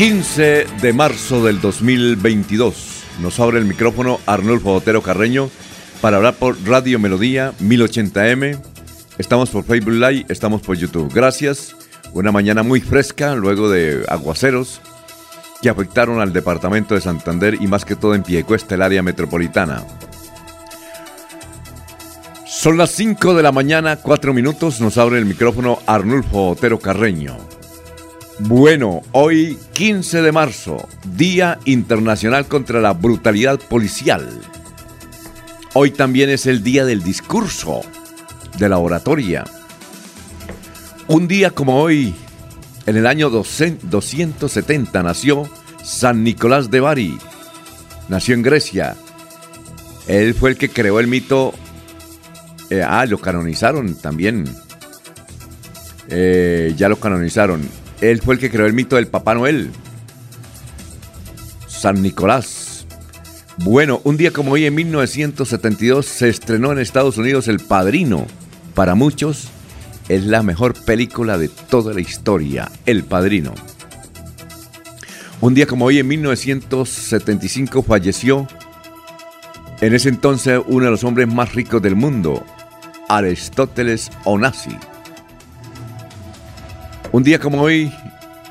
[0.00, 3.02] 15 de marzo del 2022.
[3.20, 5.50] Nos abre el micrófono Arnulfo Otero Carreño
[6.00, 8.58] para hablar por Radio Melodía 1080M.
[9.18, 11.12] Estamos por Facebook Live, estamos por YouTube.
[11.12, 11.76] Gracias.
[12.14, 14.80] Una mañana muy fresca luego de aguaceros
[15.60, 19.84] que afectaron al departamento de Santander y más que todo en Piecuesta, el área metropolitana.
[22.46, 27.59] Son las 5 de la mañana, 4 minutos, nos abre el micrófono Arnulfo Otero Carreño.
[28.40, 34.28] Bueno, hoy 15 de marzo, Día Internacional contra la Brutalidad Policial.
[35.74, 37.82] Hoy también es el Día del Discurso,
[38.58, 39.44] de la Oratoria.
[41.06, 42.14] Un día como hoy,
[42.86, 45.48] en el año 270 nació
[45.82, 47.18] San Nicolás de Bari.
[48.08, 48.96] Nació en Grecia.
[50.08, 51.52] Él fue el que creó el mito
[52.70, 54.44] eh, ah, lo canonizaron también.
[56.08, 57.79] Eh, ya lo canonizaron.
[58.00, 59.70] Él fue el que creó el mito del Papá Noel.
[61.66, 62.86] San Nicolás.
[63.58, 68.26] Bueno, un día como hoy en 1972 se estrenó en Estados Unidos El Padrino.
[68.74, 69.48] Para muchos
[70.08, 73.54] es la mejor película de toda la historia, El Padrino.
[75.42, 78.46] Un día como hoy en 1975 falleció
[79.80, 82.44] en ese entonces uno de los hombres más ricos del mundo,
[83.08, 84.76] Aristóteles Onassi.
[87.12, 87.92] Un día como hoy,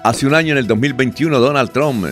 [0.04, 2.08] hace un año en el 2021, Donald Trump,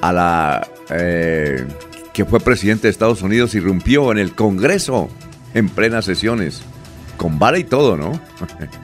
[0.00, 1.66] a la eh,
[2.12, 5.10] que fue presidente de Estados Unidos, irrumpió en el Congreso
[5.52, 6.62] en plenas sesiones,
[7.16, 8.20] con vara y todo, ¿no?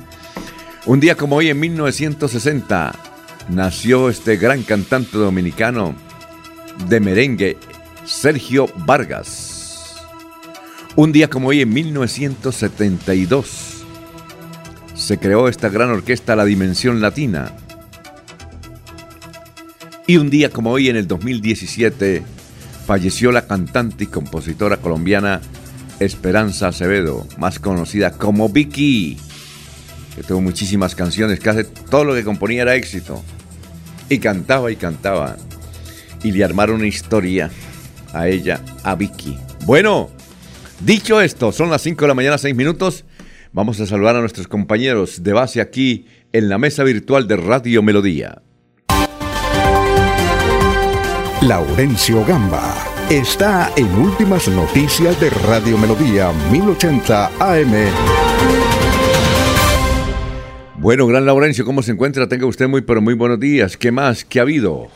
[0.86, 2.92] un día como hoy, en 1960,
[3.50, 5.94] nació este gran cantante dominicano
[6.88, 7.56] de merengue,
[8.04, 9.94] Sergio Vargas.
[10.96, 13.67] Un día como hoy, en 1972,
[15.08, 17.52] se creó esta gran orquesta La Dimensión Latina.
[20.06, 22.22] Y un día como hoy, en el 2017,
[22.86, 25.40] falleció la cantante y compositora colombiana
[25.98, 29.16] Esperanza Acevedo, más conocida como Vicky,
[30.14, 33.24] que tuvo muchísimas canciones, casi todo lo que componía era éxito.
[34.10, 35.38] Y cantaba y cantaba.
[36.22, 37.50] Y le armaron una historia
[38.12, 39.38] a ella, a Vicky.
[39.64, 40.10] Bueno,
[40.80, 43.04] Dicho esto, son las 5 de la mañana, 6 minutos.
[43.58, 47.82] Vamos a saludar a nuestros compañeros de base aquí en la mesa virtual de Radio
[47.82, 48.40] Melodía.
[51.42, 52.72] Laurencio Gamba
[53.10, 57.72] está en Últimas Noticias de Radio Melodía 1080 AM.
[60.76, 62.28] Bueno, gran Laurencio, ¿cómo se encuentra?
[62.28, 63.76] Tenga usted muy, pero muy buenos días.
[63.76, 64.24] ¿Qué más?
[64.24, 64.86] ¿Qué ha habido?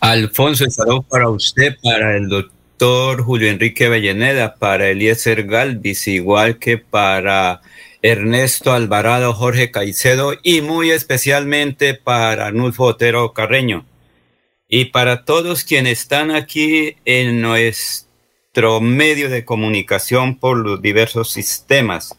[0.00, 6.78] Alfonso, saludo para usted, para el doctor Julio Enrique Avellaneda, para Eliezer Galvis, igual que
[6.78, 7.60] para
[8.02, 13.84] Ernesto Alvarado, Jorge Caicedo y muy especialmente para Nulfo Otero Carreño.
[14.68, 22.16] Y para todos quienes están aquí en nuestro medio de comunicación por los diversos sistemas.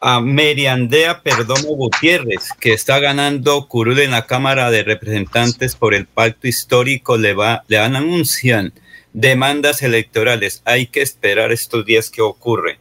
[0.00, 6.06] A Meriandea Perdomo Gutiérrez, que está ganando curul en la Cámara de Representantes por el
[6.06, 8.72] pacto histórico, le, va, le anuncian
[9.12, 10.62] demandas electorales.
[10.64, 12.78] Hay que esperar estos días que ocurre.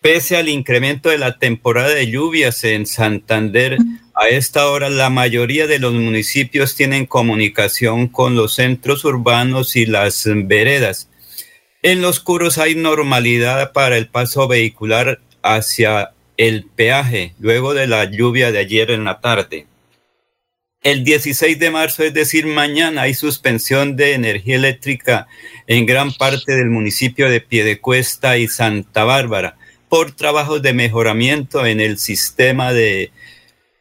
[0.00, 3.76] Pese al incremento de la temporada de lluvias en Santander,
[4.14, 9.84] a esta hora la mayoría de los municipios tienen comunicación con los centros urbanos y
[9.84, 11.10] las veredas.
[11.82, 18.04] En los curos hay normalidad para el paso vehicular hacia el peaje luego de la
[18.04, 19.66] lluvia de ayer en la tarde.
[20.82, 25.28] El 16 de marzo, es decir, mañana, hay suspensión de energía eléctrica
[25.66, 29.58] en gran parte del municipio de Piedecuesta y Santa Bárbara
[29.90, 33.12] por trabajos de mejoramiento en el sistema de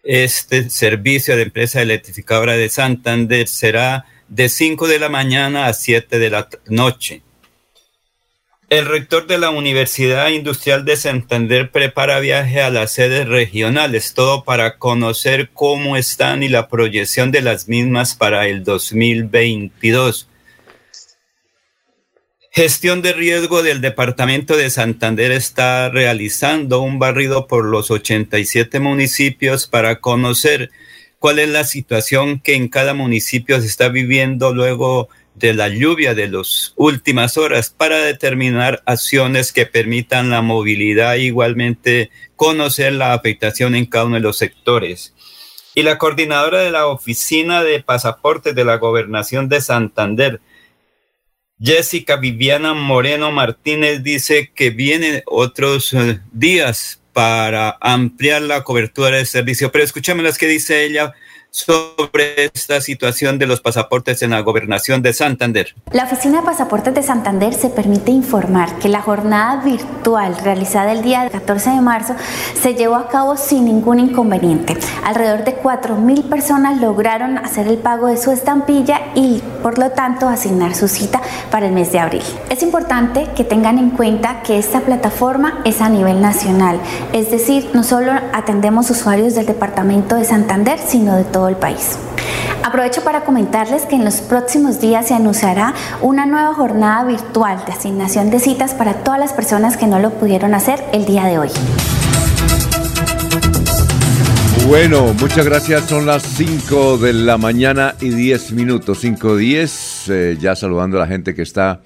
[0.04, 3.48] este servicio de empresa electrificadora de Santander.
[3.48, 7.22] Será de 5 de la mañana a 7 de la noche.
[8.70, 14.44] El rector de la Universidad Industrial de Santander prepara viaje a las sedes regionales, todo
[14.44, 20.30] para conocer cómo están y la proyección de las mismas para el 2022.
[22.52, 29.66] Gestión de riesgo del Departamento de Santander está realizando un barrido por los 87 municipios
[29.66, 30.70] para conocer
[31.18, 36.14] cuál es la situación que en cada municipio se está viviendo luego de la lluvia
[36.14, 43.14] de las últimas horas para determinar acciones que permitan la movilidad e igualmente conocer la
[43.14, 45.16] afectación en cada uno de los sectores.
[45.74, 50.42] Y la coordinadora de la Oficina de Pasaportes de la Gobernación de Santander,
[51.60, 59.26] Jessica Viviana Moreno Martínez, dice que vienen otros eh, días para ampliar la cobertura del
[59.26, 59.72] servicio.
[59.72, 61.14] Pero escúchame las que dice ella
[61.52, 65.76] sobre esta situación de los pasaportes en la gobernación de Santander.
[65.92, 71.02] La Oficina de Pasaportes de Santander se permite informar que la jornada virtual realizada el
[71.02, 72.16] día 14 de marzo
[72.60, 74.78] se llevó a cabo sin ningún inconveniente.
[75.04, 80.28] Alrededor de 4.000 personas lograron hacer el pago de su estampilla y por lo tanto
[80.28, 82.24] asignar su cita para el mes de abril.
[82.50, 86.80] Es importante que tengan en cuenta que esta plataforma es a nivel nacional,
[87.14, 91.98] es decir, no solo atendemos usuarios del departamento de Santander, sino de todo el país.
[92.64, 97.72] Aprovecho para comentarles que en los próximos días se anunciará una nueva jornada virtual de
[97.72, 101.40] asignación de citas para todas las personas que no lo pudieron hacer el día de
[101.40, 101.50] hoy.
[104.68, 105.86] Bueno, muchas gracias.
[105.86, 109.04] Son las 5 de la mañana y 10 minutos.
[109.04, 110.14] 5.10.
[110.14, 111.82] Eh, ya saludando a la gente que está,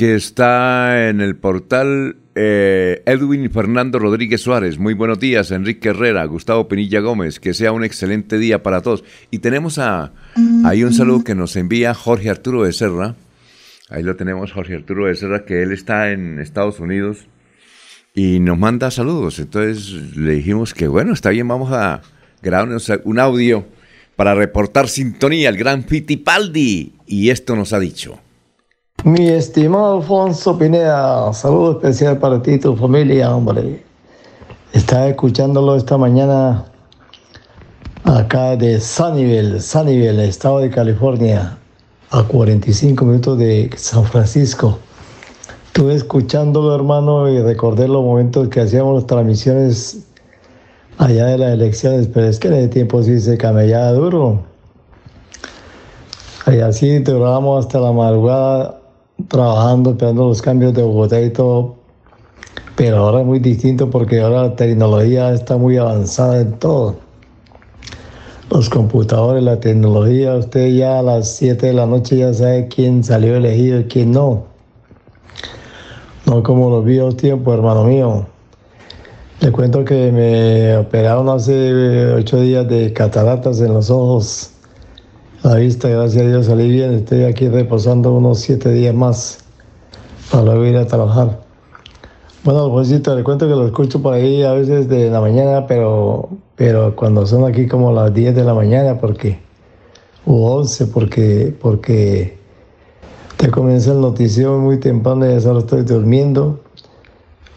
[0.00, 5.50] que está en el portal eh, Edwin Fernando Rodríguez Suárez, muy buenos días.
[5.50, 9.04] Enrique Herrera, Gustavo Pinilla Gómez, que sea un excelente día para todos.
[9.30, 10.14] Y tenemos a,
[10.64, 13.14] ahí un saludo que nos envía Jorge Arturo de Serra.
[13.90, 17.26] Ahí lo tenemos, Jorge Arturo de Serra, que él está en Estados Unidos
[18.14, 19.38] y nos manda saludos.
[19.38, 22.00] Entonces le dijimos que bueno, está bien, vamos a
[22.40, 22.70] grabar
[23.04, 23.66] un audio
[24.16, 26.94] para reportar sintonía al gran Fittipaldi.
[27.06, 28.18] Y esto nos ha dicho.
[29.04, 33.82] Mi estimado Alfonso Pineda, saludo especial para ti y tu familia, hombre.
[34.74, 36.66] Estaba escuchándolo esta mañana
[38.04, 41.56] acá de Sunnyvale, Sunnyvale, estado de California,
[42.10, 44.78] a 45 minutos de San Francisco.
[45.68, 50.00] Estuve escuchándolo, hermano, y recordé los momentos que hacíamos las transmisiones
[50.98, 54.42] allá de las elecciones, pero es que en ese tiempo sí se camellaba duro.
[56.46, 58.79] Y así durábamos hasta la madrugada
[59.28, 61.76] trabajando, esperando los cambios de Bogotá y todo.
[62.76, 66.96] Pero ahora es muy distinto porque ahora la tecnología está muy avanzada en todo.
[68.50, 73.04] Los computadores, la tecnología, usted ya a las 7 de la noche ya sabe quién
[73.04, 74.44] salió elegido y quién no.
[76.26, 78.26] No como los viejos tiempos, hermano mío.
[79.40, 84.50] Le cuento que me operaron hace ocho días de cataratas en los ojos
[85.42, 86.92] la vista, gracias a Dios salí bien.
[86.92, 89.38] Estoy aquí reposando unos siete días más
[90.30, 91.40] para luego ir a trabajar.
[92.44, 96.28] Bueno, Alfonsito, le cuento que lo escucho por ahí a veces de la mañana, pero,
[96.56, 99.38] pero cuando son aquí como las 10 de la mañana, porque,
[100.24, 102.38] u 11, porque, porque
[103.36, 106.60] te comienza el noticiero muy temprano y ya solo estoy durmiendo.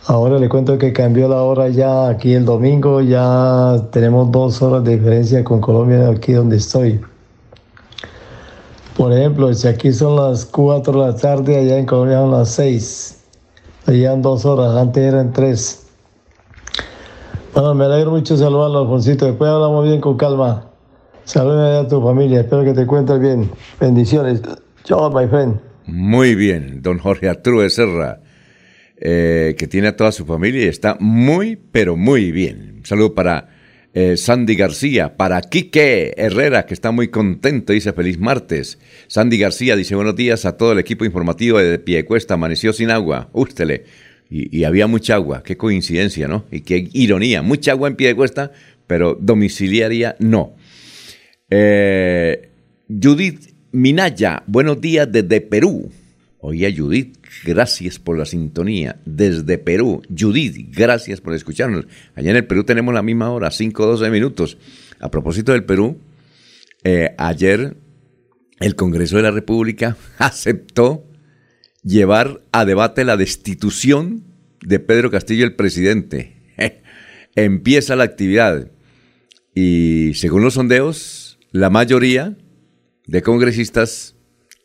[0.07, 4.83] Ahora le cuento que cambió la hora ya aquí el domingo, ya tenemos dos horas
[4.83, 6.99] de diferencia con Colombia aquí donde estoy.
[8.97, 12.49] Por ejemplo, si aquí son las 4 de la tarde, allá en Colombia son las
[12.49, 13.23] 6.
[13.87, 15.87] Allá en dos horas, antes eran tres.
[17.53, 19.25] Bueno, me alegro mucho saludarlo, Alfonsito.
[19.25, 20.71] Después hablamos bien con calma.
[21.25, 22.41] Saludos a tu familia.
[22.41, 23.49] Espero que te encuentres bien.
[23.79, 24.41] Bendiciones.
[24.85, 25.59] Chao, my friend.
[25.85, 28.21] Muy bien, don Jorge Arturo Serra,
[28.97, 32.75] eh, que tiene a toda su familia y está muy, pero muy bien.
[32.77, 33.49] Un saludo para
[33.95, 38.79] eh, Sandy García, para Quique Herrera, que está muy contento, dice feliz martes.
[39.07, 43.29] Sandy García dice buenos días a todo el equipo informativo de Piecuesta, amaneció sin agua,
[43.33, 43.83] ústele.
[44.29, 46.45] Y, había mucha agua, qué coincidencia, ¿no?
[46.51, 48.51] Y qué ironía, mucha agua en Piecuesta,
[48.87, 50.55] pero domiciliaria no.
[51.51, 52.49] Eh,
[52.89, 55.91] Judith Minaya, buenos días desde Perú.
[56.39, 58.99] Oye, Judith, gracias por la sintonía.
[59.05, 61.85] Desde Perú, Judith, gracias por escucharnos.
[62.15, 64.57] Allá en el Perú tenemos la misma hora, 5 12 minutos.
[64.99, 65.99] A propósito del Perú,
[66.83, 67.77] eh, ayer
[68.59, 71.05] el Congreso de la República aceptó
[71.83, 74.23] llevar a debate la destitución
[74.61, 76.37] de Pedro Castillo, el presidente.
[77.35, 78.71] Empieza la actividad
[79.55, 82.37] y según los sondeos, la mayoría
[83.05, 84.15] de congresistas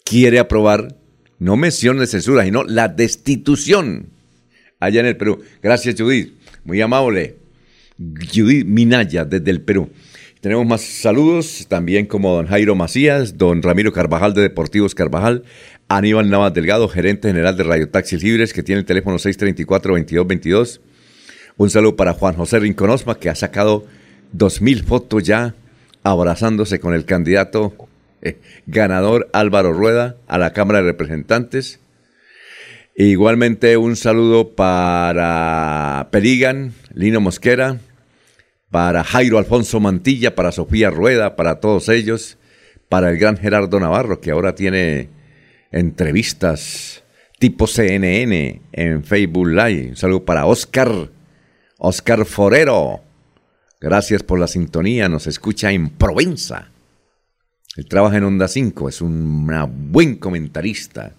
[0.04, 0.97] quiere aprobar
[1.38, 4.08] No mención de censura, sino la destitución
[4.80, 5.40] allá en el Perú.
[5.62, 6.34] Gracias, Judith.
[6.64, 7.36] Muy amable.
[7.98, 9.90] Judith Minaya, desde el Perú.
[10.40, 15.42] Tenemos más saludos, también como don Jairo Macías, don Ramiro Carvajal de Deportivos Carvajal,
[15.88, 20.80] Aníbal Navas Delgado, gerente general de Radio Taxis Libres, que tiene el teléfono 634-2222.
[21.56, 23.86] Un saludo para Juan José Rinconosma, que ha sacado
[24.36, 25.56] 2.000 fotos ya
[26.04, 27.87] abrazándose con el candidato
[28.66, 31.80] ganador Álvaro Rueda a la Cámara de Representantes.
[32.94, 37.78] Igualmente un saludo para Perigan, Lino Mosquera,
[38.70, 42.38] para Jairo Alfonso Mantilla, para Sofía Rueda, para todos ellos,
[42.88, 45.10] para el gran Gerardo Navarro, que ahora tiene
[45.70, 47.04] entrevistas
[47.38, 49.90] tipo CNN en Facebook Live.
[49.90, 51.10] Un saludo para Oscar,
[51.78, 53.00] Oscar Forero.
[53.80, 56.72] Gracias por la sintonía, nos escucha en Provenza.
[57.76, 59.46] Él trabaja en Onda 5, es un
[59.92, 61.12] buen comentarista.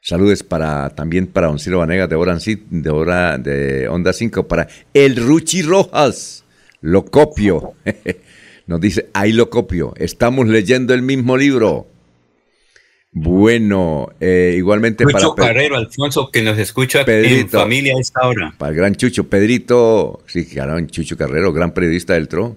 [0.00, 2.16] Saludes para también para Don Ciro Vanegas de,
[2.70, 6.44] de, de Onda 5, para El Ruchi Rojas
[6.80, 7.74] lo copio.
[8.66, 9.94] Nos dice, ahí lo copio.
[9.96, 11.86] Estamos leyendo el mismo libro.
[13.10, 18.54] Bueno, eh, igualmente Chucho para Carrero, Alfonso, que nos escucha en familia a esta hora.
[18.58, 22.56] Para el gran Chucho, Pedrito, sí, claro, Chucho Carrero, gran periodista del TRO.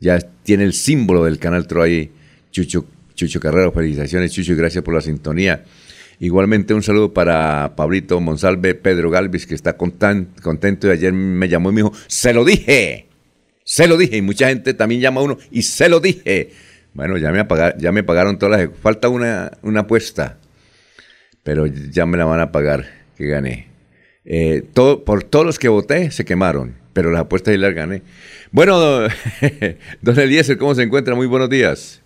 [0.00, 2.10] Ya tiene el símbolo del canal TRO ahí,
[2.54, 3.72] Chucho, Chucho Carrero.
[3.72, 5.64] Felicitaciones, Chucho, y gracias por la sintonía.
[6.20, 11.72] Igualmente un saludo para Pablito Monsalve, Pedro Galvis, que está contento ayer me llamó y
[11.72, 13.08] me dijo, se lo dije.
[13.64, 16.50] Se lo dije, y mucha gente también llama a uno, y se lo dije.
[16.92, 17.44] Bueno, ya me,
[17.78, 18.78] ya me pagaron todas las...
[18.80, 20.38] Falta una, apuesta,
[21.42, 23.68] pero ya me la van a pagar, que gané.
[24.26, 28.02] Eh, por todos los que voté se quemaron, pero las apuestas y las gané.
[28.52, 29.08] Bueno,
[30.02, 31.14] don Eliezer, ¿cómo se encuentra?
[31.14, 32.03] Muy buenos días.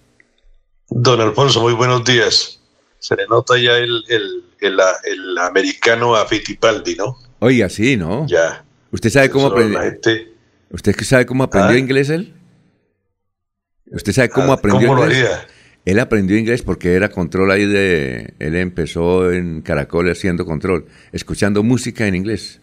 [0.91, 2.61] Don Alfonso, muy buenos días.
[2.99, 7.17] Se le nota ya el, el, el, americano a Fittipaldi, ¿no?
[7.39, 8.27] Oiga, sí, ¿no?
[8.27, 8.65] Ya.
[8.91, 9.51] ¿Usted sabe cómo?
[9.51, 10.33] Gente...
[10.71, 11.79] ¿Usted sabe cómo aprendió ah.
[11.79, 12.35] inglés él?
[13.91, 15.23] ¿Usted sabe cómo ah, aprendió ¿Cómo inglés?
[15.23, 18.35] Lo él aprendió inglés porque era control ahí de...
[18.39, 22.61] Él empezó en Caracol haciendo control, escuchando música en inglés.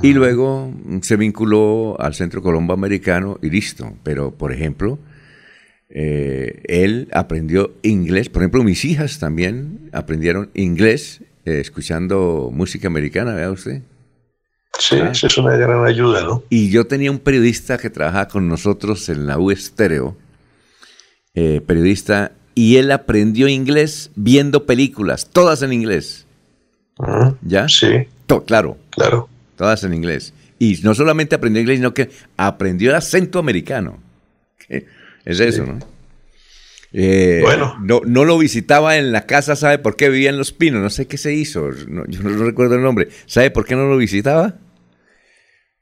[0.00, 0.72] Y luego
[1.02, 3.98] se vinculó al Centro Colombo Americano y listo.
[4.02, 4.98] Pero, por ejemplo,
[5.94, 8.30] eh, él aprendió inglés.
[8.30, 13.82] Por ejemplo, mis hijas también aprendieron inglés eh, escuchando música americana, vea usted.
[14.78, 15.10] Sí, ah.
[15.12, 16.44] eso es una gran ayuda, ¿no?
[16.48, 20.16] Y yo tenía un periodista que trabajaba con nosotros en la U Estéreo,
[21.34, 26.26] eh, periodista, y él aprendió inglés viendo películas, todas en inglés.
[26.98, 27.68] Ah, ¿Ya?
[27.68, 28.06] Sí.
[28.46, 28.78] claro.
[28.90, 29.28] Claro.
[29.56, 30.32] Todas en inglés.
[30.58, 32.08] Y no solamente aprendió inglés, sino que
[32.38, 33.98] aprendió el acento americano.
[35.24, 35.78] Es eso, ¿no?
[36.92, 37.76] Eh, bueno.
[37.80, 40.82] No, no, lo visitaba en la casa, ¿sabe por qué vivía en Los Pinos?
[40.82, 43.08] No sé qué se hizo, yo no recuerdo el nombre.
[43.26, 44.56] ¿Sabe por qué no lo visitaba?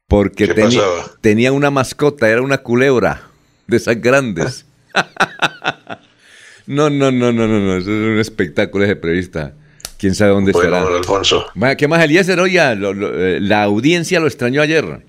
[0.06, 0.82] Porque tenía,
[1.20, 3.30] tenía una mascota, era una culebra
[3.66, 4.66] de esas grandes.
[6.66, 9.54] no, no, no, no, no, no, eso es un espectáculo ese periodista.
[9.98, 10.96] ¿Quién sabe dónde bueno, estará?
[10.96, 11.46] Alfonso.
[11.76, 12.40] ¿Qué más, Eliezer?
[12.40, 15.04] Oye, eh, la audiencia lo extrañó ayer.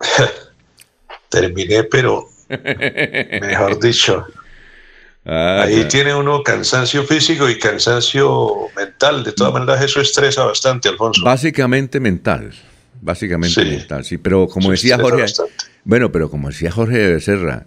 [1.30, 4.26] Terminé, pero mejor dicho,
[5.30, 9.22] Ah, Ahí tiene uno cansancio físico y cansancio mental.
[9.24, 11.22] De todas maneras, eso estresa bastante, Alfonso.
[11.22, 12.52] Básicamente mental.
[13.02, 14.16] Básicamente mental, sí.
[14.16, 15.26] Pero como decía Jorge.
[15.84, 17.66] Bueno, pero como decía Jorge Becerra,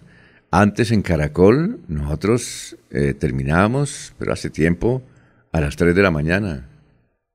[0.50, 5.00] antes en Caracol nosotros eh, terminábamos, pero hace tiempo,
[5.52, 6.68] a las 3 de la mañana.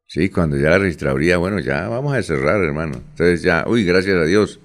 [0.07, 2.97] Sí, cuando ya la registraduría, bueno, ya vamos a cerrar, hermano.
[3.11, 4.59] Entonces ya, uy, gracias a Dios.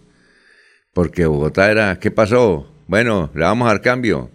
[0.93, 2.72] Porque Bogotá era, ¿qué pasó?
[2.93, 4.31] Bueno, le vamos a dar cambio.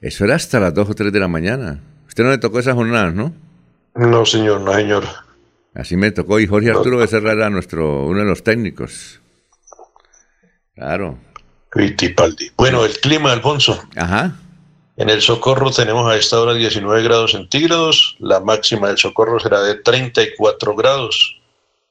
[0.00, 1.80] Eso era hasta las 2 o 3 de la mañana.
[2.06, 3.34] Usted no le tocó esas jornadas, ¿no?
[3.96, 5.02] No, señor, no, señor.
[5.74, 6.38] Así me tocó.
[6.38, 9.20] Y Jorge Arturo Becerra era nuestro, uno de los técnicos.
[10.76, 11.18] Claro.
[12.56, 13.82] Bueno, el clima, Alfonso.
[13.96, 14.36] Ajá.
[14.96, 18.16] En el Socorro tenemos a esta hora 19 grados centígrados.
[18.20, 21.40] La máxima del Socorro será de 34 grados.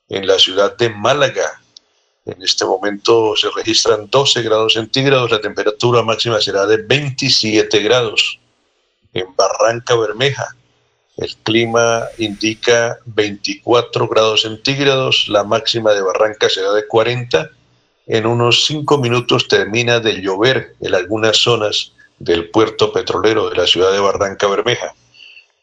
[0.07, 1.59] En la ciudad de Málaga
[2.27, 8.39] en este momento se registran 12 grados centígrados, la temperatura máxima será de 27 grados.
[9.13, 10.55] En Barranca Bermeja,
[11.15, 17.49] el clima indica 24 grados centígrados, la máxima de Barranca será de 40.
[18.07, 23.67] En unos 5 minutos termina de llover en algunas zonas del puerto petrolero de la
[23.67, 24.93] ciudad de Barranca Bermeja.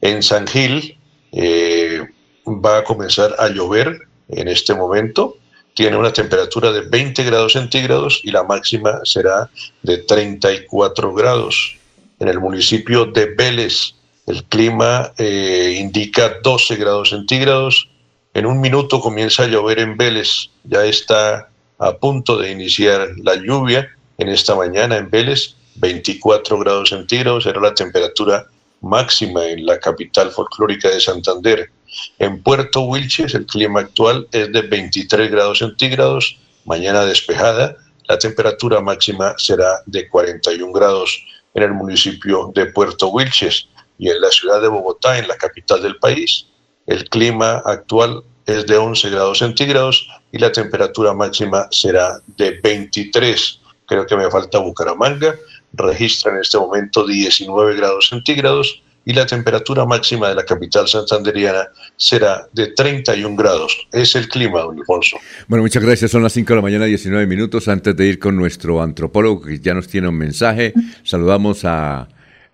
[0.00, 0.98] En San Gil
[1.32, 2.00] eh,
[2.46, 5.36] va a comenzar a llover en este momento
[5.74, 9.50] tiene una temperatura de 20 grados centígrados y la máxima será
[9.82, 11.76] de 34 grados.
[12.20, 13.94] En el municipio de Vélez
[14.26, 17.90] El clima eh, indica 12 grados centígrados.
[18.32, 20.48] En un minuto comienza a llover en Vélez.
[20.62, 25.56] Ya está a punto de iniciar la lluvia en esta mañana en Vélez.
[25.76, 28.46] 24 grados centígrados era la temperatura
[28.80, 31.70] máxima en la capital folclórica de Santander.
[32.18, 37.76] En Puerto Wilches el clima actual es de 23 grados centígrados, mañana despejada,
[38.08, 41.24] la temperatura máxima será de 41 grados
[41.54, 45.82] en el municipio de Puerto Wilches y en la ciudad de Bogotá, en la capital
[45.82, 46.46] del país,
[46.86, 53.60] el clima actual es de 11 grados centígrados y la temperatura máxima será de 23.
[53.86, 55.34] Creo que me falta Bucaramanga,
[55.72, 61.68] registra en este momento 19 grados centígrados y la temperatura máxima de la capital santanderiana
[61.96, 63.86] será de 31 grados.
[63.92, 65.18] Es el clima, don Alfonso.
[65.46, 66.10] Bueno, muchas gracias.
[66.10, 67.68] Son las 5 de la mañana, 19 minutos.
[67.68, 72.08] Antes de ir con nuestro antropólogo que ya nos tiene un mensaje, saludamos a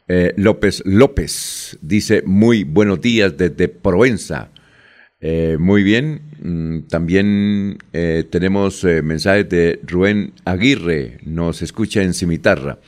[0.08, 1.78] eh, López López.
[1.80, 4.48] Dice, muy buenos días desde Provenza.
[5.20, 6.22] Eh, muy bien.
[6.42, 11.18] Mm, también eh, tenemos mensajes de Rubén Aguirre.
[11.22, 12.78] Nos escucha en Cimitarra.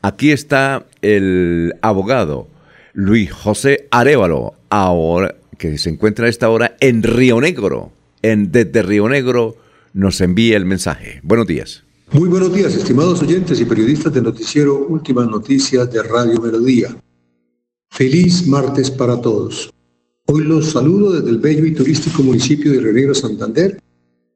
[0.00, 2.48] Aquí está el abogado
[2.94, 7.92] Luis José Arevalo, ahora que se encuentra a esta hora en Río Negro.
[8.20, 9.56] En, desde Río Negro
[9.94, 11.20] nos envía el mensaje.
[11.22, 11.84] Buenos días.
[12.12, 16.94] Muy buenos días, estimados oyentes y periodistas de noticiero Últimas Noticias de Radio Melodía.
[17.90, 19.72] Feliz martes para todos.
[20.26, 23.80] Hoy los saludo desde el bello y turístico municipio de Río Negro, Santander,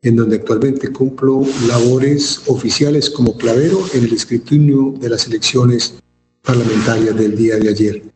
[0.01, 5.95] en donde actualmente cumplo labores oficiales como clavero en el escrutinio de las elecciones
[6.43, 8.16] parlamentarias del día de ayer.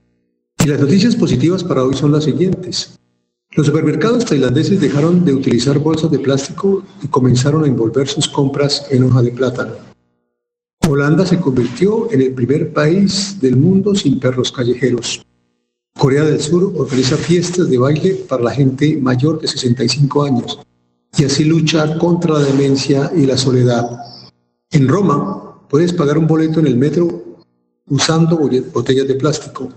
[0.62, 2.99] Y las noticias positivas para hoy son las siguientes.
[3.52, 8.87] Los supermercados tailandeses dejaron de utilizar bolsas de plástico y comenzaron a envolver sus compras
[8.90, 9.73] en hoja de plátano.
[10.87, 15.25] Holanda se convirtió en el primer país del mundo sin perros callejeros.
[15.99, 20.59] Corea del Sur organiza fiestas de baile para la gente mayor de 65 años
[21.16, 23.88] y así luchar contra la demencia y la soledad.
[24.70, 27.25] En Roma puedes pagar un boleto en el metro
[27.88, 28.38] usando
[28.73, 29.70] botellas de plástico.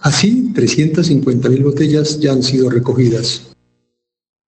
[0.00, 3.54] Así, 350.000 botellas ya han sido recogidas.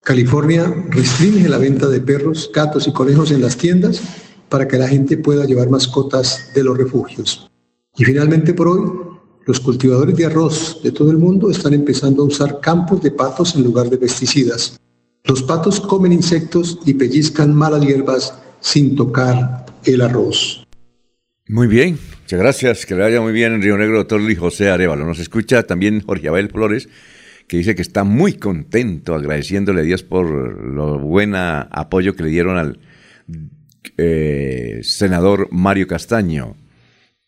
[0.02, 4.00] California restringe la venta de perros, gatos y conejos en las tiendas
[4.48, 7.50] para que la gente pueda llevar mascotas de los refugios.
[7.96, 8.90] Y finalmente por hoy,
[9.46, 13.54] los cultivadores de arroz de todo el mundo están empezando a usar campos de patos
[13.54, 14.78] en lugar de pesticidas.
[15.24, 20.66] Los patos comen insectos y pellizcan malas hierbas sin tocar el arroz.
[21.48, 22.86] Muy bien, muchas gracias.
[22.86, 25.04] Que le vaya muy bien en Río Negro, doctor Luis José Arevalo.
[25.04, 26.88] Nos escucha también Jorge Abel Flores,
[27.46, 32.30] que dice que está muy contento, agradeciéndole a Dios por lo buen apoyo que le
[32.30, 32.78] dieron al
[33.98, 36.56] eh, senador Mario Castaño,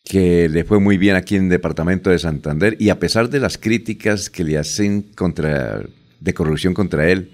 [0.05, 3.41] que le fue muy bien aquí en el departamento de Santander y a pesar de
[3.41, 5.83] las críticas que le hacen contra,
[6.21, 7.33] de corrupción contra él,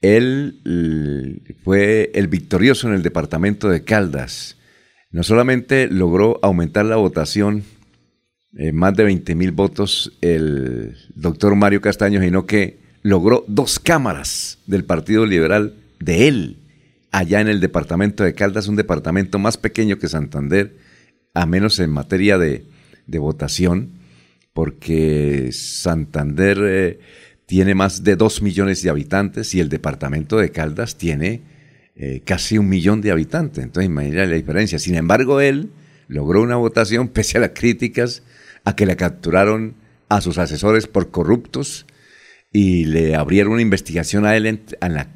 [0.00, 4.57] él fue el victorioso en el departamento de Caldas.
[5.10, 7.64] No solamente logró aumentar la votación,
[8.56, 14.58] eh, más de 20 mil votos el doctor Mario Castaño, sino que logró dos cámaras
[14.66, 16.56] del Partido Liberal de él,
[17.10, 20.76] allá en el departamento de Caldas, un departamento más pequeño que Santander,
[21.34, 22.64] a menos en materia de,
[23.06, 23.90] votación,
[24.52, 26.58] porque Santander...
[26.62, 27.00] Eh,
[27.48, 31.40] tiene más de dos millones de habitantes y el departamento de Caldas tiene
[32.00, 33.64] eh, casi un millón de habitantes.
[33.64, 34.78] Entonces, imagínate la diferencia.
[34.78, 35.70] Sin embargo, él
[36.06, 38.22] logró una votación pese a las críticas
[38.64, 39.74] a que le capturaron
[40.08, 41.86] a sus asesores por corruptos
[42.52, 45.08] y le abrieron una investigación a él en, la,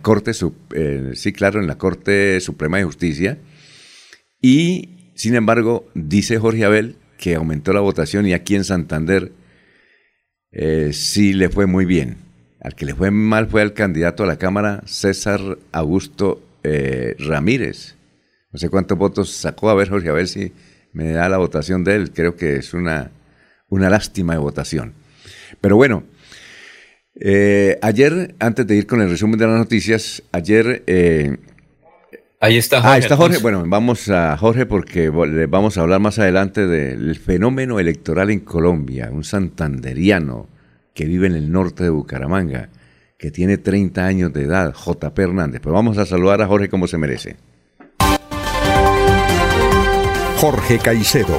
[0.00, 0.30] Corte,
[0.74, 3.38] eh, sí, claro, en la Corte Suprema de Justicia.
[4.40, 9.32] Y, sin embargo, dice Jorge Abel que aumentó la votación y aquí en Santander
[10.52, 12.27] eh, sí le fue muy bien.
[12.60, 15.40] Al que le fue mal fue al candidato a la Cámara, César
[15.72, 17.96] Augusto eh, Ramírez.
[18.52, 20.52] No sé cuántos votos sacó, a ver Jorge, a ver si
[20.92, 22.12] me da la votación de él.
[22.12, 23.10] Creo que es una,
[23.68, 24.94] una lástima de votación.
[25.60, 26.04] Pero bueno,
[27.20, 30.82] eh, ayer, antes de ir con el resumen de las noticias, ayer...
[32.40, 32.94] Ahí está Jorge.
[32.94, 33.38] Ah, está Jorge.
[33.38, 39.10] Bueno, vamos a Jorge porque vamos a hablar más adelante del fenómeno electoral en Colombia.
[39.12, 40.48] Un santanderiano
[40.98, 42.70] que vive en el norte de Bucaramanga,
[43.16, 45.60] que tiene 30 años de edad, JP Hernández.
[45.60, 47.36] Pues vamos a saludar a Jorge como se merece.
[50.38, 51.38] Jorge Caicedo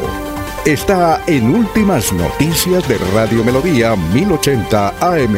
[0.66, 5.36] está en Últimas Noticias de Radio Melodía 1080 AM.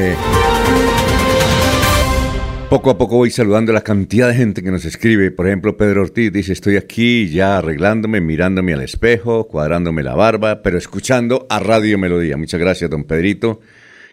[2.69, 5.31] Poco a poco voy saludando a la cantidad de gente que nos escribe.
[5.31, 10.61] Por ejemplo, Pedro Ortiz dice, estoy aquí ya arreglándome, mirándome al espejo, cuadrándome la barba,
[10.61, 12.37] pero escuchando a Radio Melodía.
[12.37, 13.61] Muchas gracias, don Pedrito,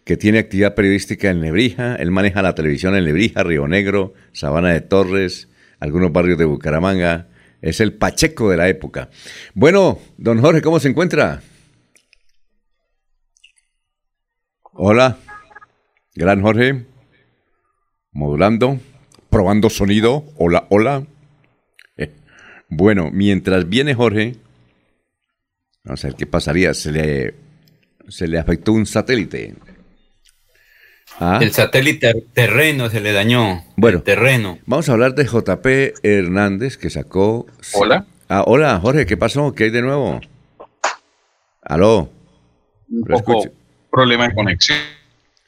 [0.09, 1.94] que tiene actividad periodística en Lebrija.
[1.97, 7.29] Él maneja la televisión en Lebrija, Río Negro, Sabana de Torres, algunos barrios de Bucaramanga.
[7.61, 9.11] Es el Pacheco de la época.
[9.53, 11.42] Bueno, don Jorge, ¿cómo se encuentra?
[14.73, 15.18] Hola,
[16.14, 16.87] gran Jorge
[18.11, 18.81] modulando,
[19.29, 21.05] probando sonido, hola, hola.
[22.71, 24.37] Bueno, mientras viene Jorge,
[25.85, 27.35] vamos a ver qué pasaría, se le,
[28.09, 29.55] se le afectó un satélite.
[31.20, 31.38] Ah.
[31.42, 33.64] El satélite terreno se le dañó.
[33.76, 34.59] Bueno, terreno.
[34.66, 37.46] Vamos a hablar de JP Hernández que sacó.
[37.74, 38.07] Hola.
[38.28, 39.52] Ah, hola, Jorge, ¿qué pasó?
[39.54, 40.20] ¿Qué hay de nuevo?
[41.62, 42.11] Aló.
[42.90, 43.42] Un poco
[43.90, 44.78] problema de conexión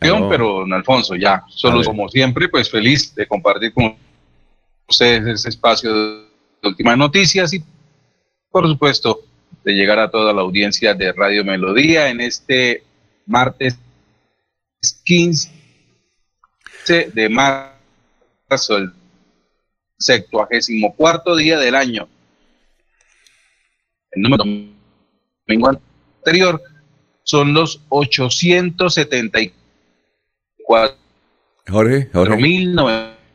[0.00, 3.94] pero don Alfonso, ya, solo como siempre, pues feliz de compartir con
[4.88, 6.24] ustedes ese espacio de
[6.62, 7.62] últimas noticias y,
[8.50, 9.20] por supuesto,
[9.62, 12.83] de llegar a toda la audiencia de Radio Melodía en este
[13.26, 13.78] martes
[15.04, 15.60] 15
[16.90, 18.92] de marzo, el
[20.96, 22.09] cuarto día del año.
[24.12, 24.44] El número
[25.46, 25.68] domingo
[26.18, 26.61] anterior
[27.22, 29.61] son los 874
[31.68, 32.37] Jorge, Jorge.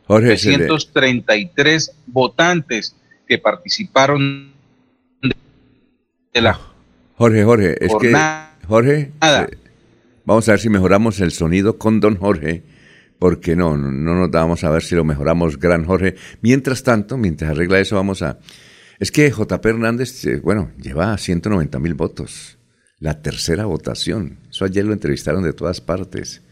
[0.08, 2.94] 4.933 votantes
[3.26, 4.52] que participaron
[6.32, 6.60] de la
[7.16, 8.14] Jorge, Jorge, es que
[8.68, 9.46] Jorge, eh,
[10.26, 12.62] vamos a ver si mejoramos el sonido con don Jorge,
[13.18, 16.16] porque no, no nos damos a ver si lo mejoramos, gran Jorge.
[16.42, 18.38] Mientras tanto, mientras arregla eso, vamos a...
[18.98, 22.58] Es que JP Hernández, eh, bueno, lleva 190 mil votos,
[22.98, 24.40] la tercera votación.
[24.50, 26.42] Eso ayer lo entrevistaron de todas partes.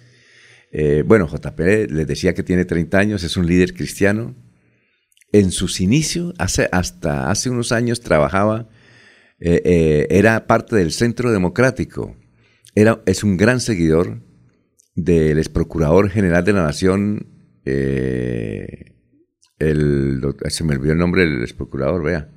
[0.76, 4.34] Eh, bueno, JP les decía que tiene 30 años, es un líder cristiano.
[5.30, 8.68] En sus inicios, hace, hasta hace unos años, trabajaba,
[9.38, 12.16] eh, eh, era parte del Centro Democrático.
[12.74, 14.20] Era, es un gran seguidor
[14.94, 17.26] del ex procurador general de la Nación,
[17.64, 18.92] el,
[20.48, 22.28] se me olvidó el nombre del ex procurador, vea.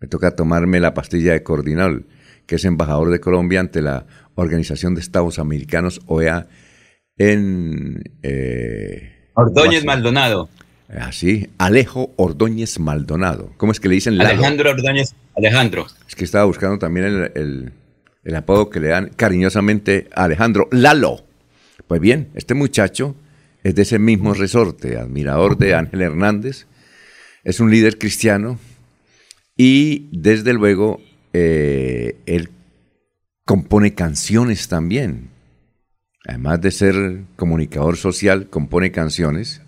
[0.00, 2.06] Me toca tomarme la pastilla de Cordinal,
[2.46, 6.48] que es embajador de Colombia ante la Organización de Estados Americanos, OEA,
[7.18, 8.02] en...
[8.22, 10.48] Eh, Ordóñez Maldonado.
[10.88, 13.52] Así, Alejo Ordóñez Maldonado.
[13.58, 15.86] ¿Cómo es que le dicen Alejandro Ordóñez, Alejandro.
[16.08, 17.72] Es que estaba buscando también el,
[18.24, 21.29] el, apodo que le dan cariñosamente a Alejandro, Lalo.
[21.90, 23.16] Pues bien, este muchacho
[23.64, 26.68] es de ese mismo resorte, admirador de Ángel Hernández,
[27.42, 28.60] es un líder cristiano
[29.56, 31.00] y desde luego
[31.32, 32.50] eh, él
[33.44, 35.30] compone canciones también.
[36.28, 39.60] Además de ser comunicador social, compone canciones.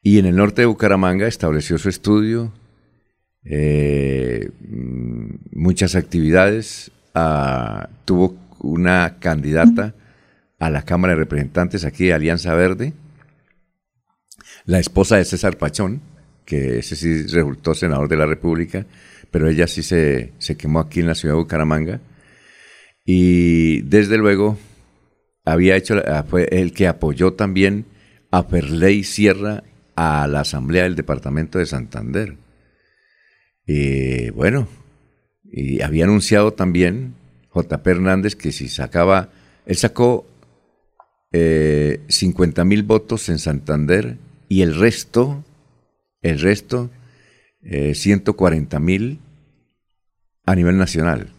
[0.00, 2.54] Y en el norte de Bucaramanga estableció su estudio,
[3.44, 9.94] eh, mm, muchas actividades, ah, tuvo una candidata
[10.58, 12.92] a la Cámara de Representantes aquí, Alianza Verde,
[14.64, 16.00] la esposa de César Pachón,
[16.44, 18.86] que ese sí resultó senador de la República,
[19.30, 22.00] pero ella sí se, se quemó aquí en la ciudad de Bucaramanga.
[23.04, 24.58] Y desde luego
[25.44, 27.86] había hecho, fue el que apoyó también
[28.30, 29.62] a Ferley Sierra
[29.96, 32.36] a la Asamblea del Departamento de Santander.
[33.66, 34.68] Y bueno,
[35.44, 37.14] y había anunciado también
[37.54, 39.30] JP Hernández que si sacaba,
[39.66, 40.26] él sacó
[41.32, 44.16] eh, 50 mil votos en Santander
[44.48, 45.44] y el resto,
[46.22, 46.90] el resto,
[47.62, 49.20] eh, 140 mil
[50.46, 51.32] a nivel nacional.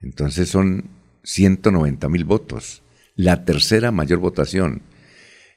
[0.00, 0.84] Entonces son
[1.24, 2.82] 190 mil votos
[3.18, 4.80] la tercera mayor votación.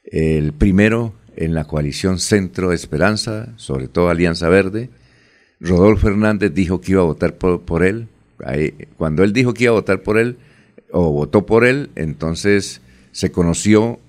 [0.04, 4.90] El primero en la coalición Centro Esperanza, sobre todo Alianza Verde.
[5.60, 8.08] Rodolfo Hernández dijo que iba a votar por, él.
[8.98, 10.38] cuando él dijo que iba a votar por él,
[10.92, 12.81] o votó por él, entonces
[13.12, 14.00] se conoció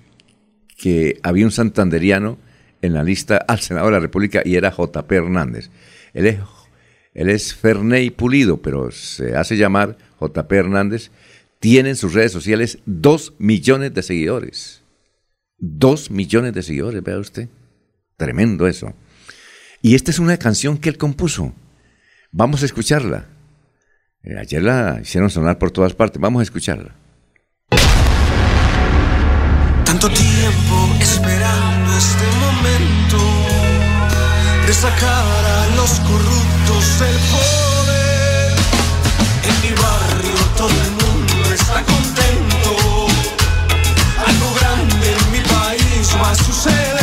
[0.77, 2.37] que había un santanderiano
[2.81, 5.69] en la lista al Senado de la República y era JP Hernández.
[6.13, 6.39] Él es,
[7.13, 11.11] él es Ferney Pulido, pero se hace llamar JP Hernández
[11.59, 14.81] tiene en sus redes sociales dos millones de seguidores.
[15.57, 17.47] Dos millones de seguidores, vea usted.
[18.17, 18.93] Tremendo eso.
[19.81, 21.53] Y esta es una canción que él compuso.
[22.33, 23.27] Vamos a escucharla.
[24.23, 26.19] Eh, ayer la hicieron sonar por todas partes.
[26.19, 26.95] Vamos a escucharla.
[34.67, 38.53] De sacar a los corruptos del poder.
[39.43, 43.07] En mi barrio todo el mundo está contento.
[44.25, 47.02] Algo grande en mi país va a suceder.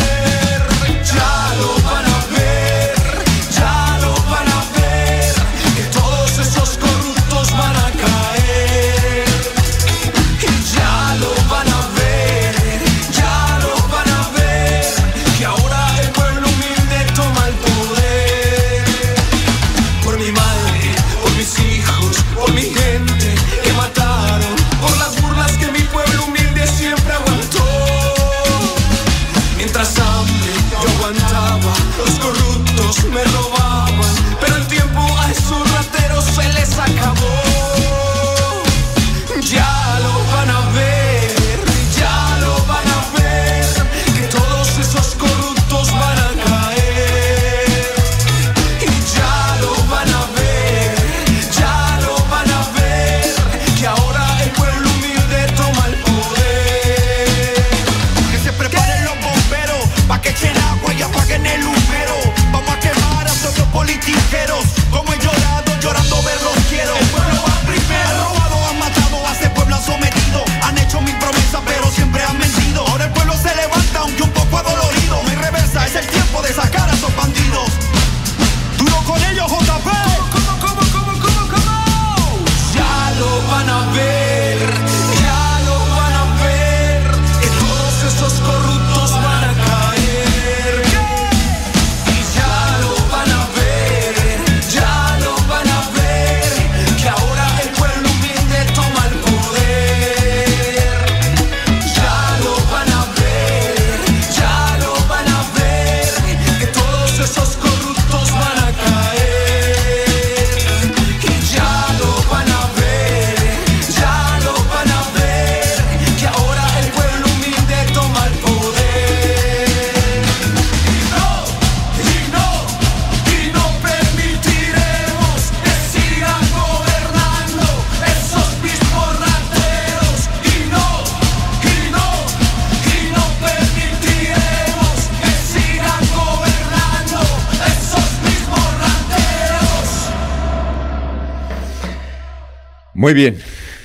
[143.01, 143.39] Muy bien.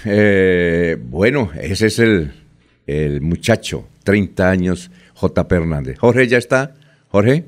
[0.03, 2.33] Eh, bueno, ese es el,
[2.85, 5.47] el muchacho, 30 años, J.
[5.51, 5.97] Hernández.
[5.97, 6.73] Jorge ya está.
[7.07, 7.45] Jorge.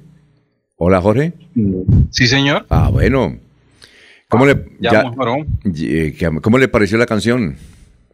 [0.78, 1.34] Hola, Jorge.
[2.10, 2.66] Sí, señor.
[2.70, 3.38] Ah, bueno.
[4.30, 5.12] ¿Cómo, le, ya,
[5.76, 7.58] eh, ¿Cómo le pareció la canción?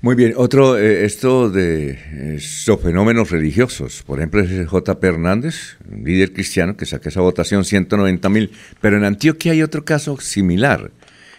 [0.01, 4.97] Muy bien, otro, eh, esto de esos fenómenos religiosos, por ejemplo, es J.
[5.01, 9.83] Hernández, un líder cristiano que saca esa votación 190 mil, pero en Antioquia hay otro
[9.83, 10.91] caso similar.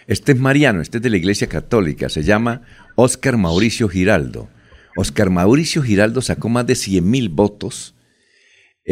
[0.05, 2.61] Este es mariano, este es de la Iglesia Católica, se llama
[2.95, 4.49] Oscar Mauricio Giraldo.
[4.95, 7.95] Oscar Mauricio Giraldo sacó más de 100 mil votos,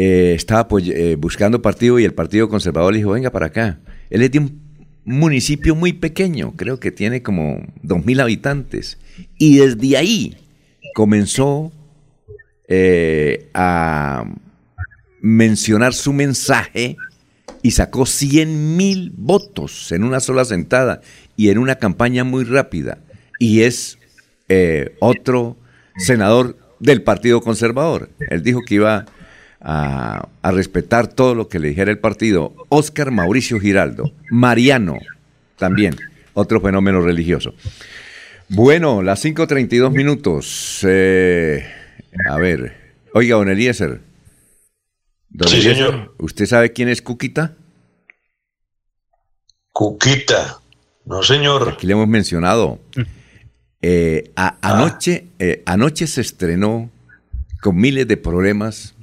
[0.00, 3.80] eh, estaba eh, buscando partido y el Partido Conservador le dijo, venga para acá.
[4.10, 4.60] Él es de un
[5.04, 8.96] municipio muy pequeño, creo que tiene como dos mil habitantes.
[9.38, 10.36] Y desde ahí
[10.94, 11.72] comenzó
[12.68, 14.24] eh, a
[15.20, 16.96] mencionar su mensaje
[17.60, 21.00] y sacó 100 mil votos en una sola sentada
[21.36, 22.98] y en una campaña muy rápida.
[23.40, 23.98] Y es
[25.00, 25.56] otro
[25.96, 28.10] senador del Partido Conservador.
[28.30, 29.06] Él dijo que iba
[29.60, 32.54] a, respetar todo lo que le dijera el partido.
[32.68, 34.98] Oscar Mauricio Giraldo, Mariano,
[35.56, 35.96] también,
[36.34, 37.54] otro fenómeno religioso.
[38.48, 40.80] Bueno, las 5.32 minutos.
[40.82, 41.66] Eh,
[42.28, 44.00] a ver, oiga, don Eliezer.
[45.46, 46.14] sí, señor.
[46.18, 47.54] ¿Usted sabe quién es Cuquita?
[49.72, 50.60] Cuquita,
[51.04, 51.74] no señor.
[51.74, 52.80] Aquí le hemos mencionado.
[53.80, 56.90] Eh, anoche, eh, anoche se estrenó
[57.60, 58.96] con miles de problemas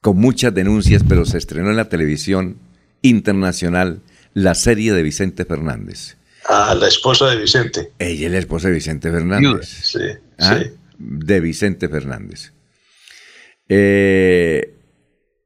[0.00, 2.58] con muchas denuncias, pero se estrenó en la televisión
[3.02, 4.00] internacional
[4.34, 6.16] la serie de Vicente Fernández.
[6.48, 7.92] Ah, la esposa de Vicente.
[7.98, 9.66] Ella es la esposa de Vicente Fernández.
[9.66, 9.98] Sí,
[10.38, 10.58] ¿Ah?
[10.58, 10.70] sí.
[10.98, 12.52] De Vicente Fernández.
[13.68, 14.74] Eh,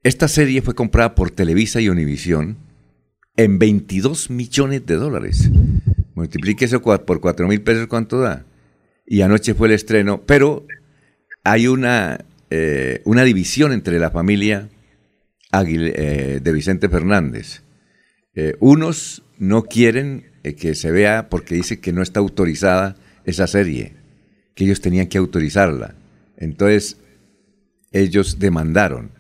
[0.03, 2.59] esta serie fue comprada por Televisa y Univisión
[3.37, 5.51] en 22 millones de dólares.
[6.15, 8.45] Multiplique eso por 4 mil pesos, ¿cuánto da?
[9.07, 10.67] Y anoche fue el estreno, pero
[11.43, 12.25] hay una
[12.57, 14.69] eh, una división entre la familia
[15.53, 17.63] eh, de Vicente Fernández.
[18.37, 23.95] Eh, unos no quieren que se vea porque dice que no está autorizada esa serie,
[24.55, 25.97] que ellos tenían que autorizarla.
[26.37, 26.99] Entonces,
[27.91, 29.11] ellos demandaron.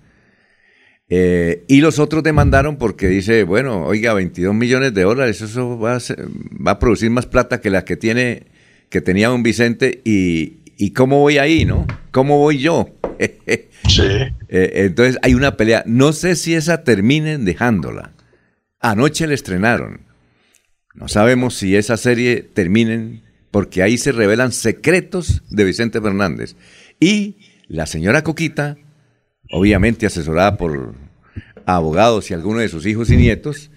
[1.09, 5.99] y los otros demandaron porque dice, bueno, oiga, 22 millones de dólares, eso va a,
[6.65, 8.45] va a producir más plata que la que tiene,
[8.91, 11.87] que tenía un Vicente y, y cómo voy ahí, ¿no?
[12.11, 12.89] ¿Cómo voy yo?
[13.89, 14.03] sí.
[14.57, 15.83] Eh, entonces hay una pelea.
[15.85, 18.13] No sé si esa terminen dejándola.
[18.79, 20.03] Anoche la estrenaron.
[20.95, 26.55] No sabemos si esa serie terminen porque ahí se revelan secretos de Vicente Fernández.
[27.01, 28.77] Y la señora Coquita,
[29.51, 30.95] obviamente asesorada por
[31.67, 33.71] abogados y algunos de sus hijos y nietos,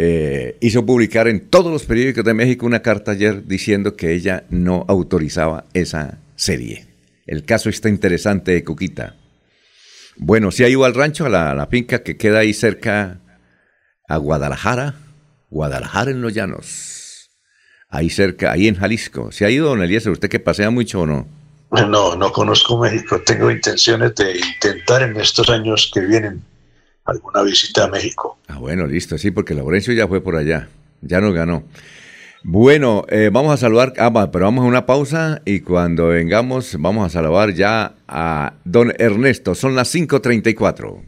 [0.00, 4.44] eh, hizo publicar en todos los periódicos de México una carta ayer diciendo que ella
[4.48, 6.86] no autorizaba esa serie.
[7.26, 9.16] El caso está interesante de Cuquita.
[10.16, 13.18] Bueno, si ha ido al rancho, a la, finca que queda ahí cerca
[14.06, 14.94] a Guadalajara,
[15.50, 17.30] Guadalajara en los Llanos,
[17.88, 19.32] ahí cerca, ahí en Jalisco.
[19.32, 20.12] ¿Se ha ido, don Eliezer?
[20.12, 21.26] ¿Usted que pasea mucho o no?
[21.72, 23.20] No, no conozco México.
[23.26, 26.40] Tengo intenciones de intentar en estos años que vienen
[27.08, 28.38] alguna visita a México.
[28.46, 30.68] Ah, bueno, listo, sí, porque Laurencio ya fue por allá,
[31.00, 31.64] ya nos ganó.
[32.44, 37.04] Bueno, eh, vamos a saludar, ah, pero vamos a una pausa y cuando vengamos vamos
[37.06, 39.54] a saludar ya a don Ernesto.
[39.54, 41.02] Son las 5.34.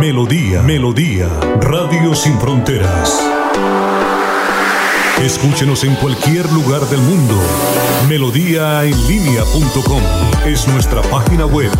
[0.00, 1.28] Melodía, Melodía,
[1.60, 3.22] Radio Sin Fronteras.
[5.22, 7.34] Escúchenos en cualquier lugar del mundo.
[8.06, 10.02] Melodíaenlínea.com
[10.46, 11.70] es nuestra página web.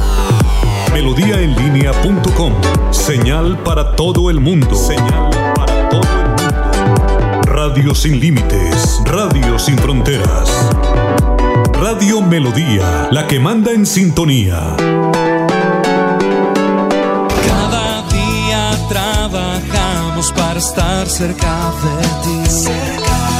[0.93, 2.53] Melodíaenlínea.com.
[2.91, 4.75] Señal para todo el mundo.
[4.75, 7.41] Señal para todo el mundo.
[7.45, 9.01] Radio sin límites.
[9.05, 10.51] Radio sin fronteras.
[11.75, 14.75] Radio Melodía, la que manda en sintonía.
[17.47, 23.08] Cada día trabajamos para estar cerca de ti.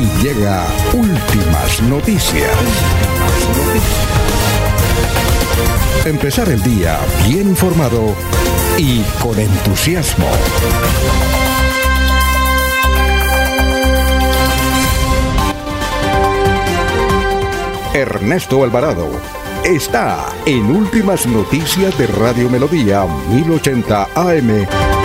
[0.00, 2.50] y llega últimas noticias.
[6.06, 8.14] Empezar el día bien informado
[8.78, 10.26] y con entusiasmo.
[17.92, 19.10] Ernesto Alvarado
[19.64, 24.99] está en Últimas Noticias de Radio Melodía 1080 AM.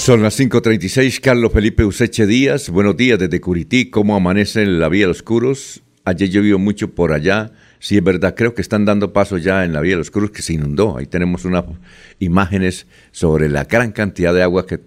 [0.00, 4.88] Son las 5.36, Carlos Felipe Useche Díaz, buenos días desde Curití, ¿cómo amanece en la
[4.88, 5.82] Vía de los Curos?
[6.06, 9.74] Ayer llovió mucho por allá, sí es verdad, creo que están dando paso ya en
[9.74, 11.66] la Vía de los Curos que se inundó, ahí tenemos unas
[12.18, 14.80] imágenes sobre la gran cantidad de agua que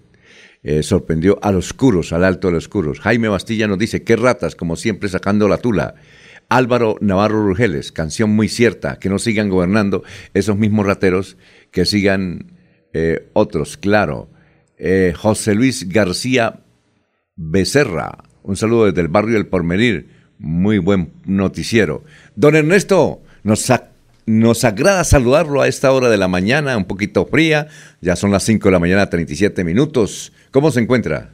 [0.64, 2.98] eh, sorprendió a los Curos, al Alto de los Curos.
[2.98, 5.94] Jaime Bastilla nos dice, qué ratas, como siempre sacando la tula.
[6.48, 10.02] Álvaro Navarro Rugeles, canción muy cierta, que no sigan gobernando
[10.34, 11.36] esos mismos rateros,
[11.70, 12.50] que sigan
[12.92, 14.33] eh, otros, claro.
[14.76, 16.60] Eh, José Luis García
[17.36, 20.08] Becerra, un saludo desde el barrio del Pormenir,
[20.38, 22.04] muy buen noticiero.
[22.34, 23.72] Don Ernesto, nos,
[24.26, 27.68] nos agrada saludarlo a esta hora de la mañana, un poquito fría,
[28.00, 30.32] ya son las 5 de la mañana, 37 minutos.
[30.50, 31.30] ¿Cómo se encuentra?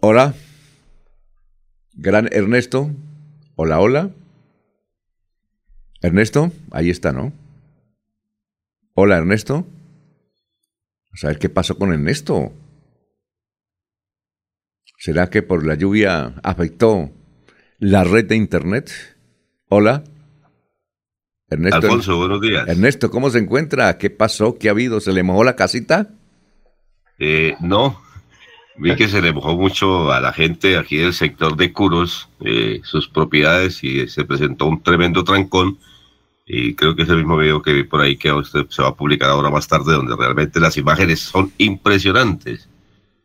[0.00, 0.34] Hola.
[1.94, 2.90] Gran Ernesto.
[3.54, 4.10] Hola, hola.
[6.00, 7.32] Ernesto, ahí está, ¿no?
[8.94, 9.66] Hola, Ernesto.
[11.12, 12.52] A saber qué pasó con Ernesto.
[14.98, 17.10] ¿Será que por la lluvia afectó
[17.78, 18.90] la red de internet?
[19.68, 20.04] Hola.
[21.50, 21.76] Ernesto.
[21.76, 22.68] Alfonso, buenos días.
[22.68, 23.98] Ernesto, ¿cómo se encuentra?
[23.98, 24.58] ¿Qué pasó?
[24.58, 25.00] ¿Qué ha habido?
[25.00, 26.08] ¿Se le mojó la casita?
[27.18, 28.00] Eh, no,
[28.78, 32.80] vi que se le mojó mucho a la gente aquí del sector de Curos, eh,
[32.84, 35.78] sus propiedades, y se presentó un tremendo trancón.
[36.44, 38.32] Y creo que es el mismo video que vi por ahí que
[38.68, 42.68] se va a publicar ahora más tarde, donde realmente las imágenes son impresionantes.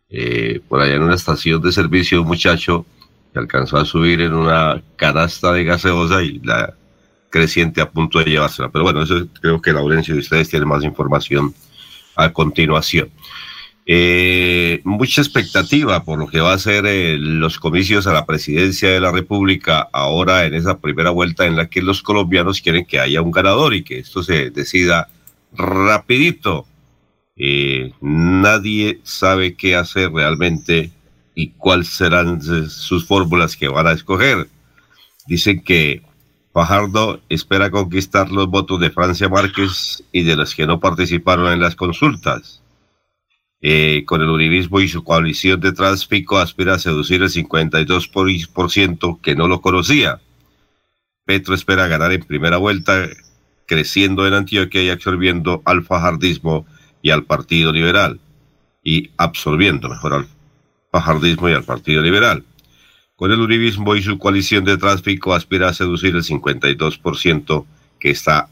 [0.09, 2.86] Eh, por allá en una estación de servicio, un muchacho
[3.34, 6.74] que alcanzó a subir en una canasta de gaseosa y la
[7.30, 8.70] creciente a punto de llevársela.
[8.70, 11.53] Pero bueno, eso creo que Laurencio y ustedes tienen más información
[12.15, 13.09] a continuación.
[13.90, 18.90] Eh, mucha expectativa por lo que va a ser eh, los comicios a la presidencia
[18.90, 23.00] de la República ahora en esa primera vuelta en la que los colombianos quieren que
[23.00, 25.08] haya un ganador y que esto se decida
[25.54, 26.66] rapidito.
[27.38, 30.92] Eh, nadie sabe qué hacer realmente
[31.34, 34.50] y cuáles serán sus fórmulas que van a escoger.
[35.28, 36.02] Dicen que
[36.52, 41.62] Fajardo espera conquistar los votos de Francia Márquez y de los que no participaron en
[41.62, 42.62] las consultas.
[43.70, 49.36] Eh, con el uribismo y su coalición detrás, Pico aspira a seducir el 52% que
[49.36, 50.22] no lo conocía.
[51.26, 53.09] Petro espera ganar en primera vuelta,
[53.65, 56.65] creciendo en Antioquia y absorbiendo al fajardismo
[57.01, 58.22] y al Partido Liberal.
[58.86, 60.28] Y absorbiendo mejor al
[60.89, 62.45] fajardismo y al Partido Liberal.
[63.18, 67.65] Con el uribismo y su coalición detrás, Pico aspira a seducir el 52%
[67.99, 68.47] que está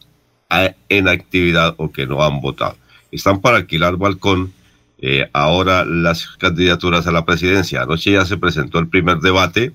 [0.89, 2.76] en actividad o que no han votado.
[3.11, 4.51] Están para alquilar balcón
[4.98, 7.82] eh, ahora las candidaturas a la presidencia.
[7.82, 9.74] Anoche ya se presentó el primer debate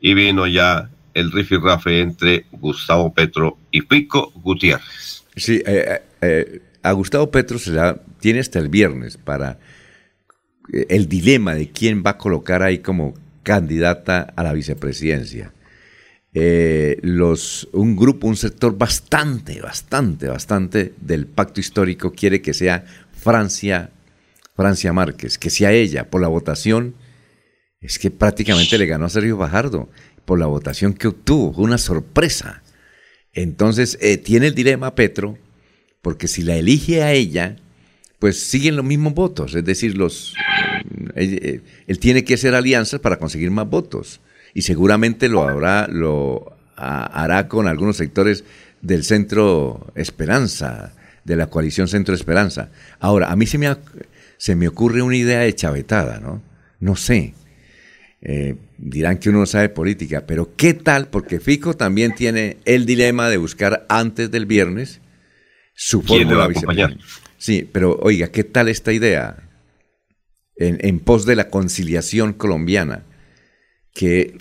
[0.00, 5.24] y vino ya el rifirrafe entre Gustavo Petro y Pico Gutiérrez.
[5.34, 9.58] Sí, eh, eh, a Gustavo Petro se la tiene hasta el viernes para
[10.72, 15.52] el dilema de quién va a colocar ahí como candidata a la vicepresidencia.
[16.32, 23.90] los, un grupo, un sector bastante, bastante, bastante del pacto histórico quiere que sea Francia
[24.60, 26.94] Francia Márquez, que sea ella, por la votación,
[27.80, 29.88] es que prácticamente le ganó a Sergio Bajardo,
[30.26, 32.62] por la votación que obtuvo, una sorpresa.
[33.32, 35.38] Entonces, eh, tiene el dilema Petro,
[36.02, 37.56] porque si la elige a ella,
[38.18, 40.34] pues siguen los mismos votos, es decir, los,
[41.14, 44.20] eh, eh, él, tiene que hacer alianzas para conseguir más votos,
[44.52, 48.44] y seguramente lo, habrá, lo hará con algunos sectores
[48.82, 50.92] del Centro Esperanza,
[51.24, 52.68] de la coalición Centro Esperanza.
[52.98, 53.78] Ahora, a mí se me ha
[54.40, 56.42] se me ocurre una idea de chavetada, ¿no?
[56.78, 57.34] No sé.
[58.22, 61.08] Eh, dirán que uno no sabe política, pero ¿qué tal?
[61.08, 65.02] Porque Fico también tiene el dilema de buscar antes del viernes
[65.74, 67.04] su fórmula vicepresidente.
[67.36, 69.50] Sí, pero oiga, ¿qué tal esta idea?
[70.56, 73.04] en, pos de la conciliación colombiana,
[73.94, 74.38] que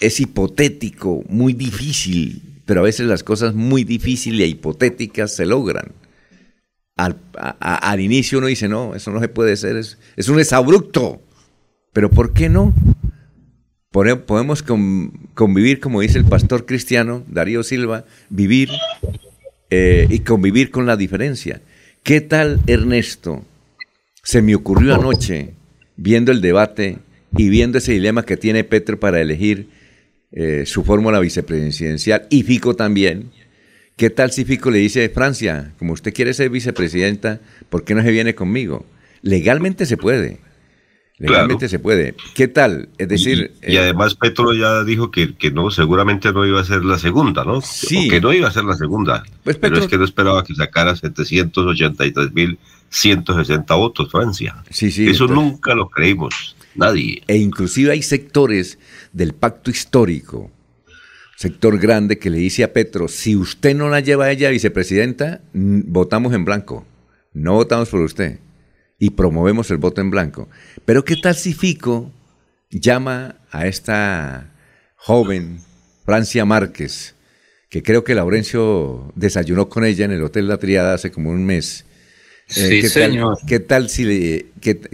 [0.00, 5.92] es hipotético, muy difícil, pero a veces las cosas muy difíciles e hipotéticas se logran.
[6.98, 11.22] Al, inicio uno dice, no, eso no se puede hacer, es, es un exabrupto.
[11.92, 12.74] Pero ¿por qué no?
[13.90, 14.62] Podemos
[15.34, 18.68] convivir, como dice el pastor cristiano Darío Silva, vivir
[19.70, 21.62] eh, y convivir con la diferencia.
[22.02, 23.44] ¿Qué tal, Ernesto?
[24.22, 25.54] Se me ocurrió anoche,
[25.96, 26.98] viendo el debate
[27.36, 29.70] y viendo ese dilema que tiene Petro para elegir
[30.32, 33.30] eh, su fórmula vicepresidencial y Fico también.
[33.98, 38.02] ¿Qué tal si Fico le dice, Francia, como usted quiere ser vicepresidenta, ¿por qué no
[38.02, 38.86] se viene conmigo?
[39.22, 40.38] Legalmente se puede.
[41.18, 42.14] Legalmente se puede.
[42.36, 42.90] ¿Qué tal?
[42.96, 43.54] Es decir...
[43.60, 46.96] Y, eh, además Petro ya dijo que, que, no, seguramente no iba a ser la
[46.96, 47.60] segunda, ¿no?
[47.60, 48.06] Sí.
[48.08, 49.24] que no iba a ser la segunda.
[49.42, 54.62] Pues Pero es que no esperaba que sacara 783.160 votos Francia.
[54.70, 55.08] Sí, sí.
[55.08, 57.24] Eso nunca lo creímos, nadie.
[57.26, 58.78] E inclusive hay sectores
[59.12, 60.52] del pacto histórico,
[61.38, 65.40] sector grande que le dice a Petro, si usted no la lleva a ella vicepresidenta,
[65.52, 66.84] votamos en blanco.
[67.32, 68.40] No votamos por usted
[68.98, 70.48] y promovemos el voto en blanco.
[70.84, 72.10] Pero ¿qué tal si Fico
[72.70, 74.52] llama a esta
[74.96, 75.60] joven
[76.04, 77.14] Francia Márquez,
[77.70, 81.46] que creo que Laurencio desayunó con ella en el Hotel La Triada hace como un
[81.46, 81.84] mes?
[82.48, 83.36] Eh, sí, ¿qué señor.
[83.38, 84.46] Tal, ¿Qué tal si le...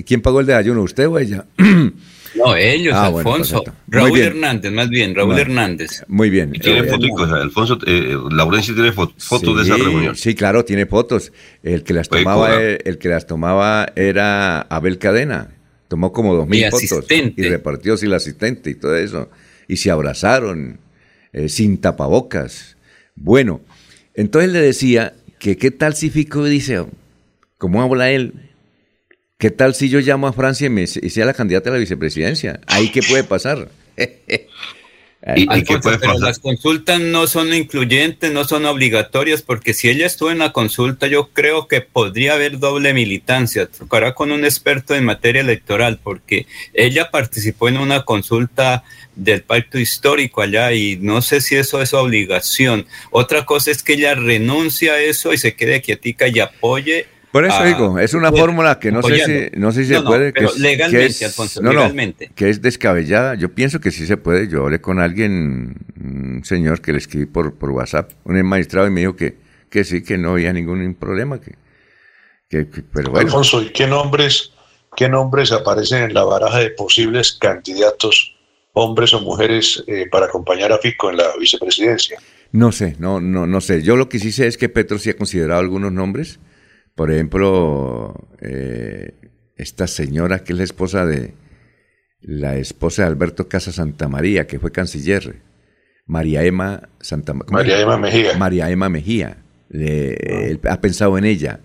[0.04, 1.46] ¿Quién pagó el desayuno, usted o ella?
[2.44, 3.64] No, ellos, ah, Alfonso.
[3.86, 6.04] Raúl Hernández, más bien, Raúl Hernández.
[6.08, 6.52] Muy bien.
[6.52, 10.14] tiene eh, fotos, Alfonso, eh, Laurencio tiene fotos de esa reunión.
[10.14, 11.32] Sí, claro, tiene fotos.
[11.62, 15.50] El que las tomaba, el, que las tomaba era Abel Cadena.
[15.88, 19.30] Tomó como dos mil fotos y repartió sin el asistente y todo eso.
[19.68, 20.78] Y se abrazaron
[21.32, 22.76] eh, sin tapabocas.
[23.14, 23.60] Bueno,
[24.14, 26.84] entonces le decía que qué tal si Fico dice,
[27.58, 28.34] ¿cómo habla él?
[29.44, 32.60] ¿Qué tal si yo llamo a Francia y, me, sea la candidata a la vicepresidencia?
[32.66, 33.68] ¿Ahí qué puede pasar?
[35.36, 40.06] ¿Y, qué puede pero las consultas no son incluyentes, no son obligatorias, porque si ella
[40.06, 43.66] estuvo en la consulta, yo creo que podría haber doble militancia.
[43.66, 48.82] Tocará con un experto en materia electoral, porque ella participó en una consulta
[49.14, 52.86] del pacto histórico allá y no sé si eso es obligación.
[53.10, 57.44] Otra cosa es que ella renuncia a eso y se quede quietica y apoye por
[57.44, 60.32] eso digo, es una fórmula que no sé si, no sé si se puede.
[60.32, 62.30] que legalmente, Alfonso, legalmente.
[62.32, 63.34] que es descabellada.
[63.34, 64.46] Yo pienso que sí se puede.
[64.46, 68.92] Yo hablé con alguien, un señor que le escribí por, por WhatsApp, un magistrado, y
[68.92, 69.36] me dijo que,
[69.68, 71.40] que sí, que no había ningún problema.
[71.40, 71.56] Que,
[72.48, 73.26] que, pero bueno.
[73.26, 74.52] Alfonso, ¿y qué nombres,
[74.96, 78.36] qué nombres aparecen en la baraja de posibles candidatos,
[78.74, 82.16] hombres o mujeres, eh, para acompañar a Fico en la vicepresidencia?
[82.52, 83.82] No sé, no, no, no sé.
[83.82, 86.38] Yo lo que sí sé es que Petro sí ha considerado algunos nombres
[86.94, 89.14] por ejemplo, eh,
[89.56, 91.34] esta señora que es la esposa de
[92.20, 95.42] la esposa de Alberto Casa Santa María, que fue canciller,
[96.06, 98.36] María Emma Santa María Emma Mejía.
[98.38, 99.38] María Emma Mejía.
[100.68, 101.60] ha pensado en ella.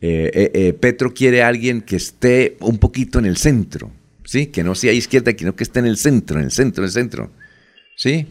[0.00, 3.90] Eh, eh, Petro quiere a alguien que esté un poquito en el centro,
[4.24, 4.46] ¿sí?
[4.46, 6.92] Que no sea izquierda, sino que esté en el centro, en el centro, en el
[6.92, 7.30] centro,
[7.96, 8.26] ¿sí?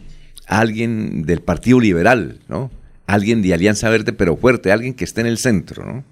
[0.46, 2.70] Alguien del Partido Liberal, ¿no?
[3.08, 6.04] Alguien de Alianza Verde, pero fuerte, alguien que esté en el centro, ¿no?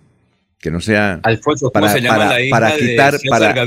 [0.59, 1.21] Que no sea.
[1.23, 3.67] Alfonso, ¿cómo se llama la hija para quitar, para,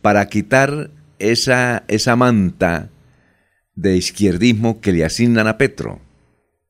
[0.00, 2.88] para, quitar esa, esa manta
[3.74, 6.00] de izquierdismo que le asignan a Petro,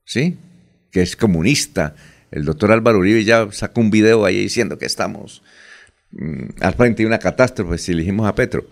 [0.05, 0.39] ¿sí?
[0.91, 1.95] Que es comunista.
[2.31, 5.43] El doctor Álvaro Uribe ya sacó un video ahí diciendo que estamos
[6.13, 8.67] mm, al frente de una catástrofe si elegimos a Petro.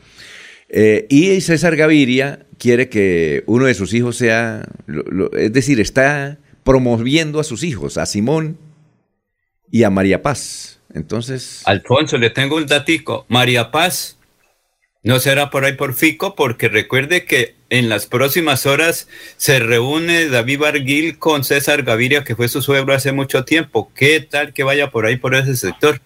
[0.71, 4.67] Eh, y César Gaviria quiere que uno de sus hijos sea,
[5.39, 8.59] es decir, está promoviendo a sus hijos, a Simón
[9.71, 10.81] y a María Paz.
[10.93, 11.63] Entonces.
[11.65, 13.25] Alfonso, le tengo un datico.
[13.29, 14.19] María Paz
[15.05, 19.07] no será por ahí por Fico, porque recuerde que en las próximas horas
[19.37, 23.93] se reúne David Barguil con César Gaviria, que fue su suegro hace mucho tiempo.
[23.95, 26.01] ¿Qué tal que vaya por ahí por ese sector?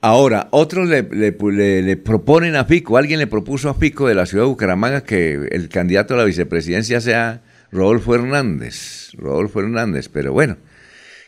[0.00, 4.44] Ahora, otros le, le, proponen a Fico, alguien le propuso a Fico de la ciudad
[4.44, 9.10] de Bucaramanga que el candidato a la vicepresidencia sea Rodolfo Hernández.
[9.14, 10.56] Rodolfo Hernández, pero bueno,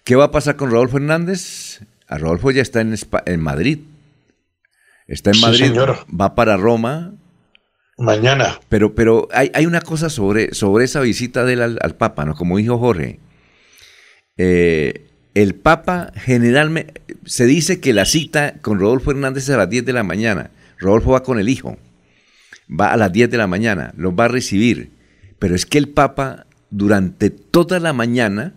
[0.05, 1.81] ¿qué va a pasar con Rodolfo Hernández?
[2.07, 2.95] A Rodolfo ya está en,
[3.27, 3.81] en Madrid.
[5.07, 5.73] Está en Madrid,
[6.09, 7.15] va para Roma.
[7.97, 8.61] Mañana.
[8.69, 12.35] Pero, pero hay, hay una cosa sobre, sobre esa visita de él al, Papa, ¿no?
[12.35, 13.19] Como dijo Jorge.
[14.37, 19.71] Eh, el Papa generalmente, se dice que la cita con Rodolfo Hernández es a las
[19.71, 20.51] 10 de la mañana.
[20.79, 21.77] Rodolfo va con el hijo.
[22.69, 24.91] Va a las 10 de la mañana, los va a recibir.
[25.39, 28.55] Pero es que el Papa durante toda la mañana,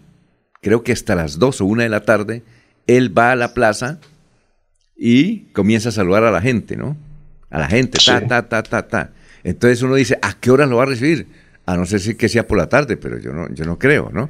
[0.62, 2.44] creo que hasta las 2 o 1 de la tarde,
[2.88, 4.00] él va a la plaza
[4.96, 6.98] y comienza a saludar a la gente, ¿no?
[7.52, 9.12] a la gente, ta, ta, ta, ta, ta.
[9.44, 11.28] Entonces uno dice, ¿a qué hora lo va a recibir?
[11.66, 14.10] A no ser si que sea por la tarde, pero yo no, yo no creo,
[14.12, 14.30] ¿no?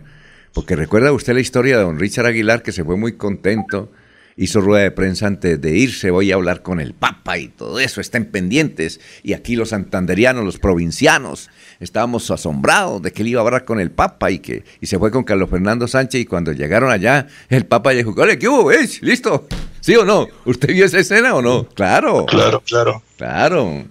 [0.54, 3.92] Porque recuerda usted la historia de don Richard Aguilar, que se fue muy contento,
[4.38, 7.80] hizo rueda de prensa antes de irse, voy a hablar con el Papa y todo
[7.80, 9.00] eso, estén pendientes.
[9.24, 13.80] Y aquí los santanderianos, los provincianos, estábamos asombrados de que él iba a hablar con
[13.80, 17.28] el Papa y que y se fue con Carlos Fernando Sánchez y cuando llegaron allá,
[17.50, 18.72] el Papa dijo, ole, ¿qué hubo?
[18.72, 18.90] ¿Eh?
[19.02, 19.48] ¿Listo?
[19.80, 20.28] ¿Sí o no?
[20.46, 21.68] ¿Usted vio esa escena o no?
[21.70, 22.26] Claro.
[22.28, 23.04] Claro, claro.
[23.18, 23.86] Claro.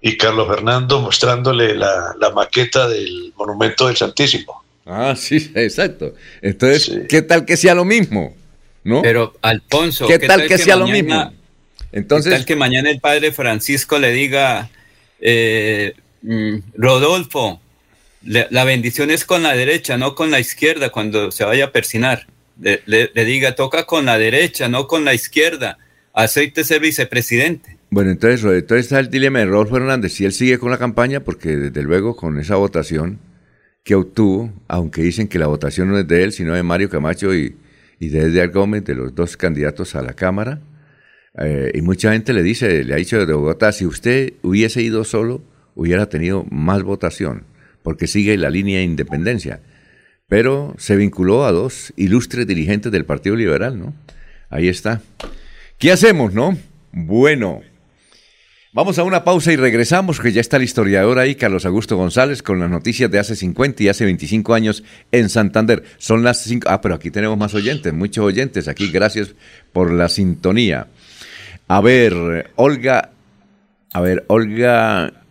[0.00, 4.64] Y Carlos Fernando mostrándole la, la maqueta del monumento del Santísimo.
[4.84, 6.14] Ah, sí, exacto.
[6.40, 8.34] Entonces, ¿qué tal que sea lo mismo?
[8.84, 9.02] ¿No?
[9.02, 11.32] Pero, Alfonso, ¿qué, tal, que, sea lo mismo?
[11.92, 14.70] Entonces, ¿qué tal que mañana el padre Francisco le diga,
[15.20, 17.60] eh, mm, Rodolfo,
[18.24, 22.26] la bendición es con la derecha, no con la izquierda, cuando se vaya a persinar?
[22.60, 25.78] Le, le diga, toca con la derecha, no con la izquierda.
[26.12, 27.78] Aceite ser vicepresidente.
[27.92, 30.14] Bueno, entonces, entonces está el dilema de Rodolfo Hernández.
[30.14, 33.18] Si él sigue con la campaña, porque desde luego con esa votación
[33.84, 37.34] que obtuvo, aunque dicen que la votación no es de él, sino de Mario Camacho
[37.34, 37.54] y,
[38.02, 40.60] y de Edgar Gómez, de los dos candidatos a la Cámara.
[41.38, 45.04] Eh, y mucha gente le dice, le ha dicho de Bogotá, si usted hubiese ido
[45.04, 45.40] solo,
[45.76, 47.44] hubiera tenido más votación,
[47.84, 49.60] porque sigue la línea de independencia.
[50.26, 53.94] Pero se vinculó a dos ilustres dirigentes del Partido Liberal, ¿no?
[54.50, 55.00] Ahí está.
[55.78, 56.58] ¿Qué hacemos, no?
[56.90, 57.60] Bueno,
[58.74, 62.42] Vamos a una pausa y regresamos, que ya está el historiador ahí, Carlos Augusto González,
[62.42, 65.84] con las noticias de hace 50 y hace 25 años en Santander.
[65.98, 66.66] Son las 5.
[66.70, 68.90] Ah, pero aquí tenemos más oyentes, muchos oyentes aquí.
[68.90, 69.34] Gracias
[69.74, 70.86] por la sintonía.
[71.68, 73.10] A ver, Olga.
[73.92, 75.22] A ver, Olga.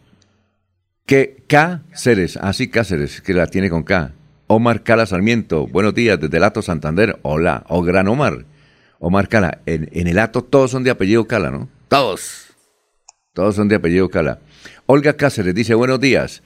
[1.07, 1.37] ¿Qué?
[1.47, 2.37] Cáceres.
[2.39, 4.11] Ah, sí, Cáceres, que la tiene con K.
[4.45, 5.65] Omar Cala Sarmiento.
[5.65, 7.17] Buenos días, desde el Ato Santander.
[7.23, 7.63] Hola.
[7.69, 8.45] O Gran Omar.
[8.99, 9.61] Omar Cala.
[9.65, 11.69] En, en el Ato todos son de apellido Cala, ¿no?
[11.87, 12.50] Todos.
[13.33, 14.39] Todos son de apellido Cala.
[14.87, 16.43] Olga Cáceres dice, buenos días.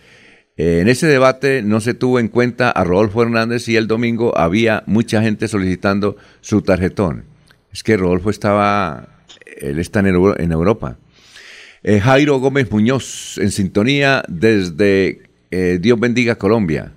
[0.55, 4.37] Eh, en ese debate no se tuvo en cuenta a Rodolfo Hernández y el domingo
[4.37, 7.25] había mucha gente solicitando su tarjetón.
[7.73, 9.09] Es que Rodolfo estaba,
[9.57, 10.97] él está en, Europa.
[11.81, 16.93] Eh, Jairo Gómez Muñoz, en sintonía desde eh, Dios bendiga Colombia.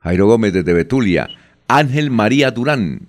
[0.00, 1.30] Jairo Gómez desde Betulia.
[1.68, 3.08] Ángel María Durán,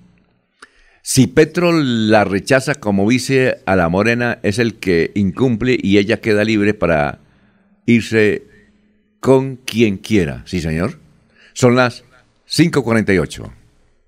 [1.05, 6.21] si Petro la rechaza como vice a la Morena, es el que incumple y ella
[6.21, 7.19] queda libre para
[7.85, 8.43] irse
[9.19, 10.43] con quien quiera.
[10.45, 10.99] ¿Sí, señor?
[11.51, 12.05] Son las
[12.49, 13.51] 5.48.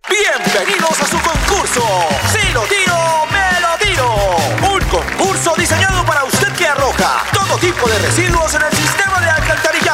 [0.08, 1.84] Bienvenidos a su concurso.
[2.32, 2.96] Si lo tiro,
[3.30, 4.74] me lo tiro.
[4.74, 9.30] Un concurso diseñado para usted que arroja todo tipo de residuos en el sistema de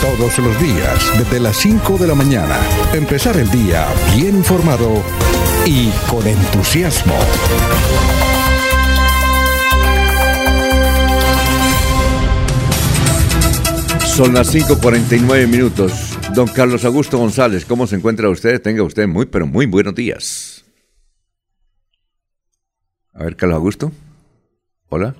[0.00, 2.58] Todos los días, desde las 5 de la mañana,
[2.92, 5.02] empezar el día bien informado
[5.66, 7.14] y con entusiasmo.
[14.06, 16.18] Son las 5.49 minutos.
[16.34, 18.60] Don Carlos Augusto González, ¿cómo se encuentra usted?
[18.60, 20.64] Tenga usted muy, pero muy buenos días.
[23.12, 23.92] A ver, Carlos Augusto.
[24.88, 25.14] Hola.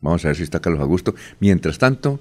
[0.00, 1.14] Vamos a ver si está Carlos Augusto.
[1.40, 2.20] Mientras tanto,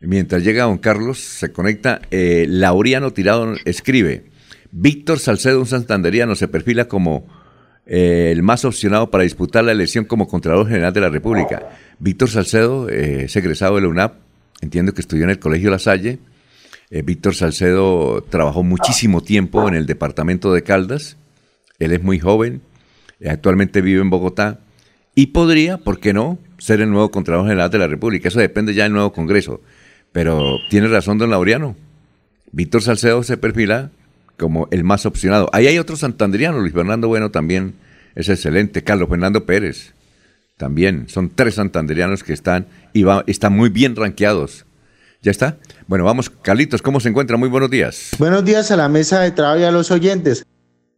[0.00, 2.00] mientras llega don Carlos, se conecta.
[2.10, 4.26] Eh, Lauriano Tirado escribe:
[4.70, 7.26] Víctor Salcedo, un santanderiano, se perfila como
[7.86, 11.70] eh, el más opcionado para disputar la elección como Contralor General de la República.
[11.98, 14.14] Víctor Salcedo eh, es egresado de la UNAP,
[14.60, 16.18] entiendo que estudió en el Colegio La Salle.
[16.90, 21.18] Víctor Salcedo trabajó muchísimo tiempo en el departamento de Caldas.
[21.78, 22.62] Él es muy joven,
[23.28, 24.60] actualmente vive en Bogotá
[25.14, 28.28] y podría, ¿por qué no?, ser el nuevo Contralor General de la República.
[28.28, 29.60] Eso depende ya del nuevo Congreso.
[30.12, 31.76] Pero tiene razón don Laureano.
[32.52, 33.90] Víctor Salcedo se perfila
[34.36, 35.50] como el más opcionado.
[35.52, 37.74] Ahí hay otro santandriano, Luis Fernando Bueno también
[38.14, 38.82] es excelente.
[38.82, 39.92] Carlos Fernando Pérez
[40.56, 41.08] también.
[41.08, 44.64] Son tres santandrianos que están y están muy bien ranqueados.
[45.22, 45.56] ¿Ya está?
[45.86, 47.36] Bueno, vamos, Carlitos, ¿cómo se encuentra?
[47.36, 48.10] Muy buenos días.
[48.18, 50.44] Buenos días a la mesa de trabajo y a los oyentes.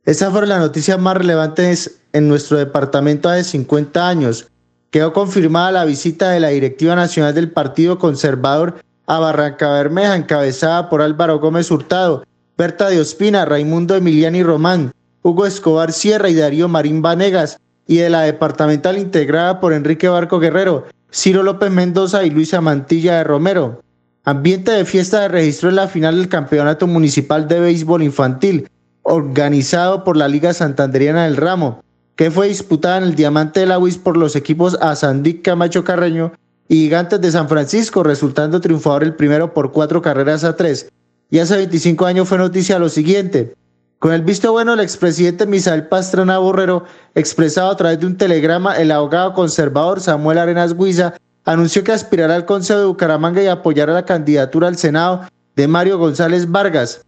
[0.05, 1.75] Esa fue la noticia más relevante
[2.13, 4.49] en nuestro departamento hace 50 años.
[4.91, 10.89] Quedó confirmada la visita de la Directiva Nacional del Partido Conservador a Barranca Bermeja, encabezada
[10.89, 12.23] por Álvaro Gómez Hurtado,
[12.57, 14.93] Berta de Ospina, Raimundo Emiliani Román,
[15.23, 17.59] Hugo Escobar Sierra y Darío Marín Vanegas,
[17.89, 23.17] y de la departamental integrada por Enrique Barco Guerrero, Ciro López Mendoza y Luisa Mantilla
[23.17, 23.83] de Romero.
[24.23, 28.69] Ambiente de fiesta de registro en la final del Campeonato Municipal de Béisbol Infantil,
[29.03, 31.83] organizado por la Liga Santanderiana del Ramo,
[32.15, 36.31] que fue disputada en el Diamante de la UIS por los equipos Azandic Camacho Carreño
[36.71, 40.89] y Gigantes de San Francisco, resultando triunfador el primero por cuatro carreras a tres.
[41.29, 43.55] Y hace 25 años fue noticia lo siguiente.
[43.99, 46.85] Con el visto bueno del expresidente Misael Pastrana Borrero,
[47.17, 51.15] expresado a través de un telegrama, el abogado conservador Samuel Arenas Guiza
[51.45, 55.23] anunció que aspirará al Consejo de Bucaramanga y apoyará la candidatura al Senado
[55.57, 57.05] de Mario González Vargas.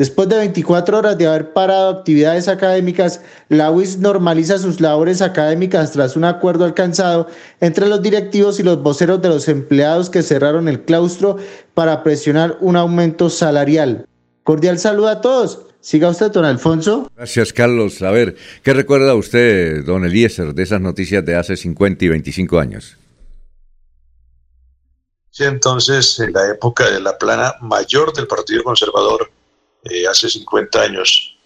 [0.00, 3.20] Después de 24 horas de haber parado actividades académicas,
[3.50, 7.26] la UIS normaliza sus labores académicas tras un acuerdo alcanzado
[7.60, 11.36] entre los directivos y los voceros de los empleados que cerraron el claustro
[11.74, 14.06] para presionar un aumento salarial.
[14.42, 15.66] Cordial saludo a todos.
[15.82, 17.10] Siga usted, don Alfonso.
[17.14, 18.00] Gracias, Carlos.
[18.00, 22.58] A ver, ¿qué recuerda usted, don Eliezer, de esas noticias de hace 50 y 25
[22.58, 22.96] años?
[25.28, 29.30] Sí, entonces, en la época de la plana mayor del Partido Conservador,
[29.84, 31.36] eh, hace 50 años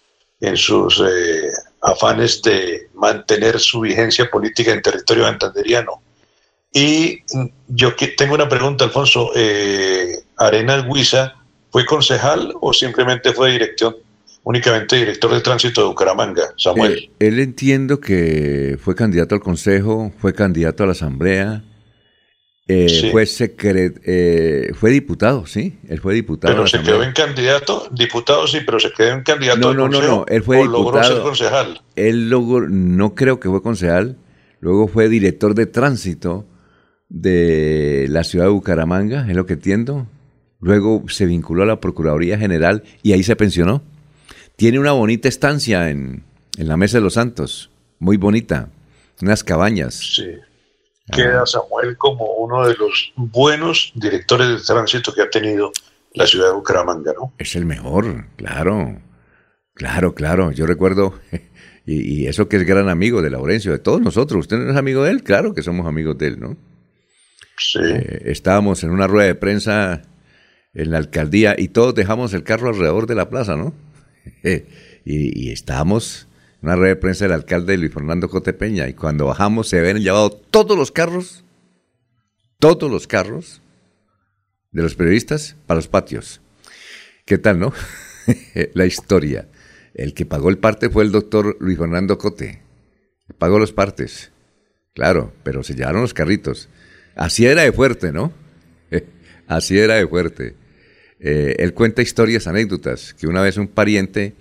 [0.41, 1.49] en sus eh,
[1.81, 6.01] afanes de mantener su vigencia política en territorio santanderiano.
[6.73, 7.21] Y
[7.67, 9.31] yo tengo una pregunta, Alfonso.
[9.33, 11.35] Eh, ¿Arenas Huiza
[11.71, 13.95] fue concejal o simplemente fue dirección,
[14.43, 17.09] únicamente director de tránsito de Bucaramanga, Samuel?
[17.19, 21.63] él entiendo que fue candidato al consejo, fue candidato a la asamblea,
[22.67, 26.51] eh, fue secret, eh, fue diputado, sí, él fue diputado.
[26.51, 29.59] Pero se quedó en candidato, diputado sí, pero se quedó en candidato.
[29.59, 30.83] No, no, no, no, él fue diputado.
[30.83, 31.81] logró ser concejal.
[31.95, 34.17] Él logró, no creo que fue concejal,
[34.61, 36.47] luego fue director de tránsito
[37.07, 40.07] de la ciudad de Bucaramanga, es lo que entiendo.
[40.59, 43.83] Luego se vinculó a la Procuraduría General y ahí se pensionó.
[44.55, 46.23] Tiene una bonita estancia en,
[46.57, 48.69] en la Mesa de los Santos, muy bonita,
[49.21, 50.15] unas cabañas.
[50.15, 50.23] Sí
[51.11, 55.71] queda Samuel como uno de los buenos directores de tránsito que ha tenido
[56.13, 57.33] la ciudad de Bucaramanga, ¿no?
[57.37, 59.01] Es el mejor, claro,
[59.73, 60.51] claro, claro.
[60.51, 61.19] Yo recuerdo,
[61.85, 64.41] y, eso que es gran amigo de Laurencio, de todos nosotros.
[64.41, 65.23] ¿Usted no es amigo de él?
[65.23, 66.57] Claro que somos amigos de él, ¿no?
[67.57, 67.79] Sí.
[67.83, 70.01] Eh, estábamos en una rueda de prensa
[70.73, 73.73] en la alcaldía y todos dejamos el carro alrededor de la plaza, ¿no?
[74.43, 74.63] y,
[75.05, 76.27] y estábamos
[76.65, 80.31] una red de prensa del alcalde Luis Fernando Cotepeña, y cuando bajamos se habían llevado
[80.31, 81.43] todos los carros,
[82.57, 83.61] todos los carros
[84.71, 86.41] de los periodistas para los patios.
[87.23, 87.71] ¿Qué tal, no?
[88.73, 89.47] La historia.
[89.93, 92.63] El que pagó el parte fue el doctor Luis Fernando Cote.
[93.37, 94.31] Pagó los partes.
[94.95, 96.67] Claro, pero se llevaron los carritos.
[97.15, 98.33] Así era de fuerte, ¿no?
[99.47, 100.55] Así era de fuerte.
[101.19, 104.33] Eh, él cuenta historias, anécdotas, que una vez un pariente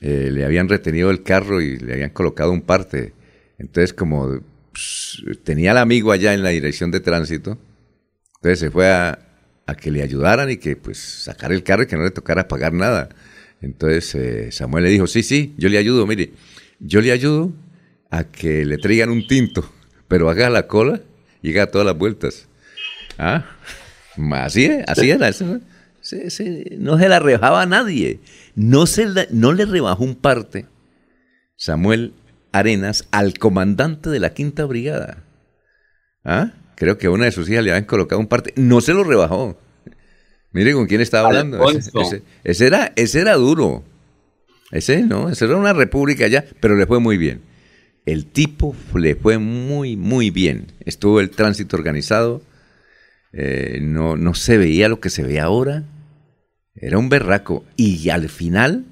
[0.00, 3.12] eh, le habían retenido el carro y le habían colocado un parte.
[3.58, 4.40] Entonces, como
[4.72, 7.58] pues, tenía al amigo allá en la dirección de tránsito,
[8.36, 9.18] entonces se fue a,
[9.80, 12.72] que le ayudaran y que pues sacar el carro y que no le tocara pagar
[12.72, 13.08] nada.
[13.62, 16.32] Entonces eh, Samuel le dijo, sí, sí, yo le ayudo, mire,
[16.80, 17.52] yo le ayudo
[18.10, 19.72] a que le traigan un tinto,
[20.06, 21.00] pero haga la cola
[21.40, 22.46] y haga todas las vueltas.
[23.18, 23.46] ¿Ah?
[24.32, 25.28] Así, así era.
[25.28, 25.60] Eso,
[26.04, 28.20] se la rebajaba a nadie.
[28.54, 30.66] No, se no le rebajó un parte
[31.56, 32.12] Samuel
[32.52, 35.24] Arenas al comandante de la quinta brigada.
[36.24, 36.52] ¿Ah?
[36.76, 38.52] Creo que a una de sus hijas le habían colocado un parte.
[38.56, 39.58] No se lo rebajó.
[40.52, 41.64] Mire con quién estaba hablando.
[42.44, 43.82] Ese, era, ese era duro.
[44.70, 47.42] Ese no, ese era una república ya, pero le fue muy bien.
[48.06, 50.66] El tipo le fue muy, muy bien.
[50.84, 52.42] Estuvo el tránsito organizado.
[53.32, 55.84] Eh, no, no se veía lo que se ve ahora.
[56.84, 57.64] Era un berraco.
[57.76, 58.84] Y al final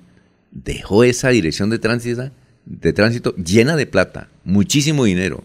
[0.51, 2.31] dejó esa dirección de tránsito,
[2.65, 5.45] de tránsito llena de plata, muchísimo dinero.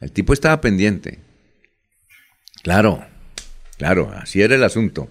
[0.00, 1.18] El tipo estaba pendiente.
[2.62, 3.04] Claro,
[3.78, 5.10] claro, así era el asunto.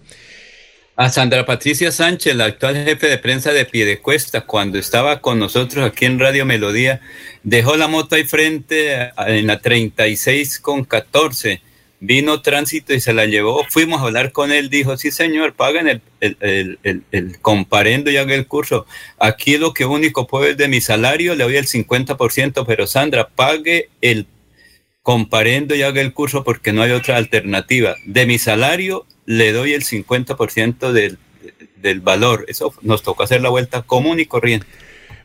[0.95, 5.85] A Sandra Patricia Sánchez, la actual jefe de prensa de Piedecuesta, cuando estaba con nosotros
[5.85, 7.01] aquí en Radio Melodía,
[7.43, 11.61] dejó la moto ahí frente en la 36 con 14
[12.05, 13.63] vino tránsito y se la llevó.
[13.69, 18.17] Fuimos a hablar con él, dijo, sí señor, paguen el, el, el, el comparendo y
[18.17, 18.85] haga el curso.
[19.19, 23.29] Aquí lo que único puedo es de mi salario, le doy el 50%, pero Sandra,
[23.29, 24.27] pague el
[25.01, 27.95] comparendo y haga el curso porque no hay otra alternativa.
[28.05, 31.19] De mi salario le doy el 50% del,
[31.81, 32.45] del valor.
[32.47, 34.65] Eso nos tocó hacer la vuelta común y corriente.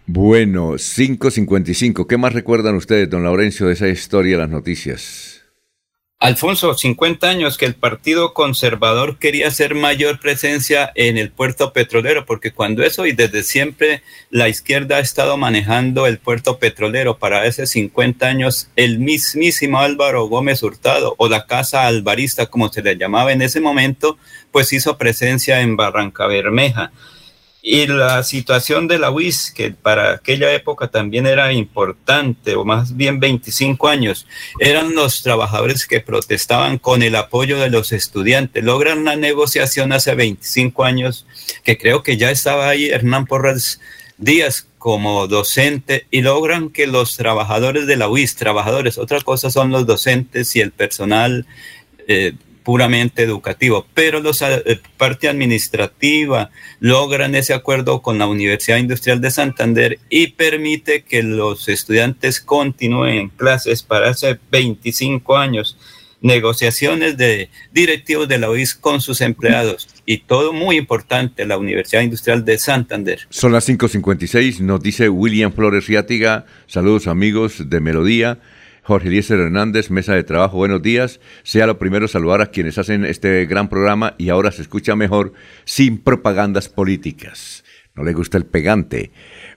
[0.06, 2.06] Bueno, 5.55.
[2.06, 5.39] ¿Qué más recuerdan ustedes, don Laurencio, de esa historia de las noticias?
[6.22, 12.26] Alfonso, 50 años que el Partido Conservador quería hacer mayor presencia en el puerto petrolero,
[12.26, 17.46] porque cuando eso y desde siempre la izquierda ha estado manejando el puerto petrolero, para
[17.46, 22.98] ese 50 años el mismísimo Álvaro Gómez Hurtado o la Casa Alvarista, como se le
[22.98, 24.18] llamaba en ese momento,
[24.52, 26.92] pues hizo presencia en Barranca Bermeja.
[27.62, 32.96] Y la situación de la UIS, que para aquella época también era importante, o más
[32.96, 34.26] bien 25 años,
[34.58, 38.64] eran los trabajadores que protestaban con el apoyo de los estudiantes.
[38.64, 41.26] Logran una negociación hace 25 años,
[41.62, 43.80] que creo que ya estaba ahí Hernán Porras
[44.16, 49.70] Díaz como docente, y logran que los trabajadores de la UIS, trabajadores, otra cosa son
[49.70, 51.46] los docentes y el personal.
[52.08, 52.32] Eh,
[52.70, 54.30] puramente educativo, pero la
[54.64, 61.24] eh, parte administrativa logran ese acuerdo con la Universidad Industrial de Santander y permite que
[61.24, 65.76] los estudiantes continúen clases para hace 25 años,
[66.20, 72.02] negociaciones de directivos de la OIS con sus empleados y todo muy importante, la Universidad
[72.02, 73.18] Industrial de Santander.
[73.30, 78.38] Son las 5.56, nos dice William Flores Riátiga, saludos amigos de Melodía.
[78.90, 81.20] Jorge Eliezer Hernández, mesa de trabajo, buenos días.
[81.44, 85.32] Sea lo primero saludar a quienes hacen este gran programa y ahora se escucha mejor
[85.64, 87.62] sin propagandas políticas.
[87.94, 89.12] No le gusta el pegante.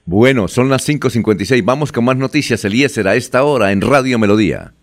[0.06, 1.66] Bueno, son las 5.56.
[1.66, 4.76] Vamos con más noticias, Eliezer, a esta hora en Radio Melodía.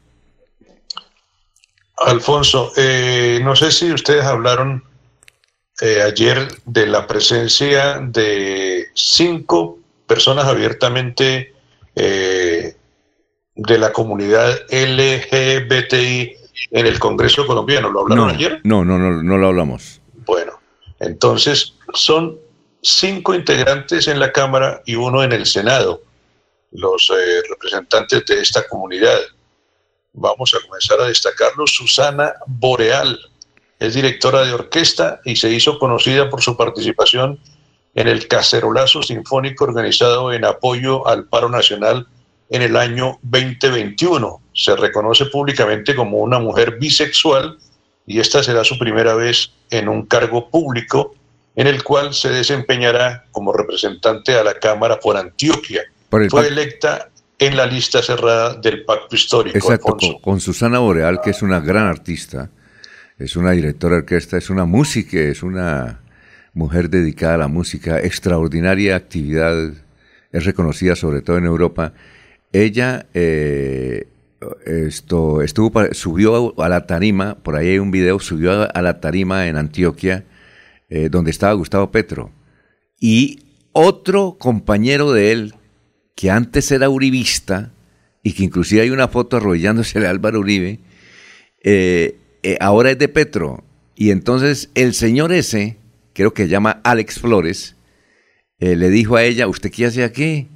[1.98, 4.82] Alfonso, eh, no sé si ustedes hablaron
[5.80, 9.78] eh, ayer de la presencia de cinco
[10.08, 11.54] personas abiertamente
[11.94, 12.74] eh,
[13.60, 16.34] de la comunidad LGBTI
[16.70, 17.90] en el Congreso colombiano.
[17.90, 18.60] ¿Lo hablaron ayer?
[18.64, 20.00] No, no, no, no lo hablamos.
[20.24, 20.52] Bueno,
[20.98, 22.38] entonces son
[22.80, 26.02] cinco integrantes en la Cámara y uno en el Senado,
[26.72, 29.18] los eh, representantes de esta comunidad.
[30.14, 31.66] Vamos a comenzar a destacarlo.
[31.66, 33.18] Susana Boreal
[33.78, 37.38] es directora de orquesta y se hizo conocida por su participación
[37.94, 42.06] en el cacerolazo sinfónico organizado en apoyo al paro nacional
[42.50, 44.42] en el año 2021.
[44.52, 47.58] Se reconoce públicamente como una mujer bisexual
[48.06, 51.14] y esta será su primera vez en un cargo público
[51.54, 55.82] en el cual se desempeñará como representante a la Cámara por Antioquia.
[56.08, 59.56] Fue electa en la lista cerrada del Pacto Histórico.
[59.56, 62.50] Exacto, con, Susana Boreal, que es una gran artista,
[63.18, 66.00] es una directora de orquesta, es una música, es una
[66.52, 69.72] mujer dedicada a la música, extraordinaria actividad,
[70.32, 71.92] es reconocida sobre todo en Europa
[72.52, 74.08] ella eh,
[74.66, 79.46] esto, estuvo, subió a la tarima, por ahí hay un video, subió a la tarima
[79.46, 80.24] en Antioquia,
[80.88, 82.32] eh, donde estaba Gustavo Petro.
[82.98, 83.40] Y
[83.72, 85.54] otro compañero de él,
[86.16, 87.72] que antes era uribista,
[88.22, 90.80] y que inclusive hay una foto arrodillándose a Álvaro Uribe,
[91.62, 92.16] eh,
[92.60, 93.62] ahora es de Petro.
[93.94, 95.76] Y entonces el señor ese,
[96.14, 97.76] creo que se llama Alex Flores,
[98.58, 100.48] le dijo a ella, ¿usted qué hace aquí?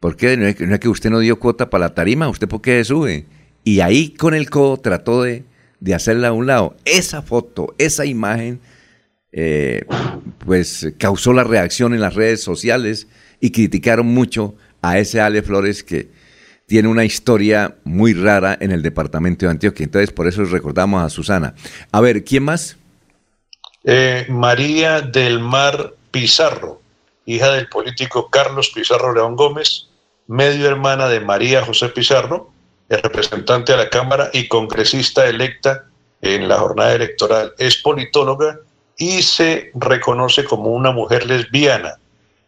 [0.00, 0.36] ¿Por qué?
[0.36, 3.26] No es, que usted no dio cuota para la tarima, ¿usted por qué sube?
[3.64, 5.44] Y ahí con el codo trató de,
[5.94, 6.76] hacerla a un lado.
[6.84, 8.60] Esa foto, esa imagen,
[9.32, 9.84] eh,
[10.44, 13.08] pues causó la reacción en las redes sociales
[13.40, 16.08] y criticaron mucho a ese Ale Flores que
[16.66, 19.84] tiene una historia muy rara en el departamento de Antioquia.
[19.84, 21.54] Entonces, por eso recordamos a Susana.
[21.92, 22.76] A ver, ¿quién más?
[23.84, 26.85] Eh, María del Mar Pizarro
[27.26, 29.88] hija del político Carlos Pizarro León Gómez,
[30.26, 32.50] medio hermana de María José Pizarro,
[32.88, 35.84] es representante de la Cámara y congresista electa
[36.22, 37.52] en la jornada electoral.
[37.58, 38.60] Es politóloga
[38.96, 41.98] y se reconoce como una mujer lesbiana.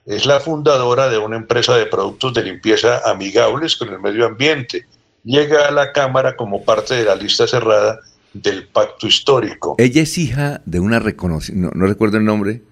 [0.06, 4.86] Es la fundadora de una empresa de productos de limpieza amigables con el medio ambiente.
[5.24, 7.98] Llega a la Cámara como parte de la lista cerrada
[8.32, 9.74] del pacto histórico.
[9.78, 12.62] Ella es hija de una reconocida, no recuerdo el nombre,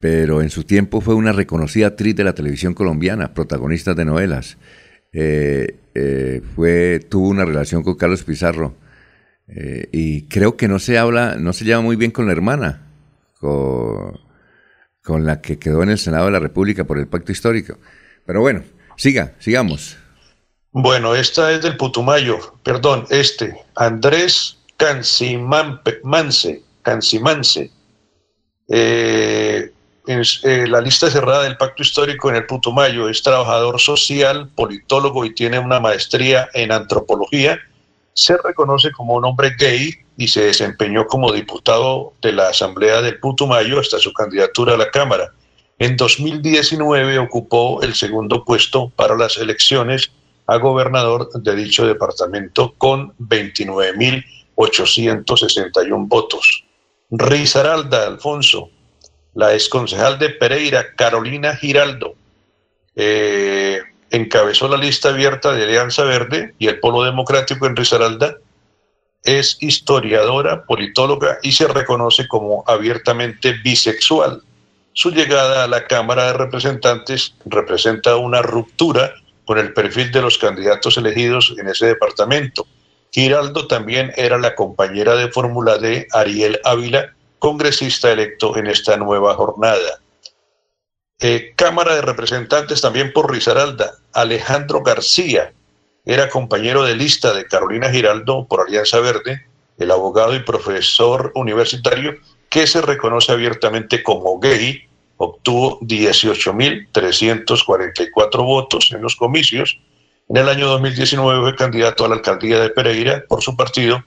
[0.00, 4.56] pero en su tiempo fue una reconocida actriz de la televisión colombiana, protagonista de novelas.
[5.12, 8.74] Eh, eh, fue, tuvo una relación con Carlos Pizarro
[9.48, 12.86] eh, y creo que no se habla, no se lleva muy bien con la hermana,
[13.38, 14.18] con,
[15.02, 17.76] con, la que quedó en el Senado de la República por el pacto histórico.
[18.24, 18.62] Pero bueno,
[18.96, 19.98] siga, sigamos.
[20.72, 27.70] Bueno, esta es del Putumayo, perdón, este, Andrés Cancimance, Cancimance.
[28.68, 29.72] Eh,
[30.10, 33.08] eh, la lista cerrada del Pacto Histórico en el Putumayo.
[33.08, 37.58] Es trabajador social, politólogo y tiene una maestría en antropología.
[38.12, 43.18] Se reconoce como un hombre gay y se desempeñó como diputado de la Asamblea del
[43.20, 45.32] Putumayo hasta su candidatura a la Cámara.
[45.78, 50.10] En 2019 ocupó el segundo puesto para las elecciones
[50.46, 54.24] a gobernador de dicho departamento con 29.000
[54.60, 56.64] 861 votos.
[57.10, 58.70] Risaralda Alfonso,
[59.34, 62.14] la exconcejal de Pereira, Carolina Giraldo,
[62.96, 68.36] eh, encabezó la lista abierta de Alianza Verde y el Polo Democrático en Risaralda.
[69.24, 74.42] Es historiadora, politóloga y se reconoce como abiertamente bisexual.
[74.92, 79.14] Su llegada a la Cámara de Representantes representa una ruptura
[79.44, 82.66] con el perfil de los candidatos elegidos en ese departamento.
[83.12, 89.34] Giraldo también era la compañera de fórmula de Ariel Ávila, congresista electo en esta nueva
[89.34, 89.98] jornada.
[91.18, 95.52] Eh, Cámara de Representantes también por Risaralda, Alejandro García,
[96.04, 99.44] era compañero de lista de Carolina Giraldo por Alianza Verde,
[99.78, 102.16] el abogado y profesor universitario
[102.48, 109.78] que se reconoce abiertamente como gay, obtuvo 18.344 votos en los comicios.
[110.28, 114.04] En el año 2019 fue candidato a la alcaldía de Pereira por su partido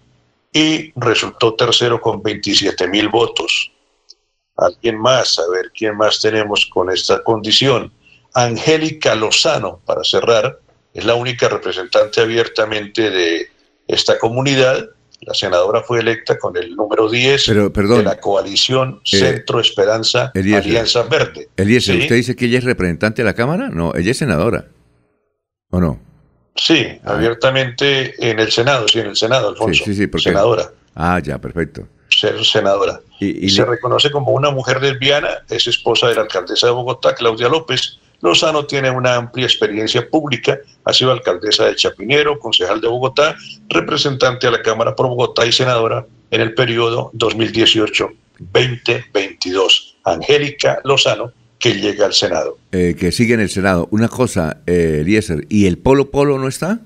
[0.54, 3.72] y resultó tercero con 27.000 votos.
[4.56, 7.92] Alguien más, a ver quién más tenemos con esta condición.
[8.36, 10.60] Angélica Lozano, para cerrar,
[10.94, 13.50] es la única representante abiertamente de
[13.88, 14.90] esta comunidad
[15.26, 21.04] la senadora fue electa con el número 10 de la coalición eh, Centro Esperanza Alianza
[21.04, 21.50] Verde.
[21.56, 23.70] Eliezer, ¿usted dice que ella es representante de la Cámara?
[23.70, 24.68] No, ella es senadora.
[25.70, 26.00] ¿O no?
[26.56, 27.14] Sí, ah.
[27.14, 29.84] abiertamente en el Senado, sí, en el Senado, Alfonso.
[29.84, 30.70] Sí, sí, sí senadora.
[30.96, 31.88] Ah, ya, perfecto.
[32.10, 33.00] Ser senadora.
[33.20, 37.48] Y, se reconoce como una mujer lesbiana, es esposa de la alcaldesa de Bogotá, Claudia
[37.48, 43.36] López, Lozano tiene una amplia experiencia pública, ha sido alcaldesa de Chapinero, concejal de Bogotá,
[43.68, 49.96] representante a la Cámara por Bogotá y senadora en el periodo 2018-2022.
[50.06, 51.34] Angélica Lozano,
[51.64, 52.58] que llega al Senado.
[52.74, 53.88] Eh, que sigue en el Senado.
[53.90, 56.82] Una cosa, eh, Eliezer, ¿y el Polo Polo no está?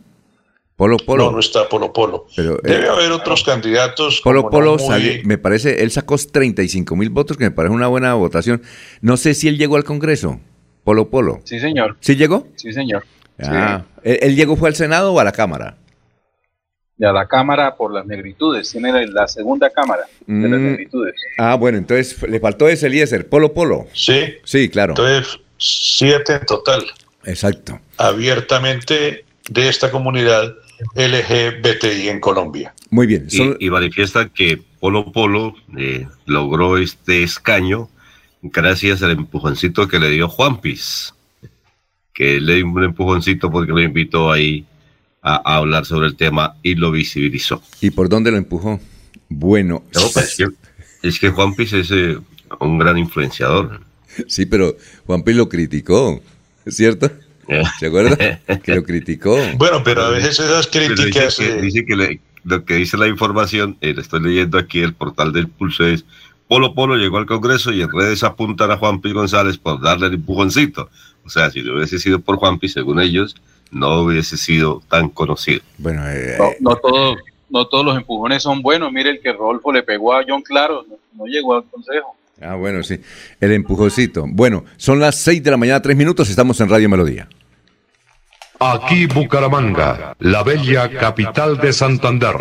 [0.75, 1.25] Polo Polo.
[1.25, 2.28] No, no está Polo Polo.
[2.36, 4.21] Pero, Debe eh, haber otros candidatos.
[4.23, 4.78] Polo Polo,
[5.23, 8.61] me parece, él sacó 35 mil votos, que me parece una buena votación.
[9.01, 10.39] No sé si él llegó al Congreso.
[10.84, 11.39] Polo Polo.
[11.43, 11.97] Sí, señor.
[11.99, 12.47] ¿Sí llegó?
[12.55, 13.03] Sí, señor.
[13.41, 15.78] Ah, ¿Él, llegó fue al Senado o a la Cámara?
[16.99, 18.71] Y a la Cámara por las negritudes.
[18.71, 20.63] Tiene la segunda Cámara de las mm.
[20.63, 21.15] negritudes.
[21.37, 23.87] Ah, bueno, entonces le faltó ese Eliezer, Polo Polo.
[23.93, 24.35] Sí.
[24.43, 24.91] Sí, claro.
[24.91, 26.83] Entonces, siete en total.
[27.25, 27.79] Exacto.
[27.97, 30.55] Abiertamente de esta comunidad
[30.95, 32.73] LGBTI en Colombia.
[32.89, 33.27] Muy bien.
[33.59, 37.89] Y, manifiesta que Polo Polo eh, logró este escaño
[38.41, 41.13] gracias al empujoncito que le dio Juan Piz,
[42.13, 44.65] que le dio un empujoncito porque lo invitó ahí
[45.36, 47.61] a, hablar sobre el tema y lo visibilizó.
[47.82, 48.80] ¿Y por dónde lo empujó?
[49.30, 49.84] Bueno.
[50.13, 50.38] Pues,
[51.03, 52.17] es, que, Juan Piz es eh,
[52.59, 53.82] un gran influenciador.
[54.28, 54.75] Sí, pero
[55.05, 56.21] Juan Piz lo criticó,
[56.65, 57.11] ¿es cierto?
[57.47, 57.63] Eh.
[57.80, 58.17] ¿Se acuerda?
[58.63, 59.38] que lo criticó.
[59.57, 61.38] Bueno, pero a veces esas críticas...
[61.61, 65.49] Dice que, lo que dice la información, eh, le estoy leyendo aquí el portal del
[65.49, 66.05] Pulso es
[66.47, 69.11] Polo Polo llegó al Congreso y en redes apuntan a Juan P.
[69.11, 70.89] González por darle el empujoncito.
[71.25, 73.36] O sea, si no hubiese sido por Juan P., según ellos,
[73.72, 75.61] no hubiese sido tan conocido.
[75.78, 76.78] Bueno, eh, no,
[77.49, 78.91] no, todos los empujones son buenos.
[78.91, 82.15] Mire, el que Rolfo le pegó a John Claro no, llegó al Consejo.
[82.41, 82.99] Ah, bueno, sí.
[83.39, 84.26] El empujoncito.
[84.28, 87.28] Bueno, son las 6 de la mañana, tres minutos, estamos en Radio Melodía.
[88.59, 92.36] Aquí Bucaramanga, la bella capital de Santander.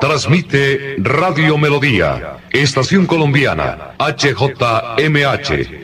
[0.00, 5.83] Transmite Radio Melodía, Estación Colombiana, HJMH,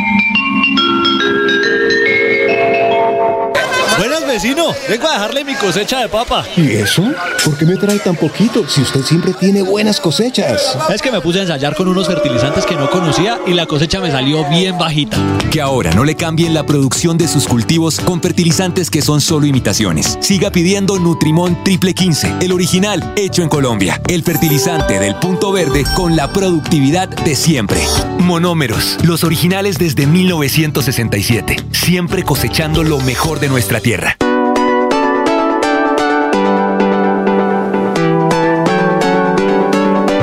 [4.31, 6.45] Vecino, vengo a dejarle mi cosecha de papa.
[6.55, 7.03] ¿Y eso?
[7.43, 10.77] ¿Por qué me trae tan poquito si usted siempre tiene buenas cosechas?
[10.93, 13.99] Es que me puse a ensayar con unos fertilizantes que no conocía y la cosecha
[13.99, 15.17] me salió bien bajita.
[15.51, 19.45] Que ahora no le cambien la producción de sus cultivos con fertilizantes que son solo
[19.45, 20.17] imitaciones.
[20.21, 24.01] Siga pidiendo Nutrimón Triple 15, el original hecho en Colombia.
[24.07, 27.81] El fertilizante del punto verde con la productividad de siempre.
[28.19, 34.15] Monómeros, los originales desde 1967, siempre cosechando lo mejor de nuestra tierra.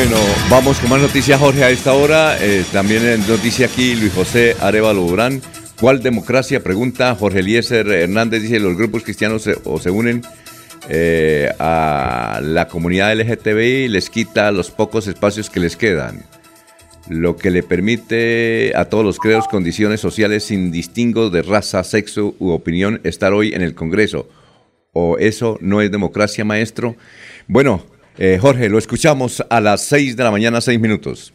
[0.00, 0.16] Bueno,
[0.48, 2.36] vamos con más noticias, Jorge, a esta hora.
[2.40, 5.42] Eh, también noticia aquí, Luis José Arevalo Durán.
[5.80, 6.62] ¿Cuál democracia?
[6.62, 8.42] Pregunta Jorge Eliezer Hernández.
[8.42, 10.22] Dice, los grupos cristianos se, o se unen
[10.88, 16.22] eh, a la comunidad LGTBI y les quita los pocos espacios que les quedan.
[17.08, 22.36] Lo que le permite a todos los creos condiciones sociales sin distingo de raza, sexo
[22.38, 24.28] u opinión estar hoy en el Congreso.
[24.92, 26.94] ¿O eso no es democracia, maestro?
[27.48, 27.82] Bueno,
[28.18, 31.32] eh, Jorge, lo escuchamos a las 6 de la mañana, 6 minutos.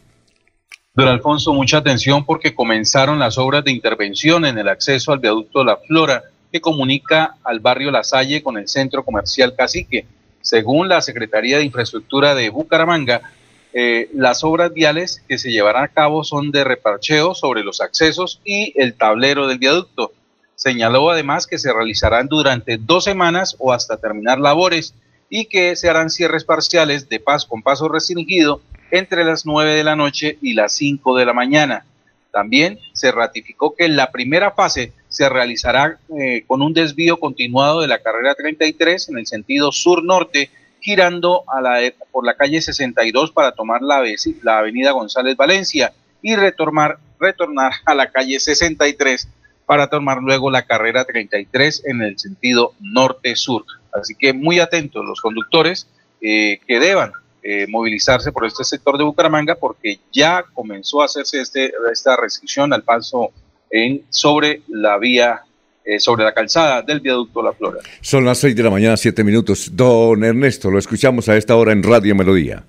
[0.94, 5.64] Don Alfonso, mucha atención porque comenzaron las obras de intervención en el acceso al viaducto
[5.64, 6.22] La Flora
[6.52, 10.06] que comunica al barrio La Salle con el centro comercial Cacique.
[10.40, 13.22] Según la Secretaría de Infraestructura de Bucaramanga,
[13.72, 18.40] eh, las obras viales que se llevarán a cabo son de reparcheo sobre los accesos
[18.44, 20.12] y el tablero del viaducto.
[20.54, 24.94] Señaló además que se realizarán durante dos semanas o hasta terminar labores
[25.36, 28.60] y que se harán cierres parciales de paz con paso restringido
[28.92, 31.84] entre las 9 de la noche y las 5 de la mañana.
[32.30, 37.88] También se ratificó que la primera fase se realizará eh, con un desvío continuado de
[37.88, 41.80] la carrera 33 en el sentido sur-norte, girando a la,
[42.12, 44.04] por la calle 62 para tomar la,
[44.56, 46.98] avenida González Valencia y retornar
[47.84, 49.28] a la calle 63
[49.66, 53.64] para tomar luego la carrera 33 en el sentido norte-sur.
[53.92, 55.86] Así que muy atentos los conductores
[56.20, 57.12] eh, que deban
[57.42, 62.72] eh, movilizarse por este sector de Bucaramanga porque ya comenzó a hacerse este, esta restricción
[62.72, 63.30] al paso
[63.70, 65.42] en, sobre la vía,
[65.84, 67.80] eh, sobre la calzada del viaducto La Flora.
[68.00, 69.70] Son las 6 de la mañana, 7 minutos.
[69.72, 72.64] Don Ernesto, lo escuchamos a esta hora en Radio Melodía.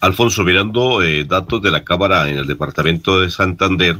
[0.00, 3.96] Alfonso, mirando datos de la Cámara en el departamento de Santander,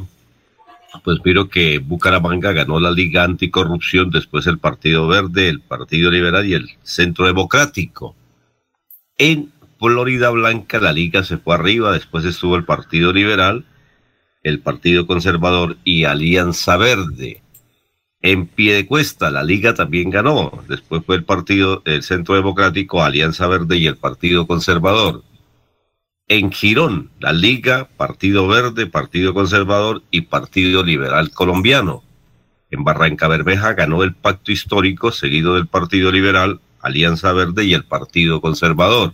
[1.01, 6.47] pues miro que Bucaramanga ganó la Liga Anticorrupción, después el Partido Verde, el Partido Liberal
[6.47, 8.15] y el Centro Democrático.
[9.17, 13.65] En Florida Blanca la Liga se fue arriba, después estuvo el Partido Liberal,
[14.43, 17.43] el Partido Conservador y Alianza Verde.
[18.21, 23.79] En Piedecuesta la Liga también ganó, después fue el Partido, el Centro Democrático, Alianza Verde
[23.79, 25.25] y el Partido Conservador
[26.33, 32.03] en Girón, la Liga, Partido Verde, Partido Conservador y Partido Liberal Colombiano.
[32.71, 37.85] En Barranca Bermeja ganó el Pacto Histórico, seguido del Partido Liberal, Alianza Verde y el
[37.85, 39.13] Partido Conservador.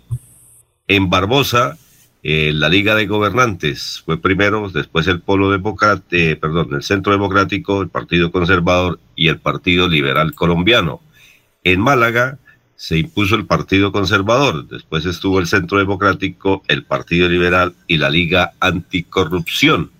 [0.87, 1.77] En Barbosa,
[2.23, 7.11] eh, la Liga de Gobernantes fue primero, después el Polo Democrático, eh, perdón, el Centro
[7.11, 11.01] Democrático, el Partido Conservador y el Partido Liberal Colombiano.
[11.65, 12.39] En Málaga,
[12.79, 18.09] se impuso el Partido Conservador, después estuvo el Centro Democrático, el Partido Liberal y la
[18.09, 19.91] Liga Anticorrupción.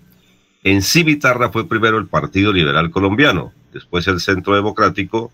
[0.63, 5.29] En Cimitarra fue primero el Partido Liberal Colombiano, después el Centro Democrático,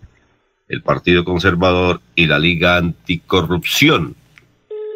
[0.67, 4.15] el Partido Conservador y la Liga Anticorrupción.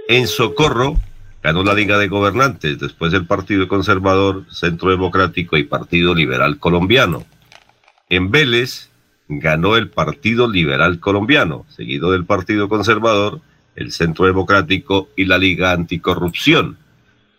[0.07, 0.97] En Socorro
[1.43, 7.27] ganó la Liga de Gobernantes, después el Partido Conservador, Centro Democrático y Partido Liberal Colombiano.
[8.09, 8.88] En Vélez
[9.29, 13.41] ganó el Partido Liberal Colombiano, seguido del Partido Conservador,
[13.75, 16.77] el Centro Democrático y la Liga Anticorrupción.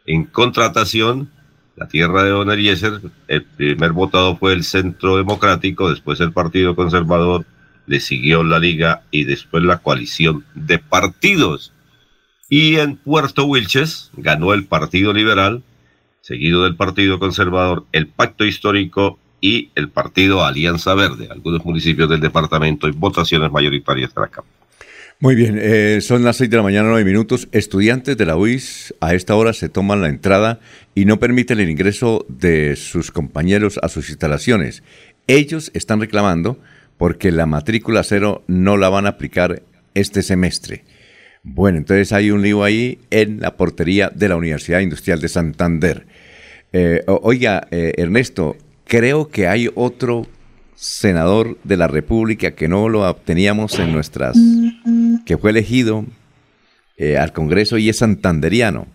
[0.07, 1.31] En contratación,
[1.77, 6.77] la tierra de Don Eliezer, el primer votado fue el Centro Democrático, después el Partido
[6.77, 7.45] Conservador,
[7.87, 11.73] le siguió la Liga y después la coalición de partidos.
[12.49, 15.63] Y en Puerto Wilches ganó el Partido Liberal,
[16.21, 21.29] seguido del Partido Conservador, el Pacto Histórico y el partido Alianza Verde.
[21.31, 24.55] Algunos municipios del departamento y votaciones mayoritarias de la Cámara.
[25.23, 27.47] Muy bien, eh, son las 6 de la mañana, 9 minutos.
[27.53, 30.61] Estudiantes de la UIS a esta hora se toman la entrada
[30.95, 34.83] y no permiten el ingreso de sus compañeros a sus instalaciones.
[35.27, 36.59] Ellos están reclamando
[36.97, 39.63] porque la matrícula cero no la van a aplicar
[39.95, 40.85] este semestre.
[41.43, 46.07] Bueno, entonces hay un lío ahí en la portería de la Universidad Industrial de Santander.
[46.73, 48.57] Eh, oiga, eh, Ernesto,
[48.91, 50.27] creo que hay otro
[50.75, 54.37] senador de la República que no lo teníamos en nuestras,
[55.25, 56.05] que fue elegido
[56.97, 58.89] eh, al Congreso y es santanderiano.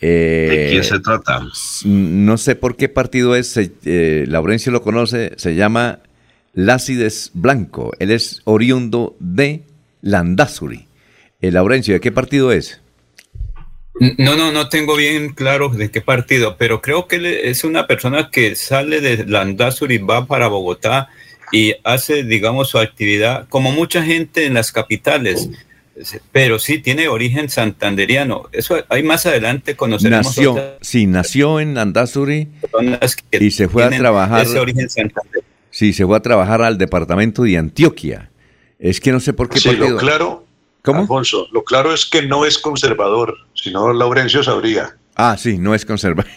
[0.00, 1.46] ¿De quién se trata?
[1.84, 6.00] No sé por qué partido es, eh, Laurencio lo conoce, se llama
[6.54, 7.92] Lácides Blanco.
[7.98, 9.64] Él es oriundo de
[10.00, 10.88] Landazuri.
[11.42, 12.81] El Laurencio, ¿de qué partido es?
[14.00, 18.30] No, no, no tengo bien claro de qué partido, pero creo que es una persona
[18.30, 21.08] que sale de Landazuri, va para Bogotá
[21.52, 25.50] y hace, digamos, su actividad, como mucha gente en las capitales,
[26.32, 28.48] pero sí tiene origen santanderiano.
[28.52, 30.26] Eso ahí más adelante conoceremos.
[30.26, 32.48] Nació, sí, nació en Landazuri
[33.30, 34.46] y se fue a trabajar.
[34.46, 34.88] Ese origen.
[35.70, 38.30] Sí, se fue a trabajar al departamento de Antioquia.
[38.78, 40.41] Es que no sé por qué sí, Lo claro,
[40.82, 41.02] ¿Cómo?
[41.02, 44.96] Alfonso, lo claro es que no es conservador, sino Laurencio sabría.
[45.14, 46.30] Ah, sí, no es conservador.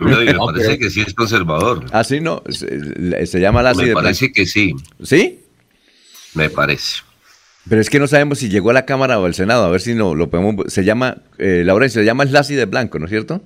[0.00, 1.84] no, me parece que sí es conservador.
[1.92, 4.74] Ah, sí, no, se, llama la Me parece que sí.
[5.02, 5.40] ¿Sí?
[6.34, 7.02] Me parece.
[7.68, 9.80] Pero es que no sabemos si llegó a la Cámara o al Senado, a ver
[9.80, 10.72] si no lo podemos...
[10.72, 13.42] Se llama, eh, Laurencio, se llama Lassi de Blanco, ¿no es cierto?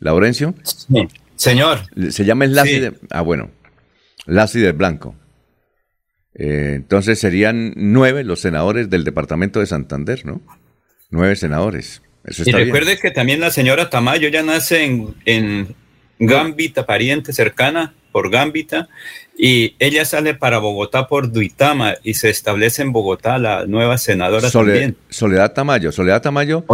[0.00, 0.54] Laurencio.
[0.64, 1.82] Sí, señor.
[2.10, 2.94] Se llama Lassi de...
[3.10, 3.50] Ah, bueno,
[4.26, 5.14] Lassi de Blanco.
[6.34, 10.40] Eh, entonces serían nueve los senadores del departamento de Santander, ¿no?
[11.10, 12.02] Nueve senadores.
[12.24, 15.74] Eso y recuerde que también la señora Tamayo ya nace en, en
[16.18, 18.88] Gambita, pariente cercana por Gambita,
[19.36, 24.50] y ella sale para Bogotá por Duitama y se establece en Bogotá la nueva senadora
[24.50, 24.96] también.
[25.08, 26.64] Soledad Tamayo, Soledad Tamayo.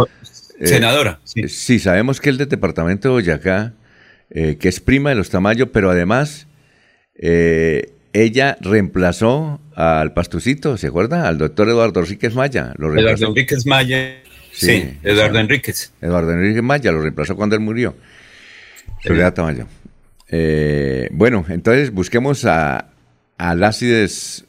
[0.59, 1.47] Eh, senadora, sí.
[1.47, 3.73] Sí, sabemos que es del departamento de Boyacá,
[4.29, 6.47] que es prima de los Tamayo, pero además
[7.21, 11.27] eh, ella reemplazó al pastucito, ¿se acuerda?
[11.27, 12.73] Al doctor Eduardo Enríquez Maya.
[12.77, 14.21] Lo Eduardo Enríquez Maya.
[14.51, 15.93] Sí, Eduardo Enríquez.
[16.01, 17.95] Eduardo Enríquez Maya lo reemplazó cuando él murió.
[19.03, 19.67] Soledad Tamayo.
[20.27, 22.89] Eh, bueno, entonces busquemos a,
[23.37, 24.45] a Lácides.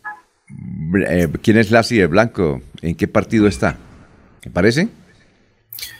[1.08, 2.60] Eh, ¿Quién es Lácides Blanco?
[2.82, 3.76] ¿En qué partido está?
[4.44, 4.88] ¿Me parece?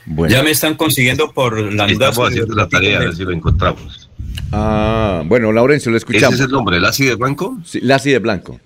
[0.07, 0.35] Bueno.
[0.35, 4.10] Ya me están consiguiendo por la Estamos haciendo la tarea, a ver si lo encontramos.
[4.53, 6.35] Ah, bueno, Laurencio, lo escuchamos.
[6.35, 7.59] ¿Ese es el nombre, Lassi de Blanco?
[7.65, 8.61] Sí, Lassi de Blanco.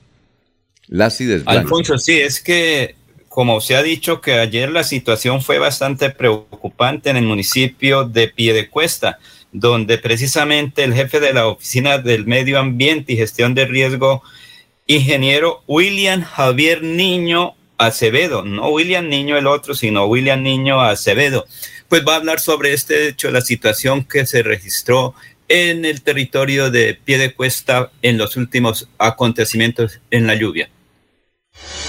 [0.88, 1.50] Lassi de Blanco.
[1.50, 2.96] Alfonso, sí, es que,
[3.28, 8.28] como se ha dicho, que ayer la situación fue bastante preocupante en el municipio de
[8.28, 9.18] Piedecuesta,
[9.52, 14.22] donde precisamente el jefe de la Oficina del Medio Ambiente y Gestión de Riesgo,
[14.86, 21.46] ingeniero William Javier Niño Acevedo, no William Niño el otro, sino William Niño Acevedo,
[21.88, 25.14] pues va a hablar sobre este hecho, la situación que se registró
[25.48, 30.70] en el territorio de Piedecuesta en los últimos acontecimientos en la lluvia.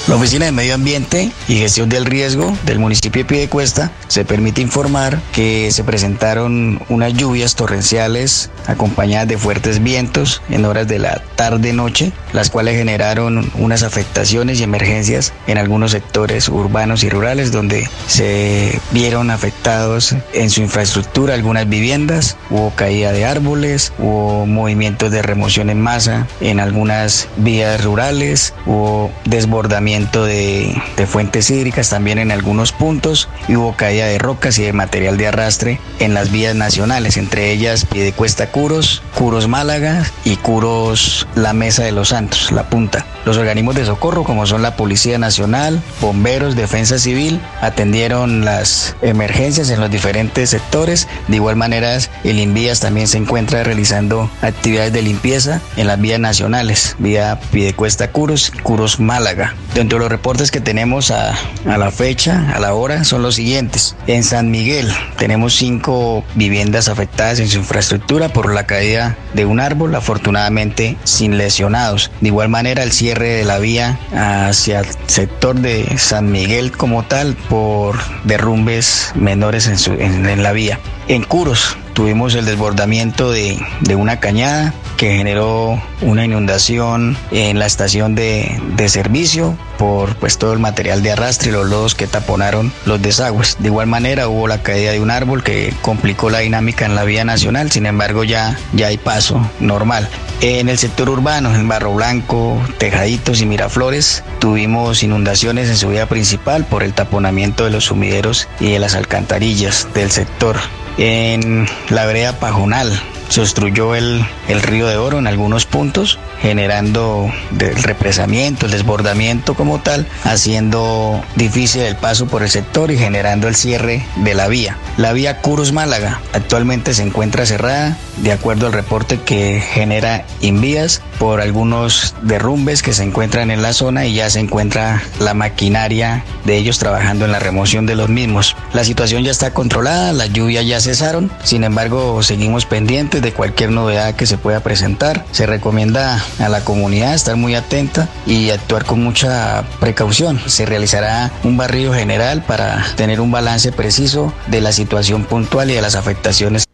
[0.08, 4.62] La Oficina de Medio Ambiente y Gestión del Riesgo del municipio de Piedecuesta se permite
[4.62, 11.24] informar que se presentaron unas lluvias torrenciales acompañadas de fuertes vientos en horas de la
[11.36, 17.90] tarde-noche, las cuales generaron unas afectaciones y emergencias en algunos sectores urbanos y rurales donde
[18.06, 25.24] se vieron afectados en su infraestructura algunas viviendas, hubo caída de árboles, hubo movimientos de
[25.24, 29.12] remoción en masa en algunas vías rurales, hubo
[29.56, 30.76] desbordamiento de,
[31.07, 35.27] fuentes hídricas también en algunos puntos y hubo caída de rocas y de material de
[35.27, 41.84] arrastre en las vías nacionales, entre ellas Piedecuesta Curos, Curos Málaga y Curos La Mesa
[41.84, 43.06] de los Santos, La Punta.
[43.23, 49.69] Los organismos de socorro, como son la Policía Nacional, Bomberos, Defensa Civil, atendieron las emergencias
[49.69, 51.07] en los diferentes sectores.
[51.27, 56.19] De igual manera, el INVIAS también se encuentra realizando actividades de limpieza en las vías
[56.19, 59.44] nacionales, vía Piedecuesta Curos, Curos Málaga.
[59.73, 61.35] Dentro de los reportes que tenemos a,
[61.65, 63.95] la fecha, a la hora, son los siguientes.
[64.07, 69.59] En San Miguel tenemos cinco viviendas afectadas en su infraestructura por la caída de un
[69.59, 72.11] árbol, afortunadamente sin lesionados.
[72.22, 77.03] De igual manera, el cierre de la vía hacia el sector de San Miguel como
[77.03, 80.80] tal por derrumbes menores en, en la vía.
[81.07, 83.60] En Curos tuvimos el desbordamiento de,
[83.95, 90.60] una cañada que generó una inundación en la estación de, servicio por pues todo el
[90.60, 93.57] material de arrastre y los lodos que taponaron los desagües.
[93.60, 97.03] De igual manera hubo la caída de un árbol que complicó la dinámica en la
[97.03, 100.07] vía nacional, sin embargo ya, ya hay paso normal.
[100.41, 106.07] En el sector urbano, en Barro Blanco, Tejaditos y Miraflores, tuvimos inundaciones en su vía
[106.07, 110.57] principal por el taponamiento de los sumideros y de las alcantarillas del sector
[110.97, 112.91] en la vereda Pajonal
[113.30, 119.56] se obstruyó el, el río de Oro en algunos puntos, generando el represamiento, el desbordamiento
[119.56, 124.47] como tal, haciendo difícil el paso por el sector y generando el cierre de la
[124.47, 124.77] vía.
[124.97, 131.02] La vía Curus Málaga actualmente se encuentra cerrada, de acuerdo al reporte que genera Invías,
[131.19, 136.23] por algunos derrumbes que se encuentran en la zona y ya se encuentra la maquinaria
[136.45, 138.56] de ellos trabajando en la remoción de los mismos.
[138.73, 143.72] La situación ya está controlada, las lluvias ya cesaron, sin embargo seguimos pendientes de cualquier
[143.72, 145.26] novedad que se pueda presentar.
[145.32, 150.40] Se recomienda a la comunidad estar muy atenta y actuar con mucha precaución.
[150.46, 155.76] Se realizará un barrido general para tener un balance preciso de la situación puntual y
[155.76, 156.66] de las afectaciones.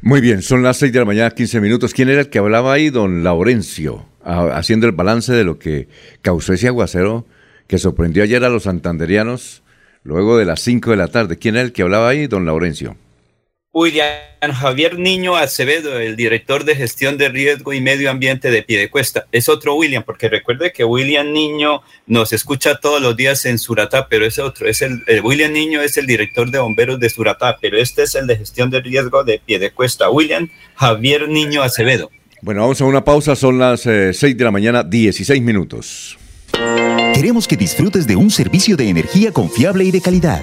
[0.00, 1.94] Muy bien, son las 6 de la mañana, 15 minutos.
[1.94, 2.90] ¿Quién era el que hablaba ahí?
[2.90, 5.88] Don Laurencio, haciendo el balance de lo que
[6.22, 7.24] causó ese aguacero
[7.68, 9.62] que sorprendió ayer a los santanderianos
[10.02, 11.38] luego de las 5 de la tarde.
[11.38, 12.26] ¿Quién era el que hablaba ahí?
[12.26, 12.96] Don Laurencio.
[13.74, 19.26] William Javier Niño Acevedo, el director de gestión de riesgo y medio ambiente de Piedecuesta.
[19.32, 24.08] Es otro William, porque recuerde que William Niño nos escucha todos los días en Suratá,
[24.10, 24.68] pero es otro.
[24.68, 28.26] Es el, William Niño es el director de bomberos de Suratá, pero este es el
[28.26, 30.10] de gestión de riesgo de Piedecuesta.
[30.10, 32.10] William Javier Niño Acevedo.
[32.42, 36.18] Bueno, vamos a una pausa, son las 6 eh, de la mañana, 16 minutos.
[37.14, 40.42] Queremos que disfrutes de un servicio de energía confiable y de calidad.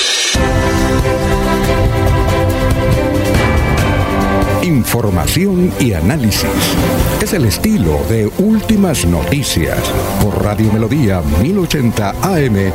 [4.71, 6.49] Información y análisis.
[7.21, 9.77] Es el estilo de Últimas Noticias
[10.23, 12.71] por Radio Melodía 1080 AM.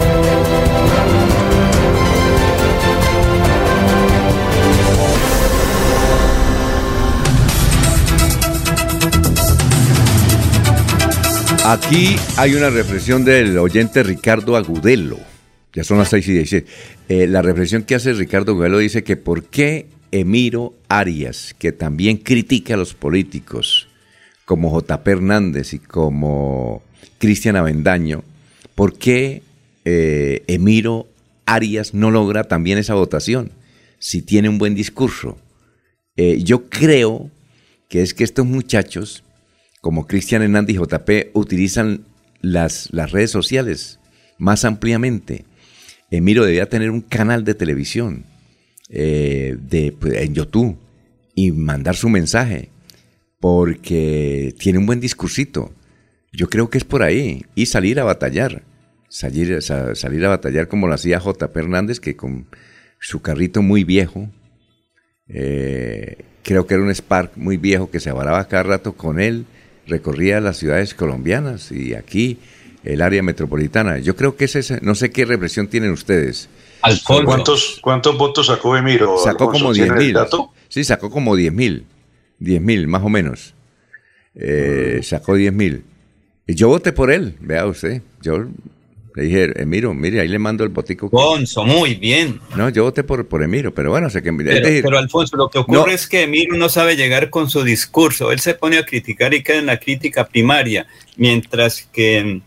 [11.65, 15.19] Aquí hay una reflexión del oyente Ricardo Agudelo.
[15.73, 16.65] Ya son las 6 y 16.
[17.09, 22.17] Eh, la reflexión que hace Ricardo Agudelo dice que por qué Emiro Arias, que también
[22.17, 23.87] critica a los políticos,
[24.47, 25.11] como J.P.
[25.11, 26.83] Hernández y como
[27.19, 28.25] Cristian Avendaño,
[28.75, 29.43] ¿por qué
[29.85, 31.07] eh, Emiro
[31.45, 33.51] Arias no logra también esa votación
[33.99, 35.37] si tiene un buen discurso?
[36.17, 37.31] Eh, yo creo
[37.89, 39.23] que es que estos muchachos,
[39.83, 42.05] como Cristian Hernández y JP, utilizan
[42.41, 43.99] las, las redes sociales
[44.39, 45.45] más ampliamente.
[46.11, 48.25] Emiro debía tener un canal de televisión
[48.89, 50.77] eh, de, pues, en YouTube
[51.35, 52.71] y mandar su mensaje,
[53.41, 55.73] porque tiene un buen discursito.
[56.33, 57.45] Yo creo que es por ahí.
[57.55, 58.63] Y salir a batallar.
[59.09, 61.51] Salir, salir a batallar como lo hacía J.
[61.55, 62.47] Hernández, que con
[63.01, 64.29] su carrito muy viejo,
[65.29, 69.47] eh, creo que era un Spark muy viejo que se avaraba cada rato con él,
[69.87, 72.39] recorría las ciudades colombianas y aquí
[72.85, 73.99] el área metropolitana.
[73.99, 76.49] Yo creo que ese, no sé qué represión tienen ustedes.
[77.05, 79.19] ¿Cuántos, ¿Cuántos votos sacó Emiro?
[79.19, 80.17] Sacó como 10 mil.
[80.69, 81.87] Sí, sacó como 10 mil.
[82.39, 83.55] 10 mil, más o menos.
[84.35, 85.85] Eh, sacó 10 mil.
[86.47, 88.03] Y yo voté por él, vea usted.
[88.23, 88.47] Yo
[89.17, 91.07] le dije, Emiro, mire, ahí le mando el botico.
[91.07, 92.39] Alfonso, muy bien.
[92.55, 94.31] No, yo voté por, por Emiro, pero bueno, sé que...
[94.31, 98.31] Pero, pero Alfonso, lo que ocurre es que Emiro no sabe llegar con su discurso.
[98.31, 100.87] Él se pone a criticar y queda en la crítica primaria,
[101.17, 102.43] mientras que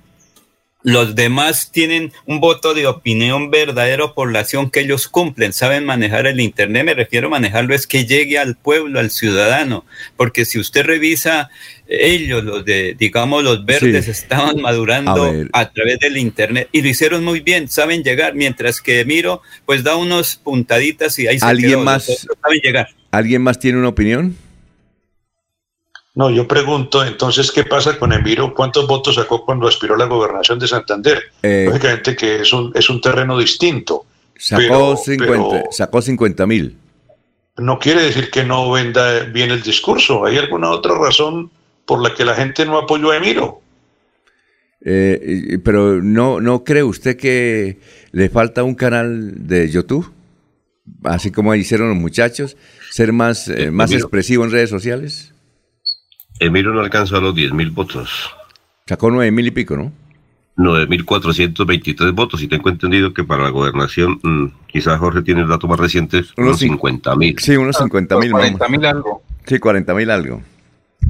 [0.82, 6.40] los demás tienen un voto de opinión verdadero población que ellos cumplen, saben manejar el
[6.40, 9.86] Internet, me refiero a manejarlo, es que llegue al pueblo, al ciudadano,
[10.16, 11.50] porque si usted revisa,
[11.88, 17.26] ellos, los de, digamos, los verdes, estaban madurando a, través del Internet y lo hicieron
[17.26, 21.84] muy bien, saben llegar, mientras que Miro, pues da unos puntaditas y ahí se ¿Alguien
[21.84, 22.90] más, saben llegar.
[23.12, 24.36] ¿Alguien más tiene una opinión?
[26.20, 30.04] No, yo pregunto entonces qué pasa con Emiro, cuántos votos sacó cuando aspiró a la
[30.04, 31.24] gobernación de Santander.
[31.42, 34.06] Eh, Lógicamente que es un, es un terreno distinto.
[35.72, 36.76] Sacó 50 mil.
[37.56, 40.26] No quiere decir que no venda bien el discurso.
[40.26, 41.52] ¿Hay alguna otra razón
[41.86, 43.62] por la que la gente no apoyó a Emiro?
[44.84, 47.80] Eh, pero no, ¿no cree usted que
[48.12, 50.12] le falta un canal de YouTube?
[51.06, 52.58] Así como hicieron los muchachos,
[52.92, 55.34] ser más, eh, más expresivo en redes sociales.
[56.40, 58.32] Emiro no alcanzó a los 10.000 votos.
[58.88, 59.92] Sacó 9.000 y pico, ¿no?
[60.58, 65.68] 9.423 votos y tengo entendido que para la gobernación, mm, quizás Jorge tiene el dato
[65.68, 67.40] más reciente, unos 50.000.
[67.40, 68.32] Sí, unos 50.000.
[68.32, 69.24] 40.000 algo.
[69.46, 70.42] Sí, 40.000 algo.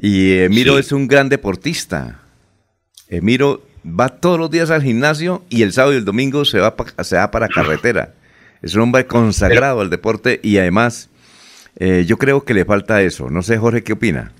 [0.01, 2.21] Y Emiro es un gran deportista.
[3.07, 6.75] Emiro va todos los días al gimnasio y el sábado y el domingo se va,
[7.01, 8.13] se va para carretera.
[8.61, 11.09] Es un hombre consagrado al deporte y además
[11.77, 13.29] Eh, yo creo que le falta eso.
[13.29, 14.33] No sé, Jorge, ¿qué opina?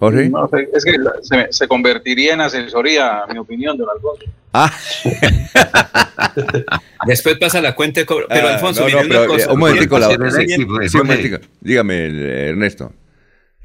[0.00, 0.30] Jorge.
[0.30, 4.24] No, es que se, se, convertiría en asesoría, mi opinión, don Alfonso.
[4.50, 4.72] Ah.
[7.06, 10.46] Después pasa la cuenta, pero ah, Alfonso, no, no, pero, cosa, un momentico, la, sí,
[10.48, 11.36] sí, un momentico.
[11.60, 12.94] Dígame, Ernesto.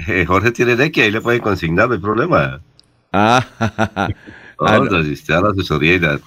[0.07, 2.59] Eh, Jorge tiene de que ahí le puede consignar, el problema.
[3.13, 3.47] Ah,
[4.59, 4.99] ah no.
[4.99, 6.19] usted a la asesoría y la,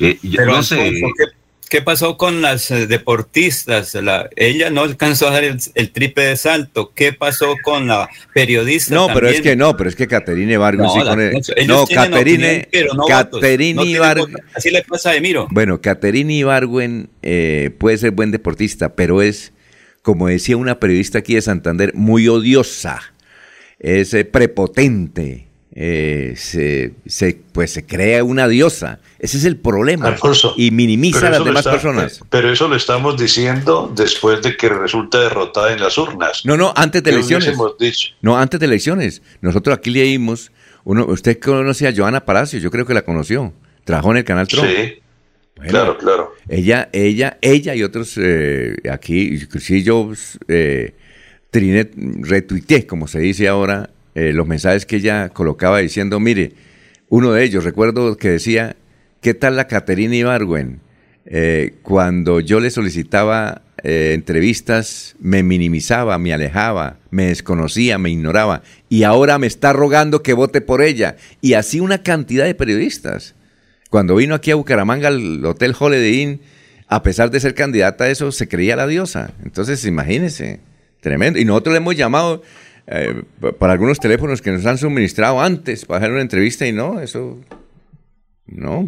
[0.00, 0.94] eh, yo pero, no sé.
[1.18, 1.24] ¿qué,
[1.72, 3.94] ¿qué, pasó con las eh, deportistas?
[3.94, 6.92] La, ella no alcanzó a dar el, el, triple de salto.
[6.94, 8.94] ¿Qué pasó con la periodista?
[8.94, 9.24] No, también?
[9.24, 12.68] pero es que no, pero es que Caterine Vargas no, sí con el, no, Caterine,
[12.94, 14.36] no Caterine Ibargüen.
[14.54, 15.48] Así le pasa a Emiro.
[15.50, 19.52] Bueno, Caterine Ibargüen eh, puede ser buen deportista, pero es
[20.02, 23.00] como decía una periodista aquí de Santander, muy odiosa,
[23.78, 29.00] es eh, prepotente, eh, se, se, pues se crea una diosa.
[29.18, 30.08] Ese es el problema.
[30.08, 32.20] Alfonso, y minimiza a las demás está, personas.
[32.28, 36.44] Pero eso lo estamos diciendo después de que resulta derrotada en las urnas.
[36.44, 37.56] No, no, antes de elecciones.
[38.20, 39.22] No, antes de elecciones.
[39.40, 40.52] Nosotros aquí leímos,
[40.84, 43.54] uno, usted conoce a Joana Palacio, yo creo que la conoció.
[43.84, 44.46] Trabajó en el canal.
[44.48, 44.58] Sí.
[45.56, 46.34] Bueno, claro, claro.
[46.48, 50.10] Ella, ella, ella y otros eh, aquí, sí, yo
[50.48, 50.94] eh,
[51.50, 51.90] triné,
[52.20, 56.52] retuiteé, como se dice ahora, eh, los mensajes que ella colocaba diciendo, mire,
[57.08, 58.76] uno de ellos, recuerdo que decía,
[59.20, 60.80] ¿qué tal la Caterina Ibargüen?
[61.24, 68.62] Eh, cuando yo le solicitaba eh, entrevistas, me minimizaba, me alejaba, me desconocía, me ignoraba,
[68.88, 71.16] y ahora me está rogando que vote por ella.
[71.40, 73.34] Y así una cantidad de periodistas.
[73.90, 76.40] Cuando vino aquí a Bucaramanga al Hotel Holiday Inn,
[76.88, 79.32] a pesar de ser candidata a eso, se creía la diosa.
[79.44, 80.60] Entonces, imagínense,
[81.00, 81.38] tremendo.
[81.38, 82.42] Y nosotros le hemos llamado
[82.86, 83.22] eh,
[83.58, 87.38] para algunos teléfonos que nos han suministrado antes para hacer una entrevista y no, eso...
[88.44, 88.86] No,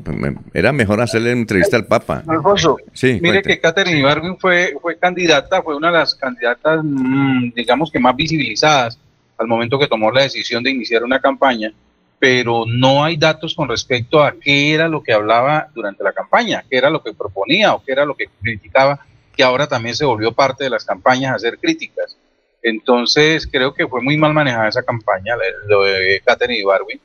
[0.53, 2.23] era mejor hacerle una entrevista al Papa.
[2.27, 3.49] Alfonso, sí, mire cuente.
[3.49, 8.15] que Catherine Ibargüen fue, fue candidata, fue una de las candidatas, mmm, digamos que más
[8.15, 8.99] visibilizadas
[9.39, 11.73] al momento que tomó la decisión de iniciar una campaña
[12.25, 16.65] pero no hay datos con respecto a qué era lo que hablaba durante la campaña,
[16.71, 19.01] qué era lo que proponía o qué era lo que criticaba,
[19.37, 22.17] que ahora también se volvió parte de las campañas a hacer críticas.
[22.65, 25.35] Entonces, creo que fue muy mal manejada esa campaña,
[25.69, 26.99] lo de Catherine Ibarwin.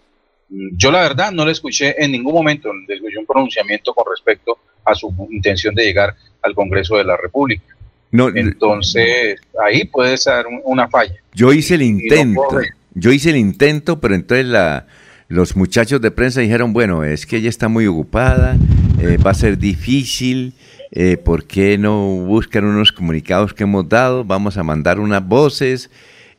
[0.77, 4.57] Yo, la verdad, no le escuché en ningún momento, le escuché un pronunciamiento con respecto
[4.85, 7.75] a su intención de llegar al Congreso de la República.
[8.11, 11.15] No, entonces, ahí puede ser una falla.
[11.33, 12.61] Yo hice el intento, no
[12.95, 14.87] yo hice el intento, pero entonces la,
[15.27, 18.57] los muchachos de prensa dijeron, bueno, es que ella está muy ocupada,
[19.01, 20.53] eh, va a ser difícil,
[20.91, 24.23] eh, ¿por qué no buscan unos comunicados que hemos dado?
[24.23, 25.89] Vamos a mandar unas voces.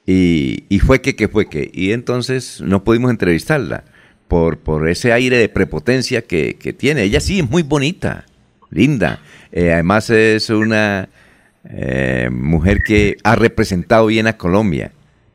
[0.07, 1.71] Y, y fue que, que fue que.
[1.73, 3.85] Y entonces no pudimos entrevistarla
[4.29, 7.03] por, por ese aire de prepotencia que, que tiene.
[7.03, 8.27] Ella sí es muy bonita,
[8.71, 9.21] linda.
[9.53, 11.09] Eh, además es una
[11.69, 14.93] eh, mujer que ha representado bien a Colombia,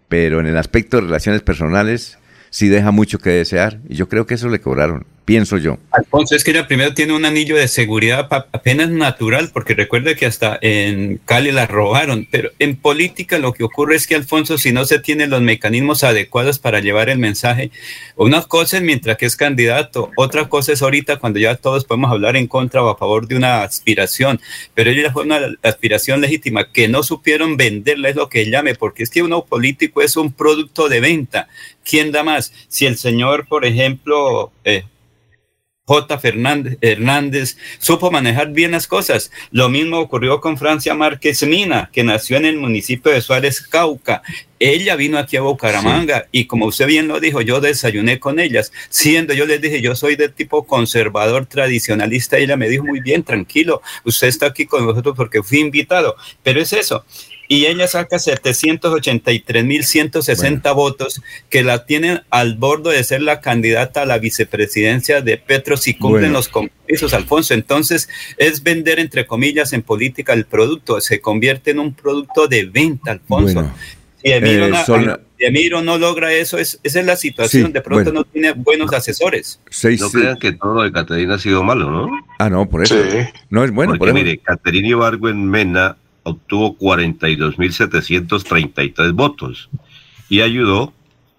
[0.07, 2.17] pero en el aspecto de relaciones personales
[2.49, 3.79] sí deja mucho que desear.
[3.87, 5.77] Y yo creo que eso le cobraron pienso yo.
[5.91, 10.27] Alfonso, es que ella primero tiene un anillo de seguridad apenas natural, porque recuerde que
[10.27, 14.71] hasta en Cali la robaron, pero en política lo que ocurre es que, Alfonso, si
[14.71, 17.71] no se tienen los mecanismos adecuados para llevar el mensaje,
[18.15, 22.11] una cosa es mientras que es candidato, otra cosa es ahorita cuando ya todos podemos
[22.11, 24.39] hablar en contra o a favor de una aspiración,
[24.75, 29.03] pero ella fue una aspiración legítima, que no supieron venderla, es lo que llame, porque
[29.03, 31.47] es que uno político es un producto de venta.
[31.83, 32.51] ¿Quién da más?
[32.67, 34.83] Si el señor, por ejemplo, eh,
[35.87, 36.17] J.
[36.17, 39.31] Fernández, Hernández supo manejar bien las cosas.
[39.51, 44.23] Lo mismo ocurrió con Francia Márquez Mina, que nació en el municipio de Suárez, Cauca.
[44.57, 46.27] Ella vino aquí a Bucaramanga sí.
[46.31, 49.95] y como usted bien lo dijo, yo desayuné con ellas, siendo yo les dije, yo
[49.95, 54.65] soy de tipo conservador, tradicionalista, y ella me dijo muy bien, tranquilo, usted está aquí
[54.65, 57.05] con nosotros porque fui invitado, pero es eso,
[57.47, 60.75] y ella saca 783.160 bueno.
[60.75, 65.77] votos que la tienen al borde de ser la candidata a la vicepresidencia de Petro
[65.77, 66.37] si cumplen bueno.
[66.37, 67.53] los compromisos, Alfonso.
[67.53, 72.65] Entonces es vender, entre comillas, en política el producto, se convierte en un producto de
[72.65, 73.53] venta, Alfonso.
[73.53, 73.73] Bueno.
[74.23, 75.19] Si Emiro, eh, no, son...
[75.37, 77.67] Emiro, no, logra eso, es, esa es la situación.
[77.67, 78.21] Sí, de pronto bueno.
[78.21, 79.59] no tiene buenos asesores.
[79.69, 82.09] Seis, no crean que todo lo de Caterina ha sido malo, ¿no?
[82.39, 82.95] Ah, no, por eso.
[82.95, 83.17] Sí.
[83.49, 83.91] No es bueno.
[83.91, 84.15] Porque, por eso.
[84.15, 89.69] mire, Caterina Ibargüen Mena obtuvo 42.733 votos
[90.27, 90.91] y ayudó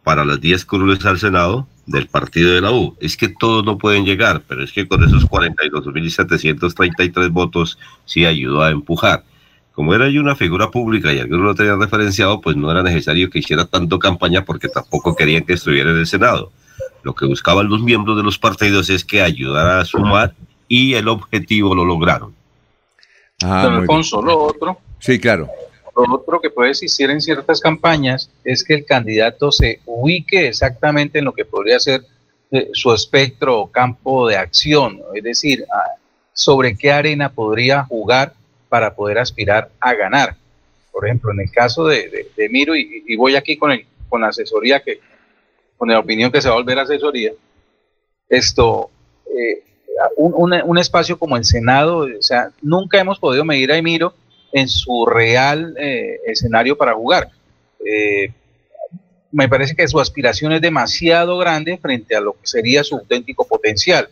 [0.05, 2.97] para las 10 curules al Senado del partido de la U.
[3.01, 8.63] Es que todos no pueden llegar, pero es que con esos 42.733 votos sí ayudó
[8.63, 9.25] a empujar.
[9.73, 13.29] Como era yo una figura pública y algunos lo tenían referenciado, pues no era necesario
[13.29, 16.53] que hiciera tanto campaña porque tampoco querían que estuviera en el Senado.
[17.03, 20.33] Lo que buscaban los miembros de los partidos es que ayudara a sumar
[20.69, 22.36] y el objetivo lo lograron.
[23.43, 24.79] Ah, Don Alfonso, lo otro.
[24.99, 25.49] Sí, claro.
[25.95, 31.19] lo otro que puede existir en ciertas campañas es que el candidato se ubique exactamente
[31.19, 32.03] en lo que podría ser
[32.51, 35.67] eh, su espectro o campo de acción, es decir,
[36.33, 38.35] sobre qué arena podría jugar
[38.69, 40.37] para poder aspirar a ganar.
[40.93, 44.81] Por ejemplo, en el caso de, Miro, y, voy aquí con, el, con la asesoría,
[44.81, 45.01] que,
[45.77, 47.33] con la opinión que se va a volver asesoría,
[48.29, 48.91] esto,
[49.27, 49.63] eh,
[50.17, 54.15] un, un, espacio como el Senado, o sea, nunca hemos podido medir a Emiro
[54.53, 57.29] en su real eh, escenario para jugar.
[57.85, 58.33] Eh,
[59.33, 63.47] me parece que su aspiración es demasiado grande frente a lo que sería su auténtico
[63.47, 64.09] potencial.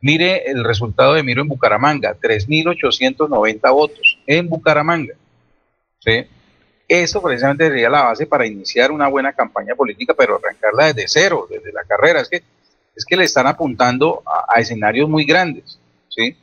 [0.00, 5.14] Mire el resultado de Miro en Bucaramanga, 3.890 votos en Bucaramanga.
[5.98, 6.26] ¿sí?
[6.88, 11.46] Eso precisamente sería la base para iniciar una buena campaña política, pero arrancarla desde cero,
[11.48, 12.20] desde la carrera.
[12.20, 12.42] Es que,
[12.94, 15.78] es que le están apuntando a, a escenarios muy grandes.
[16.08, 16.36] ¿sí?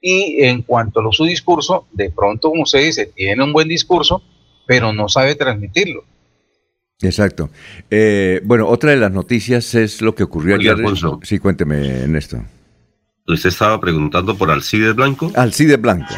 [0.00, 4.22] Y en cuanto a su discurso, de pronto, como usted dice, tiene un buen discurso,
[4.66, 6.04] pero no sabe transmitirlo.
[7.00, 7.50] Exacto.
[7.90, 10.76] Eh, bueno, otra de las noticias es lo que ocurrió ayer.
[11.22, 12.42] Sí, cuénteme, Ernesto.
[13.26, 15.30] Usted estaba preguntando por Alcides Blanco.
[15.34, 16.14] Alcides Blanco.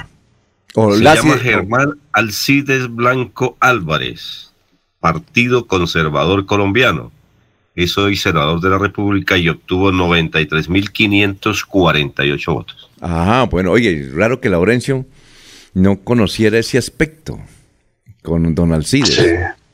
[0.75, 4.53] Se llama Germán Alcides Blanco Álvarez,
[4.99, 7.13] Partido Conservador Colombiano.
[7.75, 12.89] Es hoy senador de la República y obtuvo 93.548 votos.
[13.01, 15.05] Ajá, bueno, oye, raro que Laurencio
[15.75, 17.39] no conociera ese aspecto
[18.23, 19.19] con don Alcides.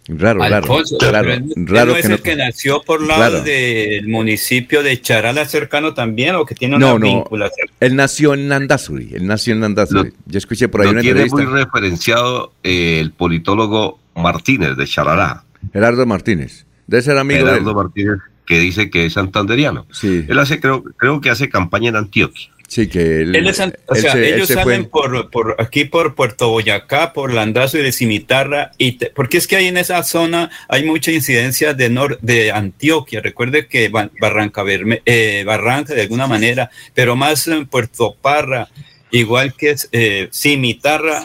[0.09, 1.97] Raro, raro, raro, raro.
[1.97, 6.74] es el que nació por lado del municipio de Charala cercano también o que tiene
[6.77, 7.24] una no, no.
[7.78, 10.12] Él nació en Nandazuri, él nació en Nandazuri.
[10.27, 15.44] Yo escuché por ahí una tiene muy referenciado eh, el politólogo Martínez de Charalá.
[15.72, 16.66] Gerardo Martínez.
[16.90, 19.86] De ser amigo Gerardo Martínez que dice que es santanderiano.
[19.92, 20.24] Sí.
[20.28, 22.50] Él hace creo creo que hace campaña en Antioquia.
[22.66, 27.78] Sí, que él, o sea, ellos salen por, por, aquí por Puerto Boyacá, por Landazo
[27.78, 31.90] y de Cimitarra, y porque es que ahí en esa zona hay mucha incidencia de,
[31.90, 33.20] nor, de Antioquia.
[33.20, 34.62] Recuerde que Barranca,
[35.04, 38.68] eh, Barranca de alguna manera, pero más en Puerto Parra,
[39.10, 41.24] igual que eh, Cimitarra,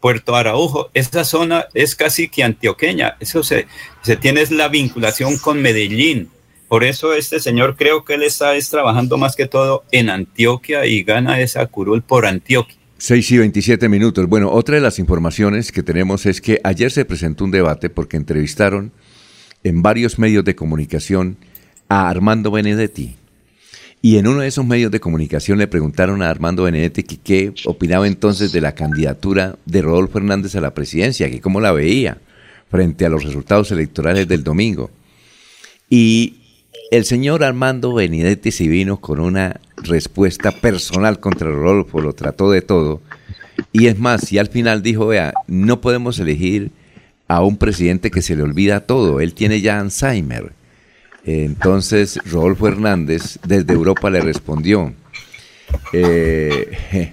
[0.00, 3.16] Puerto Araujo, esa zona es casi que antioqueña.
[3.20, 3.66] Eso se,
[4.02, 6.30] se tiene la vinculación con Medellín
[6.70, 11.02] por eso este señor creo que él está trabajando más que todo en Antioquia y
[11.02, 12.76] gana esa curul por Antioquia.
[12.96, 14.28] 6 y 27 minutos.
[14.28, 18.16] Bueno, otra de las informaciones que tenemos es que ayer se presentó un debate porque
[18.16, 18.92] entrevistaron
[19.64, 21.38] en varios medios de comunicación
[21.88, 23.16] a Armando Benedetti.
[24.02, 28.06] Y en uno de esos medios de comunicación le preguntaron a Armando Benedetti qué opinaba
[28.06, 32.18] entonces de la candidatura de Rodolfo Hernández a la presidencia, que cómo la veía
[32.70, 34.90] frente a los resultados electorales del domingo.
[35.90, 36.36] Y
[36.90, 42.62] el señor Armando Benedetti se vino con una respuesta personal contra Rodolfo, lo trató de
[42.62, 43.02] todo.
[43.70, 46.70] Y es más, y al final dijo, vea, no podemos elegir
[47.28, 50.52] a un presidente que se le olvida todo, él tiene ya Alzheimer.
[51.24, 54.94] Entonces Rodolfo Hernández desde Europa le respondió,
[55.92, 57.12] eh,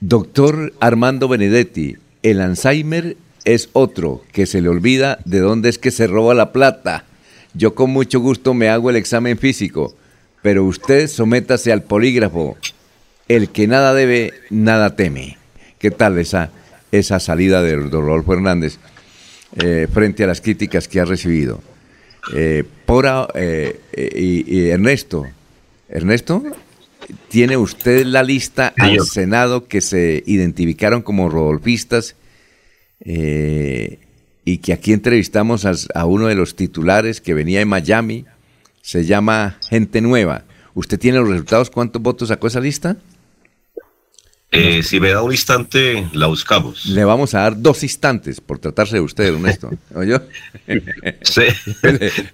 [0.00, 5.90] doctor Armando Benedetti, el Alzheimer es otro que se le olvida de dónde es que
[5.90, 7.04] se roba la plata.
[7.52, 9.94] Yo con mucho gusto me hago el examen físico,
[10.42, 12.56] pero usted sométase al polígrafo.
[13.28, 15.38] El que nada debe, nada teme.
[15.78, 16.50] ¿Qué tal esa,
[16.92, 18.78] esa salida del Rodolfo Hernández
[19.56, 21.60] eh, frente a las críticas que ha recibido?
[22.32, 23.80] Eh, eh,
[24.46, 25.26] y, Ernesto,
[25.88, 26.42] Ernesto,
[27.28, 32.16] ¿tiene usted la lista al Senado que se identificaron como rodolfistas?
[33.00, 33.98] Eh,
[34.44, 38.26] y que aquí entrevistamos a, uno de los titulares que venía de Miami,
[38.82, 40.44] se llama Gente Nueva.
[40.74, 41.70] ¿Usted tiene los resultados?
[41.70, 42.96] ¿Cuántos votos sacó esa lista?
[44.54, 46.86] Eh, si me da un instante, la buscamos.
[46.86, 49.68] Le vamos a dar dos instantes por tratarse de usted, Ernesto.
[49.94, 50.22] ¿Oyó?
[51.22, 51.42] sí.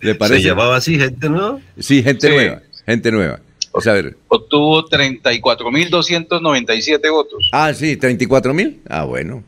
[0.01, 0.43] ¿Le, parece?
[0.43, 1.59] ¿Se llamaba así, gente nueva?
[1.79, 2.63] Sí, gente nueva.
[2.87, 3.41] Gente nueva.
[3.73, 4.17] O sea, a ver.
[4.29, 7.49] Obtuvo 34.297 votos.
[7.53, 8.81] Ah, sí, 34.000.
[8.89, 9.43] Ah, bueno.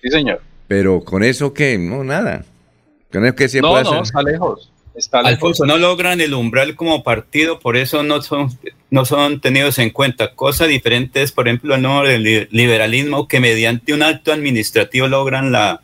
[0.00, 0.40] Sí, señor.
[0.68, 2.44] Pero con eso que no, nada.
[3.10, 4.70] Con eso que se no, no, está lejos.
[4.94, 8.50] Está Alfonso, no logran el umbral como partido, por eso no son,
[8.90, 10.34] no son tenidos en cuenta.
[10.34, 15.80] Cosa diferente es, por ejemplo, el liberalismo, que mediante un acto administrativo logran la,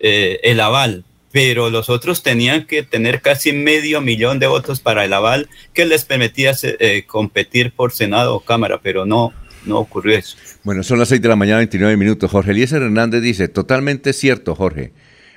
[0.00, 5.04] eh, el aval, pero los otros tenían que tener casi medio millón de votos para
[5.04, 9.32] el aval que les permitía eh, competir por Senado o Cámara, pero no,
[9.66, 10.36] no ocurrió eso.
[10.64, 12.30] Bueno, son las 6 de la mañana, 29 minutos.
[12.30, 14.92] Jorge Eliezer Hernández dice, totalmente cierto, Jorge.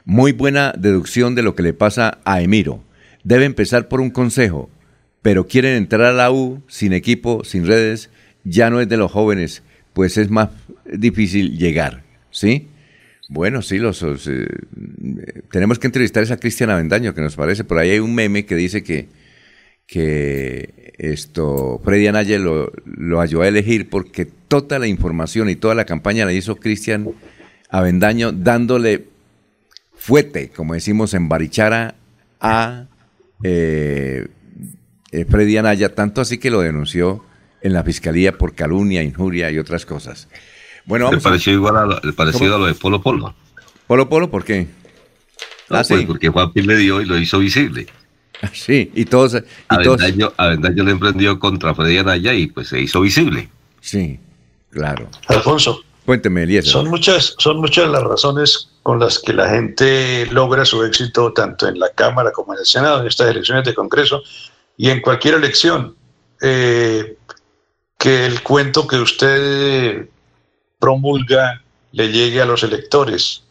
[0.06, 2.84] Muy buena deducción de lo que le pasa a Emiro.
[3.24, 4.70] Debe empezar por un consejo,
[5.22, 8.10] pero quieren entrar a la U sin equipo, sin redes,
[8.44, 10.50] ya no es de los jóvenes, pues es más
[10.92, 12.68] difícil llegar, ¿sí?
[13.30, 14.48] Bueno, sí, los, eh,
[15.52, 17.64] tenemos que entrevistar a Cristian Avendaño, que nos parece.
[17.64, 19.08] Por ahí hay un meme que dice que,
[19.88, 25.76] que esto Freddy Anaya lo, lo ayudó a elegir porque toda la información y toda
[25.76, 27.10] la campaña la hizo Cristian
[27.70, 29.06] Avendaño dándole
[29.94, 31.96] fuete, como decimos en Barichara,
[32.42, 32.88] a
[33.44, 34.28] eh,
[35.12, 37.24] eh, Freddy Anaya, tanto así que lo denunció
[37.62, 40.28] en la fiscalía por calumnia, injuria y otras cosas.
[40.86, 43.36] Bueno, vamos pareció igual a lo, parecido a lo de Polo Polo.
[43.88, 44.68] ¿Polo Polo por qué?
[45.70, 47.88] ah, pues porque Juan Pi le dio y lo hizo visible.
[48.54, 49.36] Sí, y todos...
[49.36, 53.50] Y Avendaño, Avendaño le emprendió contra Freddy Anaya y pues se hizo visible.
[53.82, 54.20] Sí,
[54.72, 55.10] claro.
[55.28, 55.84] Alfonso.
[56.06, 56.72] Cuénteme, Eliezer.
[56.72, 61.68] Son muchas, son muchas las razones con las que la gente logra su éxito tanto
[61.68, 64.24] en la Cámara como en el Senado, en estas elecciones de Congreso
[64.78, 65.96] y en cualquier elección.
[66.42, 67.18] Eh,
[67.98, 70.10] que el cuento que usted
[70.80, 73.44] promulga le llegue a los electores,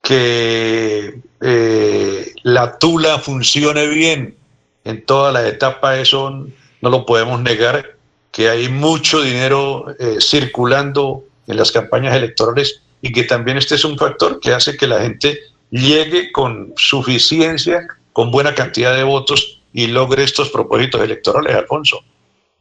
[0.00, 4.36] que eh, la tula funcione bien
[4.84, 6.46] en toda la etapa, eso
[6.80, 7.96] no lo podemos negar,
[8.30, 13.84] que hay mucho dinero eh, circulando en las campañas electorales y que también este es
[13.84, 19.60] un factor que hace que la gente llegue con suficiencia, con buena cantidad de votos
[19.72, 22.02] y logre estos propósitos electorales, Alfonso.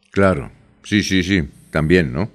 [0.10, 0.52] Claro,
[0.84, 2.32] sí, sí, sí, también, ¿no?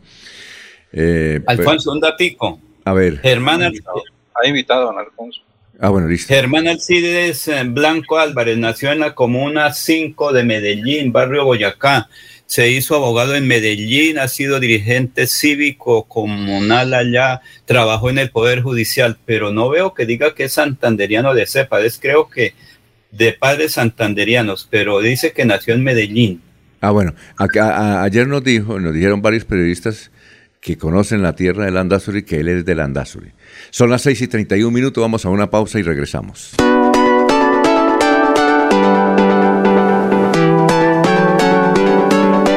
[0.93, 2.61] Eh, Alfonso, un datico.
[2.85, 3.19] A ver.
[3.21, 5.43] Germán ha invitado a don Alfonso.
[5.79, 6.33] Ah, bueno, listo.
[6.33, 12.09] Germán Alcides eh, Blanco Álvarez nació en la comuna 5 de Medellín, barrio Boyacá.
[12.47, 18.63] Se hizo abogado en Medellín, ha sido dirigente cívico comunal allá, trabajó en el Poder
[18.63, 22.55] Judicial, pero no veo que diga que es santanderiano de cepa, es creo que
[23.11, 26.43] de padres santanderianos, pero dice que nació en Medellín.
[26.81, 30.11] Ah, bueno, ayer nos dijo, nos dijeron varios periodistas
[30.61, 33.33] que conocen la tierra del Andazuri, que él es del Andazuri.
[33.71, 36.55] Son las 6 y 31 minutos, vamos a una pausa y regresamos.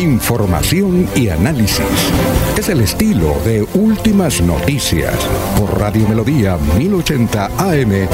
[0.00, 1.84] Información y análisis.
[2.56, 5.14] Es el estilo de Últimas Noticias
[5.58, 8.08] por Radio Melodía 1080 AM.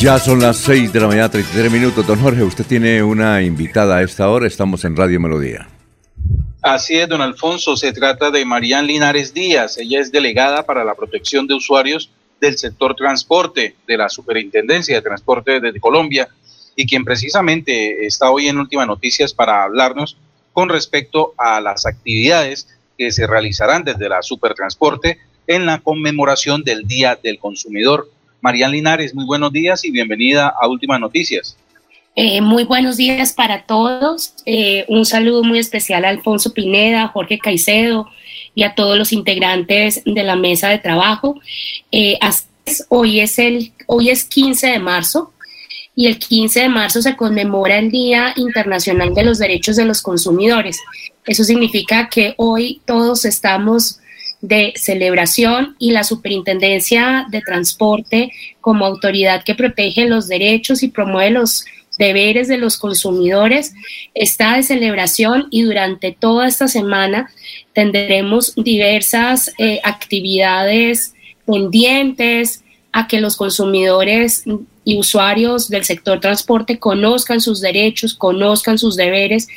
[0.00, 2.04] Ya son las 6 de la mañana, 33 minutos.
[2.04, 4.48] Don Jorge, usted tiene una invitada a esta hora.
[4.48, 5.68] Estamos en Radio Melodía.
[6.66, 7.76] Así es, don Alfonso.
[7.76, 9.78] Se trata de Marían Linares Díaz.
[9.78, 12.10] Ella es delegada para la protección de usuarios
[12.40, 16.28] del sector transporte de la Superintendencia de Transporte de Colombia
[16.74, 20.16] y quien precisamente está hoy en Últimas Noticias para hablarnos
[20.52, 22.66] con respecto a las actividades
[22.98, 28.10] que se realizarán desde la Supertransporte en la conmemoración del Día del Consumidor.
[28.40, 31.56] Marían Linares, muy buenos días y bienvenida a Últimas Noticias.
[32.18, 34.32] Eh, muy buenos días para todos.
[34.46, 38.08] Eh, un saludo muy especial a Alfonso Pineda, Jorge Caicedo
[38.54, 41.38] y a todos los integrantes de la mesa de trabajo.
[41.92, 42.18] Eh,
[42.88, 45.34] hoy, es el, hoy es 15 de marzo
[45.94, 50.00] y el 15 de marzo se conmemora el Día Internacional de los Derechos de los
[50.00, 50.78] Consumidores.
[51.26, 54.00] Eso significa que hoy todos estamos
[54.40, 58.32] de celebración y la Superintendencia de Transporte
[58.62, 61.64] como autoridad que protege los derechos y promueve los
[61.98, 63.74] deberes de los consumidores
[64.14, 67.30] está de celebración y durante toda esta semana
[67.72, 71.14] tendremos diversas eh, actividades
[71.46, 72.62] pendientes
[72.92, 74.44] a que los consumidores
[74.84, 79.48] y usuarios del sector transporte conozcan sus derechos, conozcan sus deberes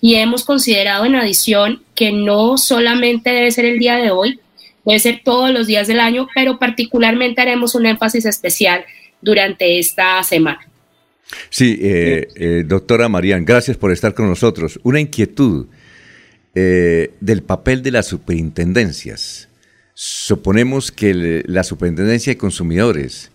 [0.00, 4.40] y hemos considerado en adición que no solamente debe ser el día de hoy,
[4.84, 8.84] puede ser todos los días del año, pero particularmente haremos un énfasis especial
[9.20, 10.60] durante esta semana.
[11.50, 14.78] Sí, eh, eh, doctora Marían, gracias por estar con nosotros.
[14.82, 15.66] Una inquietud
[16.54, 19.48] eh, del papel de las superintendencias.
[19.94, 23.30] Suponemos que la superintendencia de consumidores,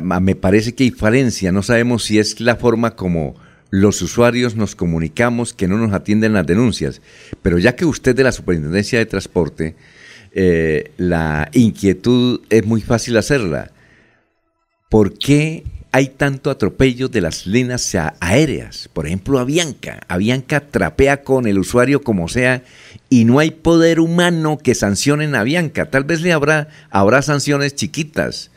[0.00, 3.36] me parece que hay falencia, no sabemos si es la forma como
[3.70, 7.00] los usuarios nos comunicamos que no nos atienden las denuncias,
[7.42, 9.76] pero ya que usted de la superintendencia de transporte,
[10.96, 13.70] la inquietud es muy fácil hacerla.
[14.90, 18.88] ¿Por qué hay tanto atropello de las líneas aéreas.
[18.92, 20.00] Por ejemplo, Avianca.
[20.08, 22.62] Avianca trapea con el usuario como sea
[23.08, 25.90] y no hay poder humano que sancionen a Avianca.
[25.90, 28.50] Tal vez le habrá, habrá sanciones chiquitas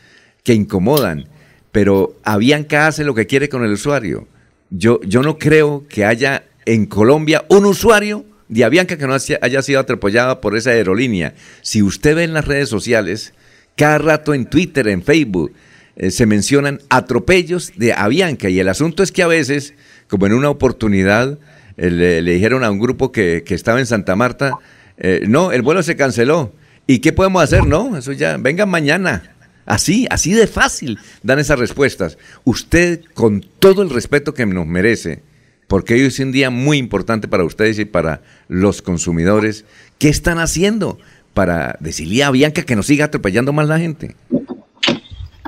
[0.44, 1.26] que incomodan,
[1.72, 4.28] pero Avianca hace lo que quiere con el usuario.
[4.70, 9.62] Yo, yo no creo que haya en Colombia un usuario de Avianca que no haya
[9.62, 11.34] sido atropellado por esa aerolínea.
[11.62, 13.34] Si usted ve en las redes sociales,
[13.78, 15.54] cada rato en Twitter, en Facebook,
[15.96, 19.74] eh, se mencionan atropellos de Avianca y el asunto es que a veces,
[20.08, 21.38] como en una oportunidad,
[21.78, 24.54] eh, le, dijeron a un grupo que, estaba en Santa Marta,
[24.98, 26.54] eh, no, el vuelo se canceló.
[26.88, 27.66] ¿Y qué podemos hacer?
[27.66, 29.36] No, eso ya, vengan mañana.
[29.66, 32.18] Así, así de fácil dan esas respuestas.
[32.44, 35.22] Usted, con todo el respeto que nos merece,
[35.68, 39.66] porque hoy es un día muy importante para ustedes y para los consumidores,
[40.00, 40.98] ¿qué están haciendo
[41.34, 44.16] para decirle a Bianca que no siga atropellando más la gente?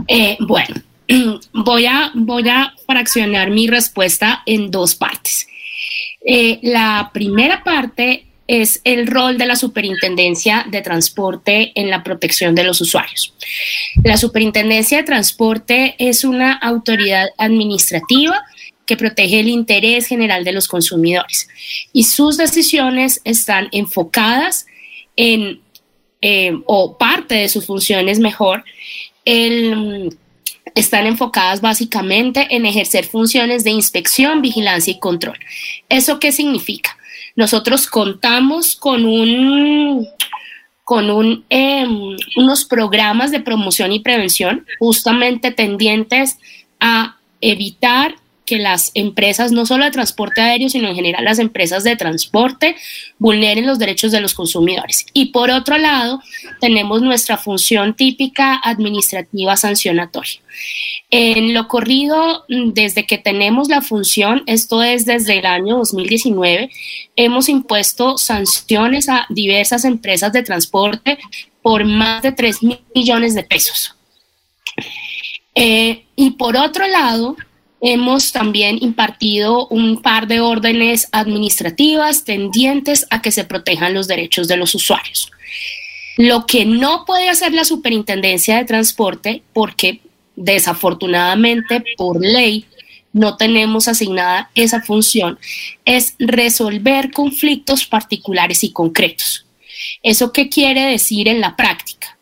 [0.08, 0.76] Eh, bueno,
[1.54, 5.48] voy a, voy a fraccionar mi respuesta en dos partes.
[6.26, 12.56] Eh, la primera parte es el rol de la Superintendencia de Transporte en la protección
[12.56, 13.34] de los usuarios.
[14.04, 18.42] La Superintendencia de Transporte es una autoridad administrativa
[18.86, 21.48] que protege el interés general de los consumidores
[21.94, 24.66] y sus decisiones están enfocadas
[25.16, 25.62] en,
[26.22, 28.66] eh, o parte de sus funciones mejor,
[29.26, 30.18] el,
[30.76, 35.38] están enfocadas básicamente en ejercer funciones de inspección, vigilancia y control.
[35.90, 36.98] ¿Eso qué significa?
[37.36, 40.08] Nosotros contamos con un
[40.84, 46.38] con un, em, unos programas de promoción y prevención justamente tendientes
[46.82, 51.84] a evitar que las empresas, no solo de transporte aéreo, sino en general las empresas
[51.84, 52.76] de transporte,
[53.18, 55.06] vulneren los derechos de los consumidores.
[55.14, 56.22] Y por otro lado,
[56.60, 60.40] tenemos nuestra función típica administrativa sancionatoria.
[61.10, 66.72] En lo corrido, desde que tenemos la función, esto es desde el año 2019,
[67.16, 71.18] hemos impuesto sanciones a diversas empresas de transporte
[71.62, 73.96] por más de 3 mil millones de pesos.
[75.56, 77.38] Eh, y por otro lado,
[77.86, 84.48] Hemos también impartido un par de órdenes administrativas tendientes a que se protejan los derechos
[84.48, 85.30] de los usuarios.
[86.16, 90.00] Lo que no puede hacer la Superintendencia de Transporte, porque
[90.38, 92.68] desafortunadamente por ley
[93.12, 95.38] no tenemos asignada esa función,
[95.84, 99.46] es resolver conflictos particulares y concretos.
[100.02, 102.18] ¿Eso qué quiere decir en la práctica?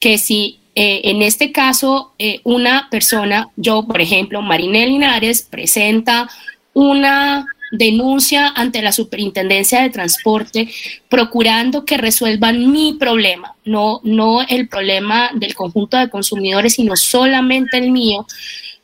[0.00, 6.28] Que si eh, en este caso, eh, una persona, yo por ejemplo, Marinel Linares, presenta
[6.72, 10.68] una denuncia ante la Superintendencia de Transporte
[11.08, 14.00] procurando que resuelvan mi problema, no,
[14.48, 18.26] el problema del conjunto de consumidores, sino solamente el mío.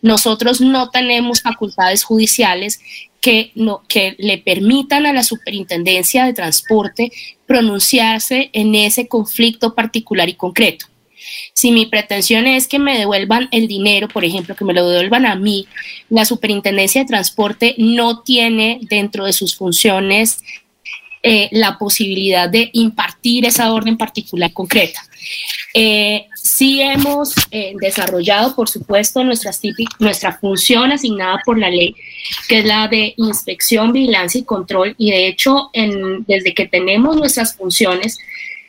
[0.03, 2.81] Nosotros no tenemos facultades judiciales
[3.21, 3.53] que
[4.19, 7.12] le permitan a la Superintendencia de Transporte
[7.47, 10.90] pronunciarse en ese conflicto particular y concreto.
[11.52, 15.27] Si mi pretensión es que me devuelvan el dinero, por ejemplo, que me lo devuelvan
[15.27, 15.66] a mí,
[16.09, 20.43] la Superintendencia de Transporte no tiene dentro de sus funciones
[21.23, 25.02] eh, la posibilidad de impartir esa orden particular concreta.
[25.74, 31.94] Eh, sí hemos eh, desarrollado, por supuesto, nuestra función asignada por la ley,
[32.48, 34.94] que es la de inspección, vigilancia y control.
[34.97, 35.70] Y de hecho,
[36.27, 38.19] desde que tenemos nuestras funciones,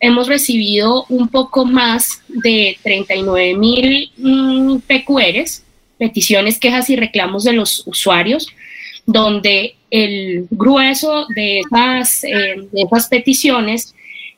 [0.02, 5.64] hemos recibido un poco más de 39 mil mm, PQRs,
[5.98, 8.48] peticiones, quejas y reclamos de los usuarios,
[9.06, 13.94] donde el grueso de esas, eh, de esas peticiones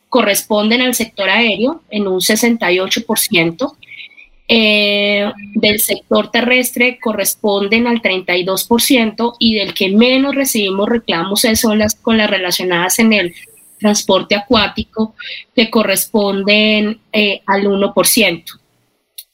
[0.10, 3.77] corresponden al sector aéreo en un 68%,
[4.49, 11.95] eh, del sector terrestre corresponden al 32% y del que menos recibimos reclamos son las
[11.95, 13.34] con las relacionadas en el
[13.84, 15.14] transporte acuático
[15.54, 18.44] que corresponden eh, al 1%.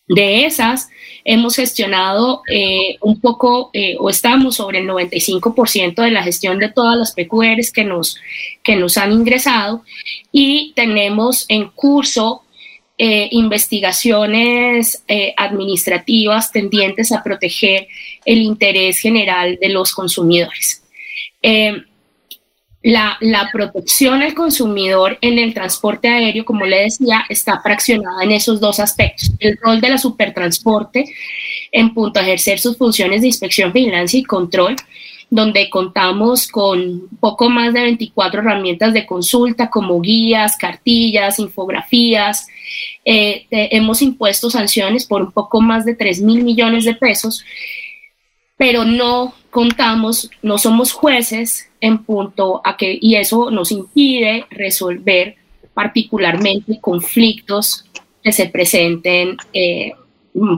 [0.08, 0.90] De esas,
[1.24, 6.70] hemos gestionado eh, un poco eh, o estamos sobre el 95% de la gestión de
[6.70, 8.18] todas las PQRs que nos,
[8.64, 9.84] que nos han ingresado
[10.32, 12.44] y tenemos en curso
[13.02, 15.06] investigaciones
[15.38, 17.88] administrativas tendientes a proteger
[18.26, 20.84] el interés general de los consumidores.
[22.81, 28.60] La, protección al consumidor en el transporte aéreo, como le decía, está fraccionada en esos
[28.60, 29.31] dos aspectos.
[29.39, 31.06] El rol de la supertransporte
[31.72, 34.76] en punto a ejercer sus funciones de inspección, vigilancia y control,
[35.30, 42.47] donde contamos con poco más de 24 herramientas de consulta como guías, cartillas, infografías.
[43.06, 47.43] Eh, hemos impuesto sanciones por un poco más de 3 mil millones de pesos,
[48.60, 55.38] pero no contamos, no somos jueces en punto a que, y eso nos impide resolver
[55.73, 57.86] particularmente conflictos
[58.22, 59.94] que se presenten eh,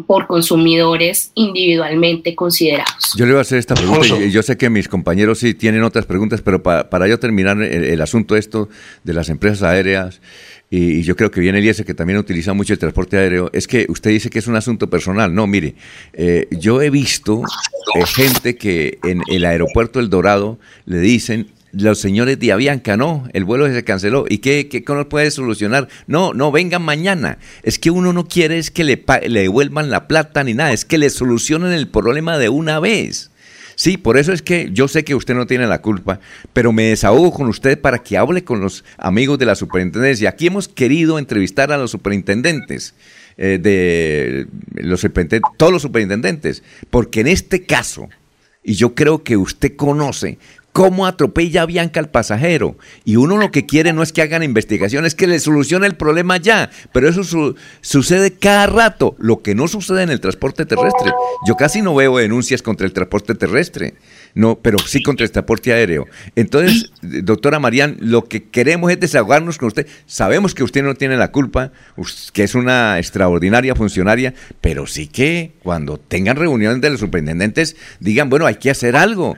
[0.08, 3.14] por consumidores individualmente considerados.
[3.16, 5.84] Yo le voy a hacer esta pregunta y yo sé que mis compañeros sí tienen
[5.84, 8.68] otras preguntas, pero para yo terminar el, el, asunto esto
[9.04, 10.22] de las empresas aéreas
[10.74, 13.86] y, yo creo que viene Eliezer que también utiliza mucho el transporte aéreo, es que
[13.90, 15.36] usted dice que es un asunto personal.
[15.36, 15.76] No, mire,
[16.14, 17.44] eh, yo he visto
[17.94, 23.28] eh, gente que en el aeropuerto El Dorado le dicen, los señores de Avianca, no,
[23.34, 24.26] el vuelo se canceló.
[24.30, 25.90] ¿Y qué, qué cómo puede solucionar?
[26.08, 27.38] No, no, vengan mañana.
[27.64, 30.86] Es que uno no quiere es que le, le devuelvan la plata ni nada, es
[30.86, 33.31] que le solucionen el problema de una vez.
[33.82, 36.20] Sí, por eso es que yo sé que usted no tiene la culpa,
[36.54, 40.30] pero me desahogo con usted para que hable con los amigos de la superintendencia.
[40.30, 42.94] Aquí hemos querido entrevistar a los superintendentes.
[43.38, 44.46] Eh, de
[44.76, 45.04] los
[45.58, 48.08] todos los superintendentes, porque en este caso,
[48.64, 50.38] y yo creo que usted conoce
[50.72, 52.78] cómo atropella a Bianca al pasajero.
[53.04, 55.96] Y uno lo que quiere no es que hagan investigaciones, es que le solucione el
[55.96, 56.70] problema ya.
[56.92, 57.24] Pero eso
[57.82, 61.12] sucede cada rato, lo que no sucede en el transporte terrestre.
[61.48, 63.96] Yo casi no veo denuncias contra el transporte terrestre,
[64.34, 66.08] no, pero sí contra el transporte aéreo.
[66.36, 69.88] Entonces, doctora Marían, lo que queremos es desahogarnos con usted.
[70.06, 71.72] Sabemos que usted no tiene la culpa,
[72.34, 78.30] que es una extraordinaria funcionaria, pero sí que cuando tengan reuniones de los superintendentes digan,
[78.30, 79.36] bueno, hay que hacer algo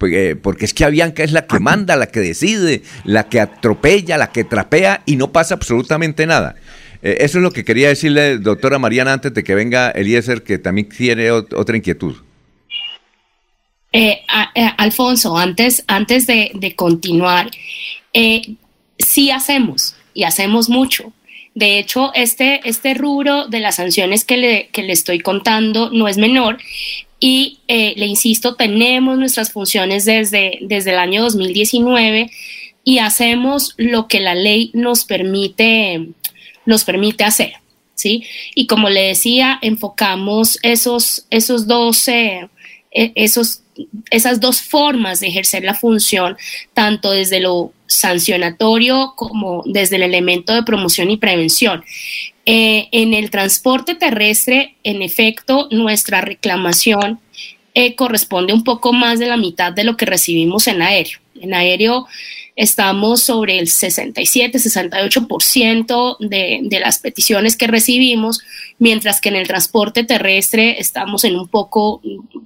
[0.00, 4.32] porque es que Avianca es la que manda, la que decide, la que atropella, la
[4.32, 6.56] que trapea y no pasa absolutamente nada.
[7.02, 10.58] Eh, eso es lo que quería decirle, doctora Mariana, antes de que venga Eliezer, que
[10.58, 12.16] también tiene otra inquietud.
[13.92, 14.22] Eh,
[14.54, 17.50] eh, Alfonso, antes, antes de, continuar,
[18.98, 21.12] sí hacemos y hacemos mucho.
[21.54, 26.08] De hecho, este, este rubro de las sanciones que le, que le estoy contando no
[26.08, 26.58] es menor
[27.20, 32.30] y eh, le insisto, tenemos nuestras funciones desde, desde el año 2019
[32.82, 36.08] y hacemos lo que la ley nos permite,
[36.64, 37.52] nos permite hacer.
[37.94, 38.24] ¿sí?
[38.54, 41.66] Y como le decía, enfocamos esos, esos
[42.08, 42.48] e,
[42.90, 43.62] esos,
[44.10, 46.38] esas dos formas de ejercer la función,
[46.72, 51.84] tanto desde lo sancionatorio como desde el elemento de promoción y prevención.
[52.52, 57.20] Eh, en el transporte terrestre, en efecto, nuestra reclamación
[57.74, 61.20] eh, corresponde un poco más de la mitad de lo que recibimos en aéreo.
[61.40, 62.08] En aéreo
[62.60, 68.42] estamos sobre el 67-68% de, de las peticiones que recibimos,
[68.78, 72.02] mientras que en el transporte terrestre estamos en un poco,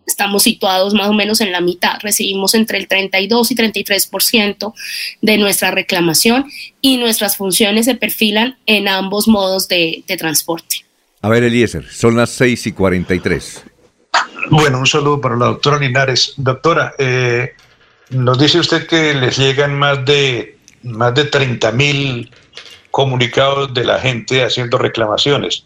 [0.07, 4.73] estamos situados más o menos en la mitad, recibimos entre el 32 y 33%
[5.21, 6.47] de nuestra reclamación
[6.81, 10.87] y nuestras funciones se perfilan en ambos modos de, transporte.
[11.23, 13.65] A ver, Eliezer, son las 6 y 43.
[14.51, 16.35] Bueno, un saludo para la doctora Linares.
[16.37, 17.55] Doctora, eh,
[18.11, 22.31] nos dice usted que les llegan más de, más de 30 mil
[22.91, 25.65] comunicados de la gente haciendo reclamaciones.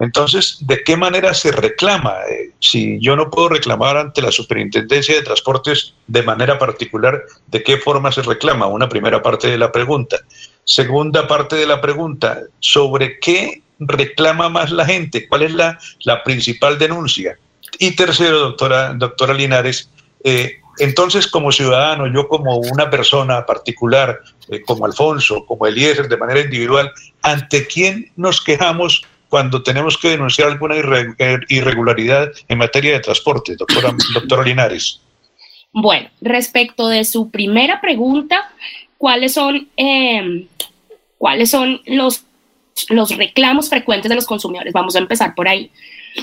[0.00, 2.14] Entonces, ¿de qué manera se reclama?
[2.28, 7.62] Eh, si yo no puedo reclamar ante la Superintendencia de Transportes de manera particular, ¿de
[7.62, 8.66] qué forma se reclama?
[8.66, 10.18] Una primera parte de la pregunta.
[10.64, 15.28] Segunda parte de la pregunta, ¿sobre qué reclama más la gente?
[15.28, 17.38] ¿Cuál es la, la principal denuncia?
[17.78, 19.90] Y tercero, doctora, doctora Linares,
[20.24, 26.16] eh, entonces como ciudadano, yo como una persona particular, eh, como Alfonso, como Eliezer, de
[26.16, 26.90] manera individual,
[27.22, 33.56] ¿ante quién nos quejamos cuando tenemos que denunciar alguna eh, irregularidad en materia de transporte,
[33.56, 35.00] doctora, doctora Linares?
[35.72, 38.52] Bueno, respecto de su primera pregunta,
[38.96, 40.46] ¿cuáles son, em,
[41.18, 42.24] ¿cuáles son los,
[42.90, 44.72] los reclamos frecuentes de los consumidores?
[44.72, 45.72] Vamos a empezar por ahí.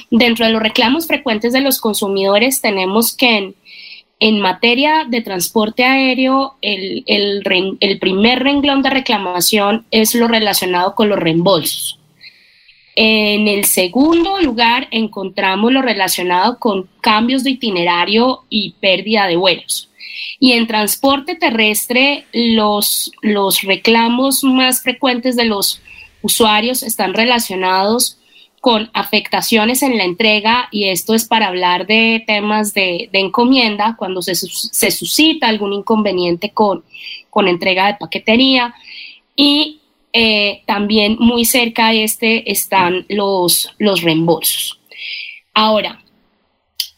[0.09, 3.53] Dentro de los reclamos frecuentes de los consumidores tenemos que
[4.21, 7.43] en, materia de transporte aéreo, el,
[7.99, 11.99] primer renglón de reclamación es lo relacionado con los reembolsos.
[12.95, 19.89] En el segundo lugar encontramos lo relacionado con cambios de itinerario y pérdida de vuelos.
[20.39, 25.81] Y en transporte terrestre, los, los reclamos más frecuentes de los
[26.21, 28.20] usuarios están relacionados
[28.61, 34.21] con afectaciones en la entrega y esto es para hablar de temas de, encomienda, cuando
[34.21, 36.83] se, suscita algún inconveniente con,
[37.31, 38.75] con entrega de paquetería
[39.35, 39.81] y
[40.13, 44.79] eh, también muy cerca de este están los, los reembolsos.
[45.55, 45.99] Ahora,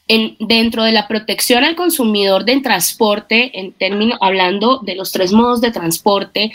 [0.10, 5.32] en, dentro de la protección al consumidor del transporte, en términos, hablando de los tres
[5.32, 6.52] modos de transporte,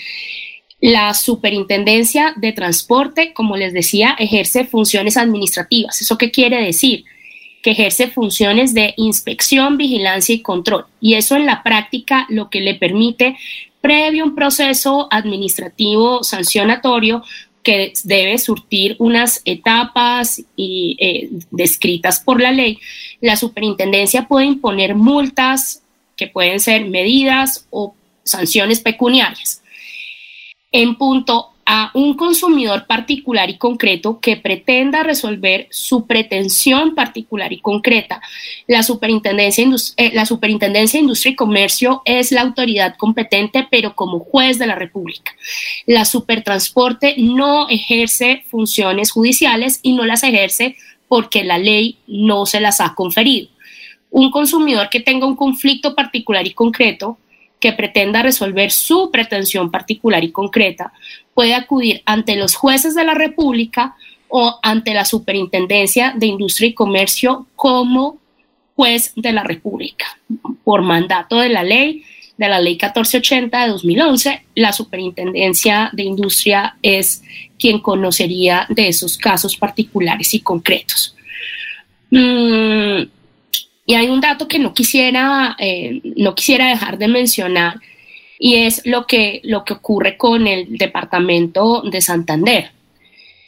[0.81, 6.01] la superintendencia de transporte, como les decía, ejerce funciones administrativas.
[6.01, 7.05] ¿Eso qué quiere decir?
[7.63, 10.87] Que ejerce funciones de inspección, vigilancia y control.
[11.01, 13.37] Y eso en la práctica lo que le permite,
[13.81, 17.25] previo a un proceso administrativo sancionatorio,
[17.65, 22.79] que debe surtir unas etapas eh, descritas por la ley,
[23.21, 25.83] la superintendencia puede imponer multas
[26.17, 29.61] que pueden ser medidas o sanciones pecuniarias
[30.73, 37.61] en punto a un consumidor particular y concreto que pretenda resolver su pretensión particular y
[37.61, 38.23] concreta.
[38.67, 39.67] La Superintendencia,
[39.99, 44.67] eh, la Superintendencia de Industria y Comercio es la autoridad competente, pero como juez de
[44.67, 45.33] la República.
[45.85, 50.75] La Supertransporte no ejerce funciones judiciales y no las ejerce
[51.07, 53.49] porque la ley no se las ha conferido.
[54.11, 57.19] Un consumidor que tenga un conflicto particular y concreto
[57.61, 60.93] que pretenda resolver su pretensión particular y concreta
[61.35, 63.97] puede acudir ante los jueces de la República
[64.29, 68.19] o ante la Superintendencia de Industria y Comercio como
[68.77, 70.07] juez de la República.
[70.65, 72.05] Por mandato de la ley,
[72.37, 77.23] de la ley 1480 de 2011, la Superintendencia de Industria es
[77.59, 81.17] quien conocería de esos casos particulares y concretos.
[82.11, 83.03] Mm,
[83.89, 87.81] y hay un dato que no quisiera, eh, no quisiera dejar de mencionar
[88.39, 92.71] y es lo que, lo que ocurre con el departamento de Santander.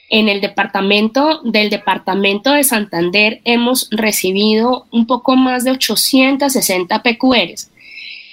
[0.09, 7.71] En el departamento del departamento de Santander hemos recibido un poco más de 860 PQRs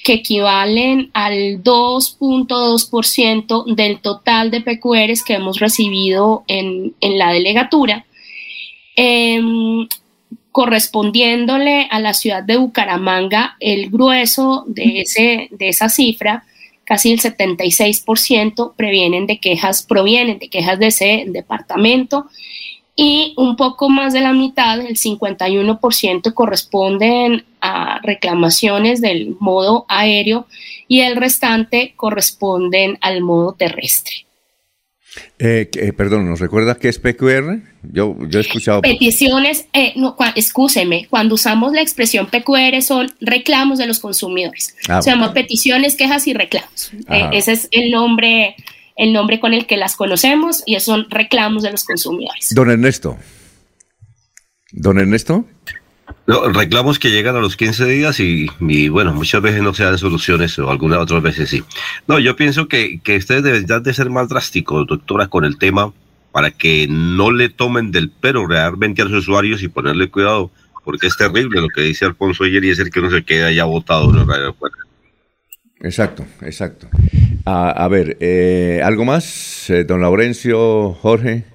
[0.06, 8.06] que equivalen al 2.2% del total de PQRs que hemos recibido en, en la delegatura.
[8.96, 9.42] Eh,
[10.58, 16.46] correspondiéndole a la ciudad de Bucaramanga el grueso de, ese, de esa cifra,
[16.84, 22.26] casi el 76% previenen de quejas, provienen de quejas de ese departamento
[22.96, 30.48] y un poco más de la mitad, el 51%, corresponden a reclamaciones del modo aéreo
[30.88, 34.27] y el restante corresponden al modo terrestre.
[35.40, 37.62] Eh, eh, perdón, ¿nos recuerda qué es PQR?
[37.84, 38.82] Yo, yo he escuchado.
[38.82, 44.76] Peticiones, eh, no, excúseme, cuando usamos la expresión PQR son reclamos de los consumidores.
[44.90, 46.92] Ah, Se llama peticiones, quejas y reclamos.
[47.10, 48.56] Eh, ese es el nombre,
[48.96, 52.54] el nombre con el que las conocemos y son reclamos de los consumidores.
[52.54, 53.18] Don Ernesto.
[54.72, 55.46] Don Ernesto.
[56.26, 59.98] No, reclamos que llegan a los 15 días y, bueno, muchas veces no se dan
[59.98, 61.64] soluciones o algunas otras veces sí.
[62.08, 65.94] No, yo pienso que, que ustedes deberían de ser más drásticos, doctora, con el tema
[66.32, 70.52] para que no le tomen del pero realmente a los usuarios y ponerle cuidado,
[70.84, 73.52] porque es terrible lo que dice Alfonso ayer y es el que uno se queda
[73.52, 74.78] ya botado en el aeropuerto.
[75.80, 76.90] Exacto, exacto.
[77.46, 81.46] A, ver, eh, ¿algo más, eh, don Laurencio, Jorge?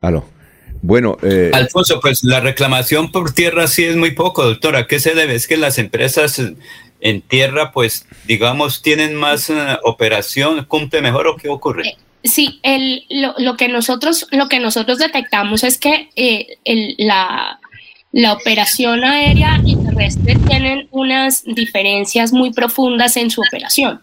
[0.00, 0.24] Aló.
[0.82, 4.86] Bueno, eh, Alfonso, pues la reclamación por tierra sí es muy poco, doctora.
[4.86, 5.34] ¿Qué se debe?
[5.34, 6.40] Es que las empresas
[7.00, 11.88] en tierra, pues, digamos, tienen más eh, operación, cumple mejor o qué ocurre?
[11.88, 16.08] Eh, sí, el, lo, que nosotros, lo que nosotros detectamos es que
[16.98, 17.60] la,
[18.12, 24.00] la operación aérea y terrestre tienen unas diferencias muy profundas en su operación.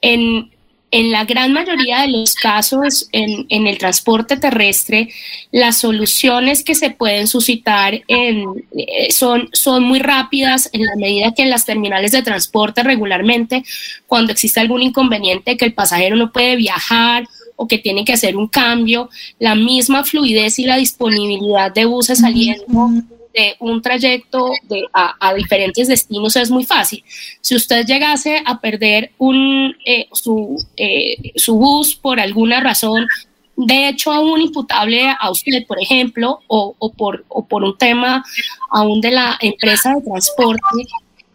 [0.00, 0.50] En,
[0.92, 5.08] en la gran mayoría de los casos en, el transporte terrestre,
[5.50, 8.44] las soluciones que se pueden suscitar en,
[8.76, 13.64] eh, son, son muy rápidas en la medida que en las terminales de transporte regularmente,
[14.06, 18.36] cuando existe algún inconveniente que el pasajero no puede viajar o que tiene que hacer
[18.36, 19.08] un cambio,
[19.38, 22.66] la misma fluidez y la disponibilidad de buses saliendo
[23.32, 27.02] de un trayecto de, a, diferentes destinos es muy fácil.
[27.40, 33.06] Si usted llegase a perder un, eh, su, eh, su bus por alguna razón,
[33.56, 38.24] de hecho aún imputable a usted, por ejemplo, o, o, por, o por un tema
[38.70, 40.60] aún de la empresa de transporte,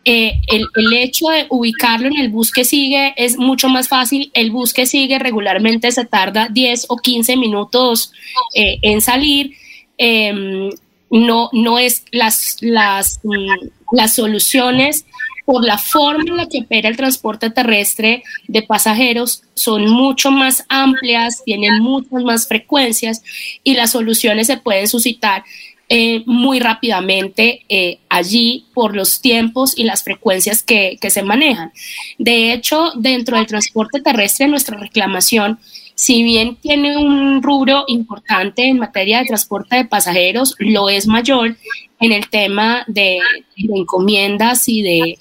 [0.10, 4.32] eh, el, el, hecho de ubicarlo en el bus que sigue es mucho más fácil.
[4.34, 8.14] El bus que sigue regularmente se tarda 10 o 15 minutos
[8.54, 9.52] en salir.
[9.98, 10.70] Em,
[11.10, 15.06] no, no es las, las, mm, las soluciones
[15.48, 20.66] por la forma en la que opera el transporte terrestre de pasajeros, son mucho más
[20.68, 23.24] amplias, tienen muchas más frecuencias
[23.64, 25.46] y las soluciones se pueden suscitar
[25.88, 31.72] eh, muy rápidamente eh, allí por los tiempos y las frecuencias que, que, se manejan.
[32.18, 35.60] De hecho, dentro del transporte terrestre, nuestra reclamación,
[35.98, 41.58] si bien tiene un rubro importante en materia de transporte de pasajeros, lo es mayor
[42.00, 43.18] en el tema de,
[43.58, 45.18] de encomiendas y de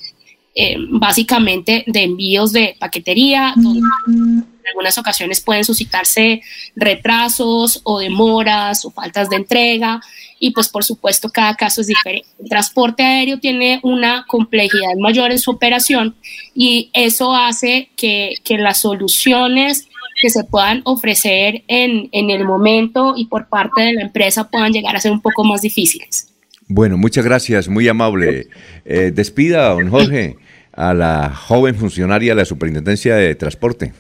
[0.55, 6.43] eh, básicamente de envíos de paquetería, donde en algunas ocasiones pueden suscitarse
[6.75, 10.03] retrasos o demoras o faltas de entrega
[10.39, 12.29] y pues por supuesto cada caso es diferente.
[12.39, 16.17] El transporte aéreo tiene una complejidad mayor en su operación
[16.55, 19.89] y eso hace que, que las soluciones
[20.21, 24.73] que se puedan ofrecer en, en, el momento y por parte de la empresa puedan
[24.73, 26.29] llegar a ser un poco más difíciles.
[26.69, 28.49] Bueno, muchas gracias, muy amable.
[28.85, 30.37] Eh, despida, don Jorge,
[30.73, 33.93] a la joven funcionaria de la Superintendencia de Transporte.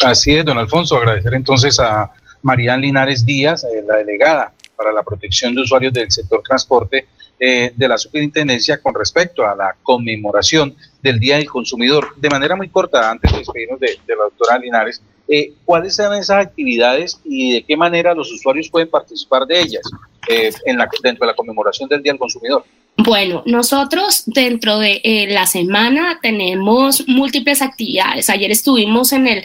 [0.00, 2.10] Así es, don Alfonso, agradecer entonces a
[2.42, 7.06] Marían Linares Díaz, eh, la delegada para la protección de usuarios del sector transporte
[7.40, 12.14] eh, de la superintendencia con respecto a la conmemoración del Día del Consumidor.
[12.16, 16.14] De manera muy corta, antes de despedirnos de, de la doctora Linares, eh, ¿cuáles son
[16.14, 19.82] esas actividades y de qué manera los usuarios pueden participar de ellas
[20.26, 22.64] eh, en la, dentro de la conmemoración del Día del Consumidor?
[22.96, 28.30] Bueno, nosotros dentro de eh, la semana tenemos múltiples actividades.
[28.30, 29.44] Ayer estuvimos en el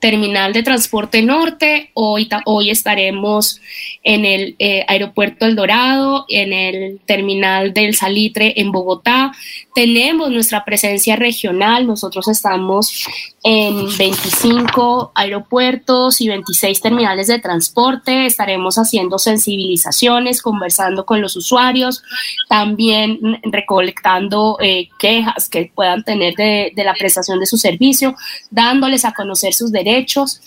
[0.00, 1.90] terminal de transporte norte.
[1.94, 3.60] Hoy, hoy estaremos
[4.04, 9.32] en el eh, aeropuerto El Dorado, en el terminal del Salitre en Bogotá.
[9.74, 11.86] Tenemos nuestra presencia regional.
[11.86, 13.06] Nosotros estamos
[13.42, 18.26] en 25 aeropuertos y 26 terminales de transporte.
[18.26, 22.02] Estaremos haciendo sensibilizaciones, conversando con los usuarios,
[22.48, 28.14] también recolectando eh, quejas que puedan tener de, de la prestación de su servicio,
[28.50, 30.40] dándoles a conocer sus derechos derechos.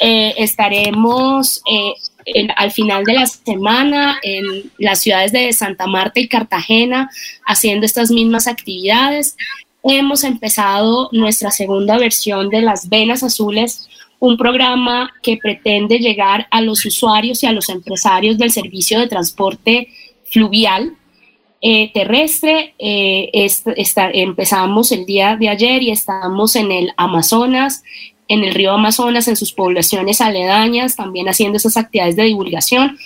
[0.00, 1.94] Eh, estaremos eh,
[2.26, 7.10] en, al final de la semana en las ciudades de Santa Marta y Cartagena
[7.46, 9.36] haciendo estas mismas actividades.
[9.82, 13.86] Hemos empezado nuestra segunda versión de las Venas Azules,
[14.18, 19.08] un programa que pretende llegar a los usuarios y a los empresarios del servicio de
[19.08, 19.88] transporte
[20.24, 20.96] fluvial,
[21.60, 22.74] eh, terrestre.
[22.78, 23.30] Eh,
[24.14, 27.82] empezamos el día de ayer y estamos en el Amazonas,
[28.28, 32.98] en el río Amazonas, en sus poblaciones aledañas, también haciendo esas actividades de divulgación.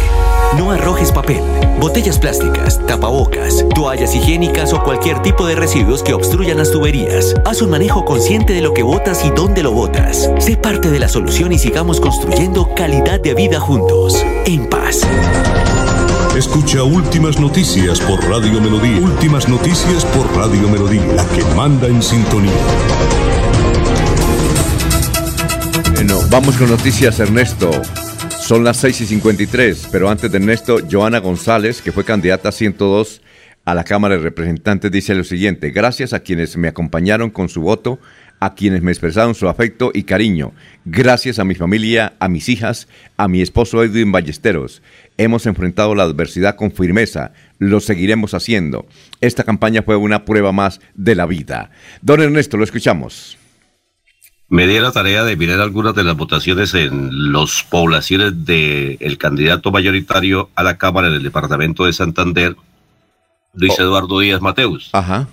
[0.58, 1.42] No arrojes papel,
[1.80, 7.34] botellas plásticas, tapabocas, toallas higiénicas o cualquier tipo de residuos que obstruyan las tuberías.
[7.46, 10.30] Haz un manejo consciente de lo que botas y dónde lo botas.
[10.38, 14.24] Sé parte de la solución y sigamos construyendo calidad de vida juntos.
[14.46, 15.02] En paz.
[16.38, 19.00] Escucha Últimas Noticias por Radio Melodía.
[19.00, 22.52] Últimas Noticias por Radio Melodía, la que manda en sintonía.
[25.94, 27.72] Bueno, vamos con noticias, Ernesto.
[28.44, 32.52] Son las 6 y 53, pero antes de Ernesto, Joana González, que fue candidata a
[32.52, 33.22] 102
[33.64, 37.62] a la Cámara de Representantes, dice lo siguiente, gracias a quienes me acompañaron con su
[37.62, 38.00] voto,
[38.42, 40.52] a quienes me expresaron su afecto y cariño,
[40.84, 44.82] gracias a mi familia, a mis hijas, a mi esposo Edwin Ballesteros.
[45.18, 48.86] Hemos enfrentado la adversidad con firmeza, lo seguiremos haciendo.
[49.22, 51.72] Esta campaña fue una prueba más de la vida.
[52.02, 53.38] Don Ernesto, lo escuchamos
[54.54, 59.72] me di la tarea de mirar algunas de las votaciones en las poblaciones del candidato
[59.72, 62.56] mayoritario a la Cámara en el departamento de Santander,
[63.56, 63.82] Luis oh.
[63.82, 64.92] Eduardo Díaz Mateus.
[64.94, 65.28] Ajá.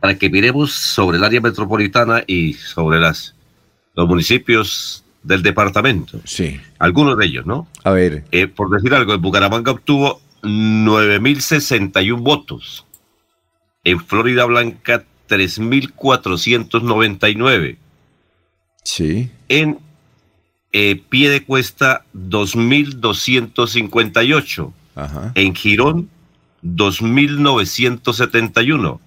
[0.00, 3.34] Para, que miremos sobre el área metropolitana y sobre las,
[3.96, 6.20] los municipios del departamento.
[6.22, 6.60] Sí.
[6.78, 7.66] Algunos de ellos, ¿no?
[7.82, 8.22] A ver.
[8.30, 12.86] Eh, por decir algo, en Bucaramanga obtuvo 9.061 votos.
[13.82, 17.78] En Florida Blanca, 3.499
[18.84, 19.30] Sí.
[19.48, 19.80] En
[20.72, 24.72] eh, pie de cuesta 2.258.
[24.94, 25.32] Ajá.
[25.34, 26.08] En Girón
[26.62, 29.00] 2.971.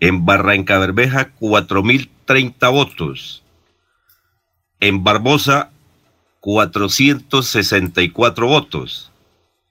[0.00, 3.42] En Barranca Bermeja 4.030 votos.
[4.80, 5.72] En Barbosa
[6.40, 9.10] 464 votos.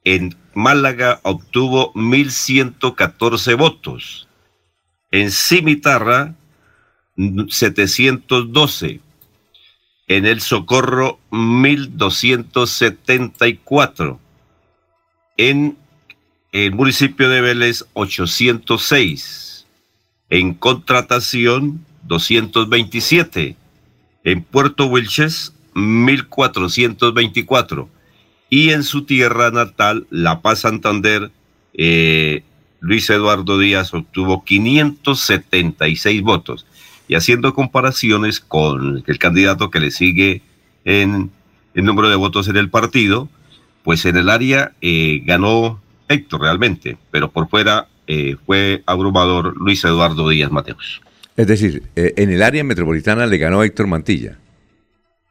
[0.04, 4.28] En Málaga obtuvo 1.114 votos.
[5.12, 6.36] En Cimitarra
[7.50, 9.00] 712.
[10.08, 14.20] En El Socorro 1274.
[15.38, 15.78] En
[16.52, 19.68] el municipio de Vélez 806.
[20.30, 23.56] En contratación 227.
[24.24, 27.90] En Puerto Wilches 1424.
[28.50, 31.32] Y en su tierra natal, La Paz Santander,
[31.74, 32.44] eh,
[32.80, 36.66] Luis Eduardo Díaz obtuvo 576 votos.
[37.08, 40.42] Y haciendo comparaciones con el candidato que le sigue
[40.86, 41.32] en
[41.74, 43.30] el número de votos en el partido,
[43.84, 49.84] pues en el área eh, ganó Héctor realmente, pero por fuera eh, fue abrumador Luis
[49.84, 51.02] Eduardo Díaz Mateos.
[51.36, 54.38] Es decir, eh, en el área metropolitana le ganó Héctor Mantilla.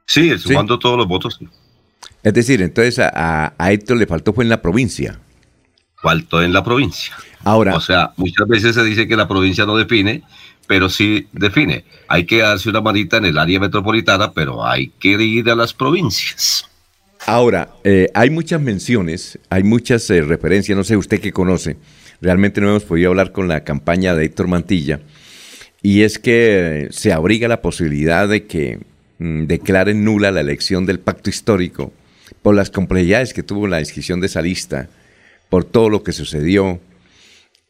[0.07, 1.37] Sí, sumando todos los votos.
[1.39, 1.49] sí.
[2.23, 5.21] Es decir, entonces a, a Héctor le faltó fue en la provincia.
[6.03, 7.15] Faltó en la provincia.
[7.45, 7.77] Ahora.
[7.77, 10.23] O sea, muchas veces se dice que la provincia no define,
[10.67, 11.85] pero sí define.
[12.09, 15.73] Hay que darse una manita en el área metropolitana, pero hay que ir a las
[15.73, 16.69] provincias.
[17.27, 21.77] Ahora, eh, hay muchas menciones, hay muchas eh, referencias, no sé usted qué conoce.
[22.21, 25.01] Realmente no hemos podido hablar con la campaña de Héctor Mantilla.
[25.83, 28.81] Y es que eh, se abriga la posibilidad de que
[29.19, 31.93] mm, declaren nula la elección del pacto histórico
[32.43, 34.89] por las complejidades que tuvo la inscripción de esa lista,
[35.49, 36.81] por todo lo que sucedió.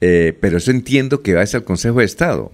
[0.00, 2.52] Eh, pero eso entiendo que va a ser al Consejo de Estado.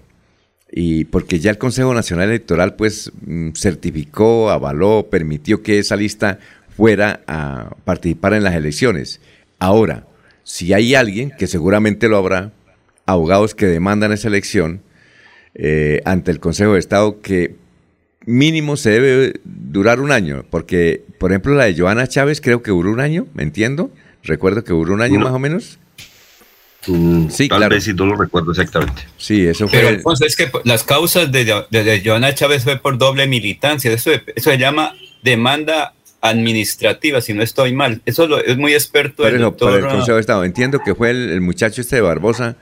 [0.75, 6.39] Y porque ya el Consejo Nacional Electoral pues mm, certificó, avaló, permitió que esa lista
[6.75, 9.21] fuera a participar en las elecciones.
[9.59, 10.07] Ahora,
[10.45, 12.53] si hay alguien, que seguramente lo habrá,
[13.05, 14.81] abogados que demandan esa elección
[15.55, 17.55] eh, ante el Consejo de Estado, que
[18.25, 22.71] mínimo se debe durar un año, porque, por ejemplo, la de Joana Chávez creo que
[22.71, 23.91] duró un año, ¿me entiendo?
[24.23, 25.27] Recuerdo que duró un año No.
[25.27, 25.79] más o menos.
[26.85, 27.75] Sí, Tal claro.
[27.75, 29.03] vez si no lo recuerdo exactamente.
[29.17, 29.79] Sí, eso fue.
[29.79, 33.93] Pero Alfonso, es que las causas de, de, de Joana Chávez fue por doble militancia.
[33.93, 38.01] Eso, eso se llama demanda administrativa, si no estoy mal.
[38.07, 39.71] Eso lo- es muy experto Por el eso, doctor.
[39.71, 40.45] por el Consejo de Estado.
[40.45, 42.57] Entiendo que fue el, el muchacho este de Barbosa.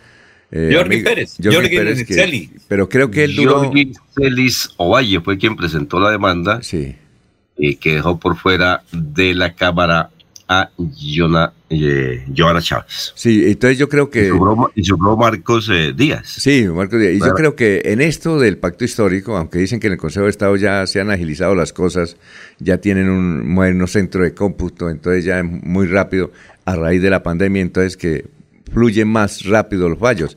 [0.50, 3.58] eh, Jorge amigo- Pérez, Jorge Jorge Pérez, que- pero creo que él duró.
[3.64, 6.60] Jorge Celis Ovalle fue quien presentó la demanda
[7.56, 10.10] y que dejó por fuera de la Cámara
[10.52, 13.12] a Joana, eh, Joana Chávez.
[13.14, 14.26] Sí, entonces yo creo que.
[14.26, 16.26] Y sobró, y sobró Marcos eh, Díaz.
[16.26, 17.14] Sí, Marcos Díaz.
[17.14, 20.24] Y yo creo que en esto del pacto histórico, aunque dicen que en el Consejo
[20.24, 22.16] de Estado ya se han agilizado las cosas,
[22.58, 26.32] ya tienen un moderno centro de cómputo, entonces ya es muy rápido
[26.64, 28.26] a raíz de la pandemia, entonces que
[28.72, 30.36] fluyen más rápido los fallos.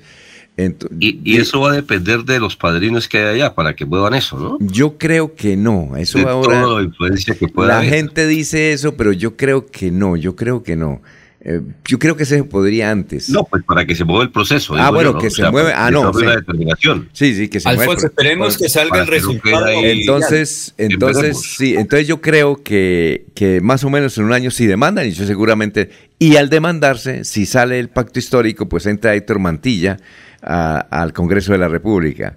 [0.99, 4.13] Y, y eso va a depender de los padrinos que hay allá para que muevan
[4.13, 4.57] eso, ¿no?
[4.59, 5.95] Yo creo que no.
[5.97, 6.61] Eso de ahora.
[6.61, 7.89] toda la influencia que pueda La haber.
[7.89, 10.15] gente dice eso, pero yo creo que no.
[10.15, 11.01] Yo creo que no.
[11.45, 13.29] Eh, yo creo que se podría antes.
[13.29, 14.75] No, pues para que se mueva el proceso.
[14.77, 15.19] Ah, bueno, yo, ¿no?
[15.21, 15.71] que O se sea, mueve.
[15.71, 15.99] para Ah, que no.
[16.01, 16.25] se abra sí.
[16.27, 17.09] la determinación.
[17.13, 17.81] Sí, sí, que se mueve.
[17.83, 19.65] Alfonso, esperemos que salga el resultado.
[19.65, 20.01] ahí.
[20.01, 24.67] Entonces, entonces, sí, entonces yo creo que, que más o menos en un año sí
[24.67, 25.89] demandan, y yo seguramente,
[26.19, 29.97] y al demandarse, si sale el pacto histórico, pues entra Héctor Mantilla
[30.43, 32.35] al Congreso de la República.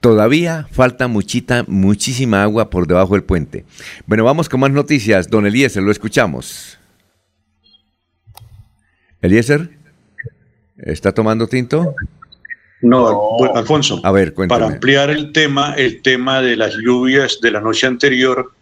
[0.00, 3.64] Todavía falta muchita, muchísima agua por debajo del puente.
[4.06, 5.28] Bueno, vamos con más noticias.
[5.28, 6.78] Don Eliezer, lo escuchamos.
[9.22, 9.70] Eliezer,
[10.76, 11.94] ¿está tomando tinto?
[12.82, 14.00] No, Alfonso.
[14.04, 14.60] A ver, cuéntame.
[14.60, 18.52] Para ampliar el tema, el tema de las lluvias de la noche anterior,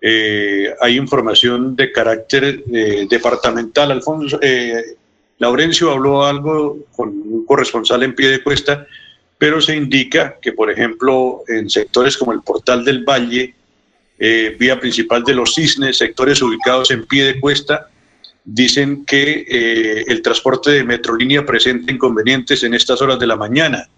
[0.00, 3.92] eh, hay información de carácter eh, departamental.
[3.92, 4.96] Alfonso, eh,
[5.38, 8.86] Laurencio habló algo con un corresponsal en pie de cuesta,
[9.38, 13.54] pero se indica que, por ejemplo, en sectores como el Portal del Valle,
[14.18, 17.88] eh, vía principal de los Cisnes, sectores ubicados en pie de cuesta,
[18.44, 23.88] dicen que eh, el transporte de Metrolínea presenta inconvenientes en estas horas de la mañana.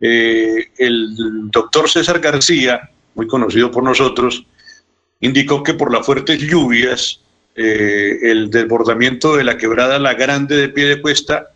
[0.00, 4.44] Eh, el doctor César García, muy conocido por nosotros,
[5.20, 7.20] indicó que por las fuertes lluvias,
[7.58, 11.50] eh, el desbordamiento de la quebrada La Grande de pie de cuesta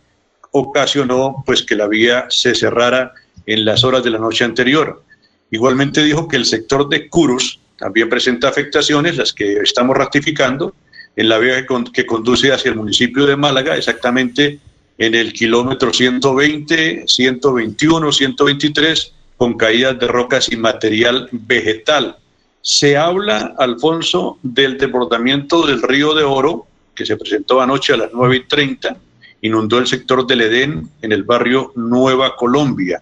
[0.51, 3.13] ocasionó pues que la vía se cerrara
[3.45, 5.03] en las horas de la noche anterior.
[5.49, 10.75] Igualmente dijo que el sector de Curus también presenta afectaciones, las que estamos ratificando,
[11.15, 14.59] en la vía que, que conduce hacia el municipio de Málaga, exactamente
[14.97, 22.17] en el kilómetro 120, 121, 123, con caídas de rocas y material vegetal.
[22.65, 26.65] Se habla, Alfonso, del desbordamiento del río de Oro,
[26.95, 28.95] que se presentó anoche a las 9 y 30,
[29.41, 33.01] inundó el sector del Edén en el barrio Nueva Colombia.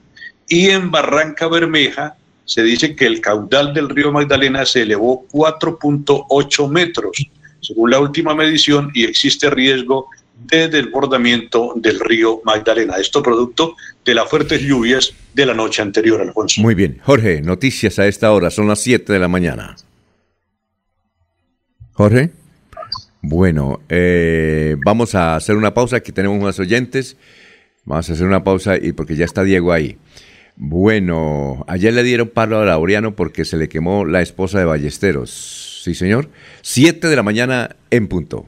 [0.49, 6.67] Y en Barranca Bermeja se dice que el caudal del río Magdalena se elevó 4.8
[6.67, 7.11] metros,
[7.61, 10.07] según la última medición, y existe riesgo
[10.47, 12.95] de desbordamiento del río Magdalena.
[12.97, 16.61] Esto producto de las fuertes lluvias de la noche anterior, Alfonso.
[16.61, 16.99] Muy bien.
[17.03, 19.75] Jorge, noticias a esta hora, son las 7 de la mañana.
[21.93, 22.31] Jorge.
[23.21, 27.17] Bueno, eh, vamos a hacer una pausa, aquí tenemos unos oyentes.
[27.85, 29.97] Vamos a hacer una pausa y porque ya está Diego ahí.
[30.55, 35.81] Bueno, ayer le dieron palo a Laureano porque se le quemó la esposa de Ballesteros.
[35.83, 36.29] Sí, señor.
[36.61, 38.47] Siete de la mañana en punto.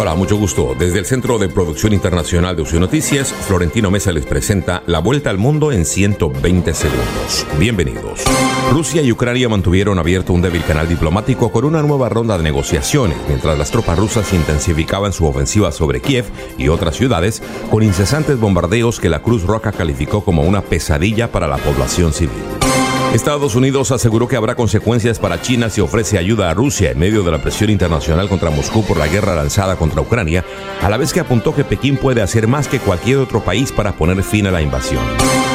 [0.00, 0.76] Hola, mucho gusto.
[0.78, 5.28] Desde el Centro de Producción Internacional de UCI Noticias, Florentino Mesa les presenta La Vuelta
[5.28, 7.44] al Mundo en 120 segundos.
[7.58, 8.22] Bienvenidos.
[8.70, 13.18] Rusia y Ucrania mantuvieron abierto un débil canal diplomático con una nueva ronda de negociaciones,
[13.26, 16.26] mientras las tropas rusas intensificaban su ofensiva sobre Kiev
[16.56, 21.48] y otras ciudades con incesantes bombardeos que la Cruz Roja calificó como una pesadilla para
[21.48, 22.67] la población civil.
[23.14, 27.22] Estados Unidos aseguró que habrá consecuencias para China si ofrece ayuda a Rusia en medio
[27.22, 30.44] de la presión internacional contra Moscú por la guerra lanzada contra Ucrania,
[30.82, 33.92] a la vez que apuntó que Pekín puede hacer más que cualquier otro país para
[33.92, 35.02] poner fin a la invasión.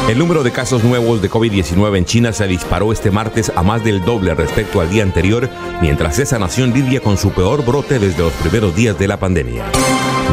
[0.09, 3.83] El número de casos nuevos de COVID-19 en China se disparó este martes a más
[3.83, 5.47] del doble respecto al día anterior,
[5.79, 9.63] mientras esa nación lidia con su peor brote desde los primeros días de la pandemia.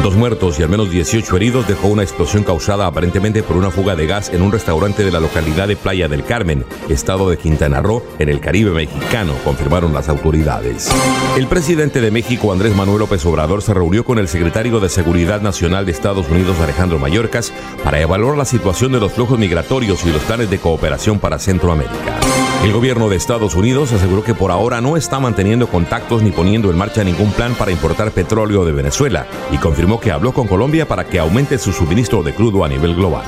[0.03, 3.95] Dos muertos y al menos 18 heridos dejó una explosión causada aparentemente por una fuga
[3.95, 7.81] de gas en un restaurante de la localidad de Playa del Carmen, estado de Quintana
[7.81, 10.89] Roo, en el Caribe mexicano, confirmaron las autoridades.
[11.37, 15.41] El presidente de México, Andrés Manuel López Obrador, se reunió con el secretario de Seguridad
[15.41, 17.53] Nacional de Estados Unidos, Alejandro Mayorkas,
[17.83, 22.19] para evaluar la situación de los flujos migratorios y los planes de cooperación para Centroamérica.
[22.63, 26.69] El gobierno de Estados Unidos aseguró que por ahora no está manteniendo contactos ni poniendo
[26.69, 30.87] en marcha ningún plan para importar petróleo de Venezuela y confirmó que habló con Colombia
[30.87, 33.25] para que aumente su suministro de crudo a nivel global.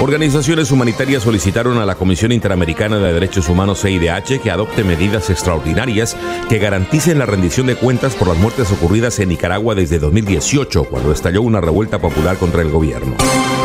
[0.00, 6.16] Organizaciones humanitarias solicitaron a la Comisión Interamericana de Derechos Humanos CIDH que adopte medidas extraordinarias
[6.48, 11.10] que garanticen la rendición de cuentas por las muertes ocurridas en Nicaragua desde 2018, cuando
[11.10, 13.16] estalló una revuelta popular contra el gobierno.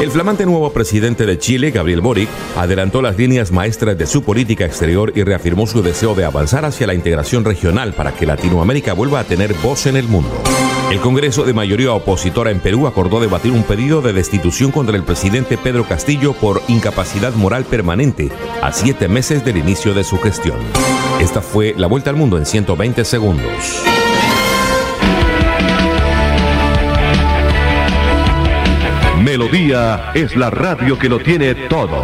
[0.02, 4.66] El flamante nuevo presidente de Chile, Gabriel Boric, adelantó las líneas maestras de su política
[4.66, 9.20] exterior y reafirmó su deseo de avanzar hacia la integración regional para que Latinoamérica vuelva
[9.20, 10.42] a tener voz en el mundo.
[10.92, 15.04] El Congreso de mayoría opositora en Perú acordó debatir un pedido de destitución contra el
[15.04, 18.32] presidente Pedro Castillo por incapacidad moral permanente
[18.62, 20.58] a siete meses del inicio de su gestión.
[21.20, 23.84] Esta fue la vuelta al mundo en 120 segundos.
[29.24, 32.04] Melodía es la radio que lo tiene todo.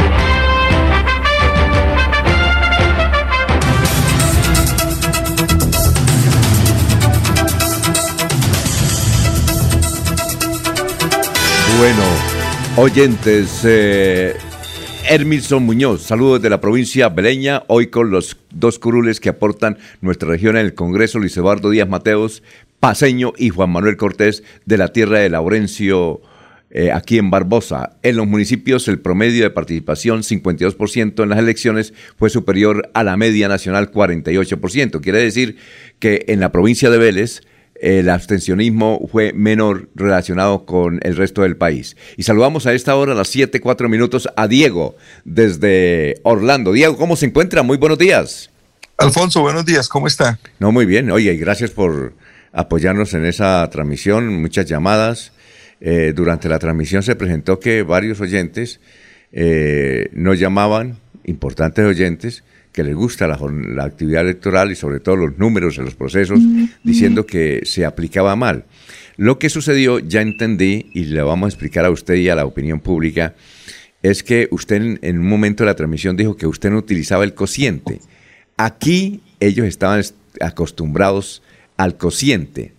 [11.77, 12.03] Bueno,
[12.77, 14.35] oyentes, eh,
[15.09, 20.29] Hermilson Muñoz, saludos de la provincia Beleña, hoy con los dos curules que aportan nuestra
[20.29, 22.43] región en el Congreso, Luis Eduardo Díaz Mateos,
[22.79, 26.21] Paseño y Juan Manuel Cortés de la tierra de Laurencio
[26.69, 27.97] eh, aquí en Barbosa.
[28.03, 33.17] En los municipios el promedio de participación 52% en las elecciones fue superior a la
[33.17, 35.01] media nacional 48%.
[35.01, 35.57] Quiere decir
[35.99, 37.41] que en la provincia de Vélez
[37.81, 41.97] el abstencionismo fue menor relacionado con el resto del país.
[42.15, 44.95] Y saludamos a esta hora, a las 7, 4 minutos, a Diego
[45.25, 46.73] desde Orlando.
[46.73, 47.63] Diego, ¿cómo se encuentra?
[47.63, 48.51] Muy buenos días.
[48.97, 50.39] Alfonso, buenos días, ¿cómo está?
[50.59, 51.09] No, muy bien.
[51.09, 52.13] Oye, gracias por
[52.53, 55.31] apoyarnos en esa transmisión, muchas llamadas.
[55.79, 58.79] Eh, durante la transmisión se presentó que varios oyentes
[59.31, 65.37] eh, nos llamaban, importantes oyentes, que les gusta la, actividad electoral y sobre todo los
[65.37, 66.39] números de los procesos,
[66.83, 68.65] diciendo que se aplicaba mal.
[69.17, 72.45] Lo que sucedió, ya entendí, y le vamos a explicar a usted y a la
[72.45, 73.35] opinión pública,
[74.03, 77.33] es que usted en, un momento de la transmisión dijo que usted no utilizaba el
[77.33, 77.99] cociente.
[78.57, 80.01] Aquí ellos estaban
[80.39, 81.43] acostumbrados
[81.77, 82.73] al cociente.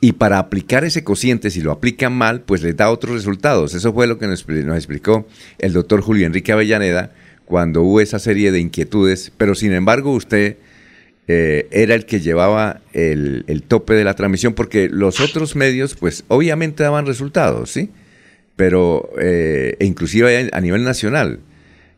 [0.00, 3.74] Y para aplicar ese cociente, si lo aplican mal, pues les da otros resultados.
[3.74, 5.26] Eso fue lo que nos, nos explicó
[5.58, 7.12] el doctor Julio Enrique Avellaneda,
[7.44, 10.56] cuando hubo esa serie de inquietudes, pero sin embargo usted
[11.26, 16.24] eh, era el que llevaba el, tope de la transmisión, porque los otros medios, pues
[16.28, 17.90] obviamente daban resultados, ¿sí?
[18.56, 21.40] Pero eh, e inclusive a nivel nacional,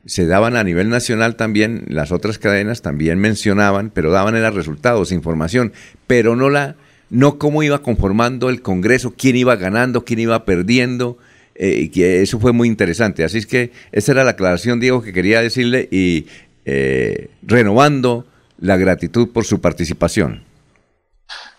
[0.06, 5.10] se daban a nivel nacional también, las otras cadenas también mencionaban, pero daban eran resultados,
[5.10, 5.72] información,
[6.06, 6.76] pero no la,
[7.10, 11.18] no cómo iba conformando el Congreso, quién iba ganando, quién iba perdiendo,
[11.58, 13.24] eh, y que eso fue muy interesante.
[13.24, 16.26] Así es que esa era la aclaración, Diego, que quería decirle y
[16.64, 18.26] eh, renovando
[18.58, 20.44] la gratitud por su participación.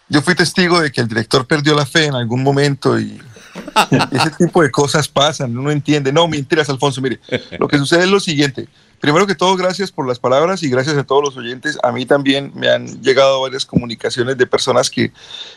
[0.10, 3.19] Yo fui testigo de que el director perdió la fe en algún momento y
[4.11, 6.14] ese tipo de cosas pasan, uno entiende.
[6.14, 7.19] No, mentiras, Alfonso, mire,
[7.60, 8.68] lo que sucede es lo siguiente.
[8.99, 11.78] Primero que todo, gracias por las palabras y gracias a todos los oyentes.
[11.84, 15.11] A mí también me han llegado varias comunicaciones de personas que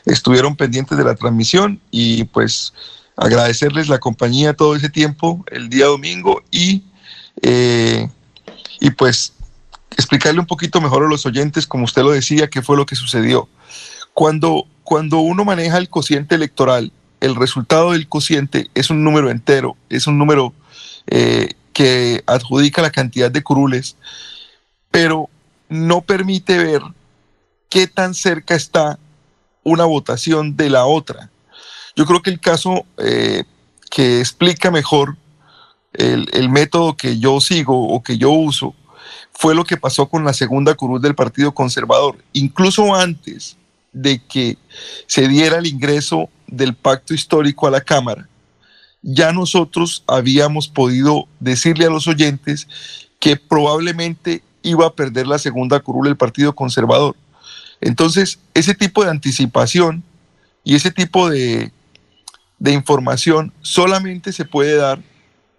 [0.05, 2.75] estuvieron pendientes de la transmisión y pues
[3.17, 6.85] agradecerles la compañía todo ese tiempo, el día domingo, y,
[7.43, 8.09] eh,
[8.81, 9.35] y pues
[9.97, 12.97] explicarle un poquito mejor a los oyentes, como usted lo decía, qué fue lo que
[12.97, 13.49] sucedió.
[14.15, 19.77] Cuando, cuando uno maneja el cociente electoral, el resultado del cociente es un número entero,
[19.89, 20.55] es un número
[21.07, 23.97] eh, que adjudica la cantidad de curules,
[24.91, 25.29] pero
[25.69, 26.83] no permite ver
[27.69, 28.99] qué tan cerca está
[29.63, 31.31] una votación de la otra.
[31.97, 33.45] Yo creo que el caso eh,
[33.91, 35.17] que explica mejor
[35.93, 38.75] el, método que yo sigo o que yo uso
[39.33, 42.17] fue lo que pasó con la segunda curul del Partido Conservador.
[42.33, 43.57] Incluso antes
[43.93, 44.57] de que
[45.07, 48.29] se diera el ingreso del pacto histórico a la Cámara,
[49.03, 52.69] ya nosotros habíamos podido decirle a los oyentes
[53.19, 57.17] que probablemente iba a perder la segunda curul el Partido Conservador.
[57.81, 60.03] Entonces, ese tipo de anticipación
[60.65, 61.73] y ese tipo de,
[62.61, 65.01] de información solamente se puede dar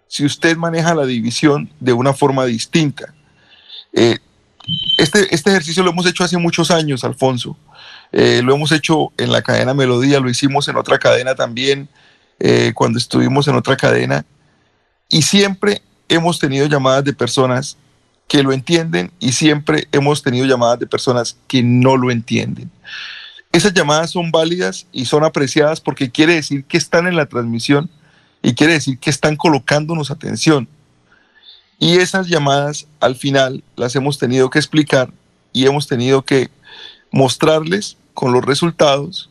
[0.06, 3.12] si usted maneja la división de una forma distinta.
[3.92, 4.18] Eh,
[4.98, 7.56] este, este, ejercicio lo hemos hecho hace muchos años, Alfonso.
[8.12, 11.88] Eh, lo hemos hecho en la cadena Melodía, lo hicimos en otra cadena también,
[12.38, 14.24] eh, cuando estuvimos en otra cadena.
[15.08, 17.76] Y siempre hemos tenido llamadas de personas
[18.28, 22.70] que lo entienden y siempre hemos tenido llamadas de personas que no lo entienden.
[23.52, 27.90] Esas llamadas son válidas y son apreciadas porque quiere decir que están en la transmisión
[28.42, 30.68] y quiere decir que están colocándonos atención.
[31.78, 35.12] Y esas llamadas al final las hemos tenido que explicar
[35.52, 36.48] y hemos tenido que
[37.10, 39.30] mostrarles con los resultados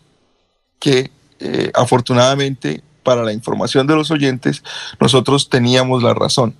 [0.79, 4.63] que eh, afortunadamente para la información de los oyentes
[4.99, 6.55] nosotros teníamos la razón.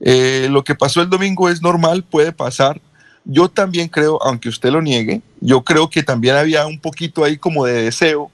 [0.00, 2.80] Eh, lo que pasó el domingo es normal, puede pasar,
[3.24, 7.38] yo también creo, aunque usted lo niegue, yo creo que también había un poquito ahí
[7.38, 8.30] como de deseo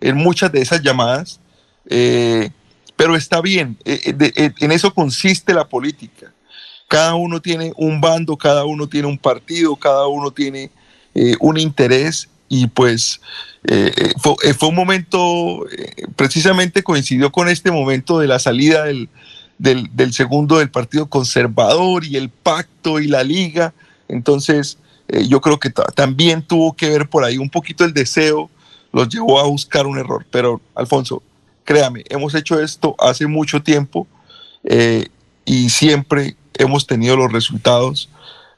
[0.00, 1.40] en muchas de esas llamadas,
[1.88, 2.50] eh,
[2.96, 6.32] pero está bien, eh, eh, en eso consiste la política.
[6.88, 10.70] Cada uno tiene un bando, cada uno tiene un partido, cada uno tiene
[11.40, 13.20] un interés y pues
[14.18, 15.64] fue, un momento,
[16.16, 19.08] precisamente coincidió con este momento de la salida del,
[19.58, 23.72] del segundo del Partido Conservador y el pacto y la liga
[24.08, 24.78] entonces,
[25.08, 28.50] eh, yo creo que también tuvo que ver por ahí un poquito el deseo,
[28.92, 30.24] los llevó a buscar un error.
[30.30, 31.22] Pero, Alfonso,
[31.64, 34.06] créame, hemos hecho esto hace mucho tiempo
[34.64, 35.08] eh,
[35.44, 38.08] y siempre hemos tenido los resultados,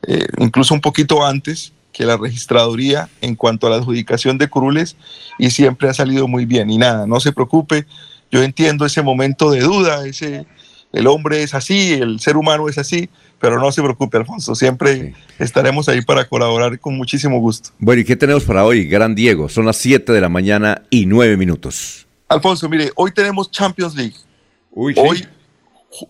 [0.07, 4.97] eh, incluso un poquito antes que la registraduría en cuanto a la adjudicación de curules
[5.39, 6.69] y siempre ha salido muy bien.
[6.69, 7.87] Y nada, no se preocupe,
[8.31, 10.47] yo entiendo ese momento de duda, ese,
[10.93, 13.09] el hombre es así, el ser humano es así,
[13.41, 17.71] pero no se preocupe, Alfonso, siempre estaremos ahí para colaborar con muchísimo gusto.
[17.79, 19.49] Bueno, ¿y qué tenemos para hoy, Gran Diego?
[19.49, 22.07] Son las 7 de la mañana y 9 minutos.
[22.29, 24.17] Alfonso, mire, hoy tenemos Champions League.
[24.73, 25.01] Uy, sí.
[25.01, 25.27] Hoy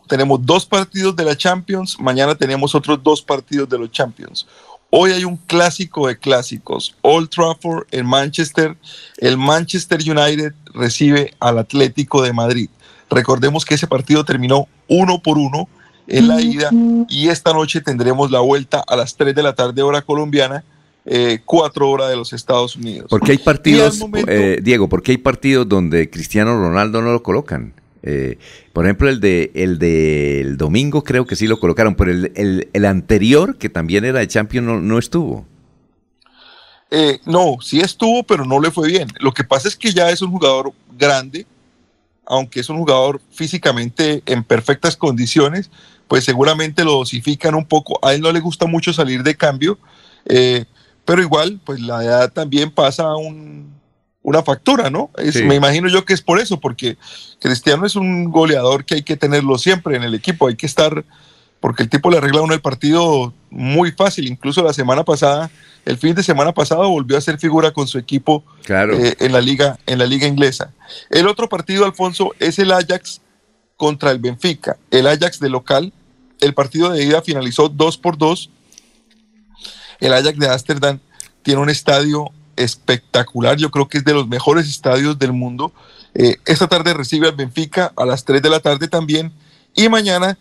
[0.09, 4.47] tenemos dos partidos de la Champions, mañana tenemos otros dos partidos de los Champions.
[4.91, 8.77] Hoy hay un clásico de clásicos, Old Trafford en Manchester.
[9.19, 12.71] El Manchester United recibe al Atlético de Madrid.
[13.11, 15.69] Recordemos que ese partido terminó uno por uno
[16.09, 16.71] en la ida
[17.09, 20.65] y esta noche tendremos la vuelta a las 3 de la tarde hora colombiana,
[21.05, 23.07] eh, 4 horas de los Estados Unidos.
[23.11, 27.73] Porque hay partidos, momento- eh, Diego, porque hay partidos donde Cristiano Ronaldo no lo colocan.
[28.03, 28.39] Eh,
[28.73, 32.69] por ejemplo, el de el del domingo creo que sí lo colocaron, pero el, el-
[32.73, 35.45] el anterior, que también era de Champions, no, no estuvo.
[36.91, 39.09] Eh, no, sí estuvo, pero no le fue bien.
[39.19, 41.47] Lo que pasa es que ya es un jugador grande,
[42.27, 45.71] aunque es un jugador físicamente en perfectas condiciones,
[46.09, 47.99] pues seguramente lo dosifican un poco.
[48.05, 49.79] A él no le gusta mucho salir de cambio,
[50.27, 50.65] eh,
[51.05, 53.75] pero igual, pues la edad también pasa un-
[54.23, 55.11] una factura, ¿no?
[55.19, 55.45] Es- Sí.
[55.45, 56.97] Me imagino yo que es por eso, porque
[57.41, 61.05] Cristiano es un goleador que hay que tenerlo siempre en el equipo, hay que estar,
[61.61, 65.49] porque el tipo le arregla uno el partido muy fácil, incluso la semana pasada,
[65.87, 68.95] el fin de semana pasado volvió a ser figura con su equipo Claro.
[68.99, 70.73] eh, en, la liga, en la liga inglesa.
[71.09, 73.21] El otro partido, Alfonso, es el Ajax
[73.77, 75.93] contra el Benfica, el Ajax de local.
[76.41, 78.51] El partido de ida finalizó 2 por 2.
[80.01, 80.99] El Ajax de Ámsterdam
[81.43, 85.73] tiene un estadio espectacular, yo creo que es de los mejores estadios del mundo.
[86.15, 89.33] Eh, esta tarde recibe al Benfica a las 3 de la tarde también.
[89.75, 90.37] Y mañana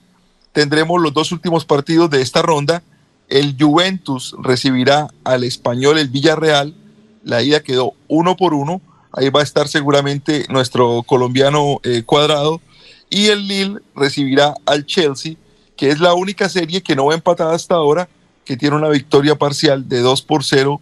[0.53, 2.81] tendremos los dos últimos partidos de esta ronda.
[3.27, 6.76] El Juventus recibirá al español el Villarreal.
[7.23, 8.81] La ida quedó uno por uno.
[9.11, 12.61] Ahí va a estar seguramente nuestro colombiano eh, cuadrado.
[13.10, 15.35] Y el Lille recibirá al Chelsea,
[15.76, 18.10] que es la única serie que no va empatada hasta ahora,
[18.43, 20.81] que tiene una victoria parcial de 2 por 0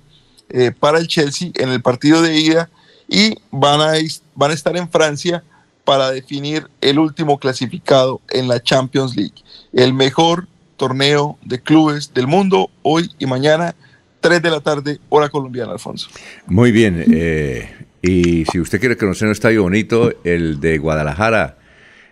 [0.50, 2.70] eh, para el Chelsea en el partido de ida.
[3.08, 3.94] Y van a,
[4.36, 5.44] van a estar en Francia
[5.84, 9.36] para definir el último clasificado en la Champions League.
[9.74, 10.48] El mejor
[10.88, 13.74] torneo de clubes del mundo hoy y mañana,
[14.20, 16.10] 3 de la tarde, hora colombiana, Alfonso.
[16.48, 17.06] Muy bien.
[17.10, 17.70] eh,
[18.02, 21.58] y si usted quiere conocer un estadio bonito, el de Guadalajara,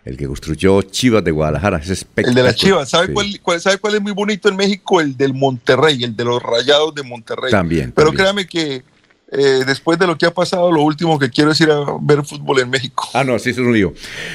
[0.05, 2.43] el que construyó Chivas de Guadalajara, es El espectacular.
[2.45, 3.13] de la Chivas, ¿sabe, Sí.
[3.13, 5.01] cuál, cuál- ¿sabe cuál es muy bonito en México?
[5.01, 7.51] El del Monterrey, el de los Rayados de Monterrey.
[7.51, 8.23] También, Pero también.
[8.23, 8.83] créame que
[9.31, 12.23] eh, después de lo que ha pasado, lo último que quiero es ir a ver
[12.25, 13.07] fútbol en México.
[13.13, 13.93] Ah, no, sí, es un lío.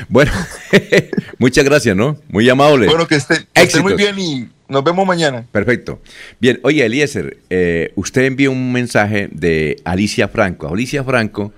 [0.08, 0.32] Bueno,
[1.38, 2.16] muchas gracias, ¿no?
[2.28, 2.86] Muy amable.
[2.86, 5.46] Bueno, que esté, que esté muy bien y nos vemos mañana.
[5.52, 6.00] Perfecto.
[6.40, 10.68] Bien, oye, Eliezer, eh, usted envió un mensaje de Alicia Franco.
[10.68, 11.52] Alicia Franco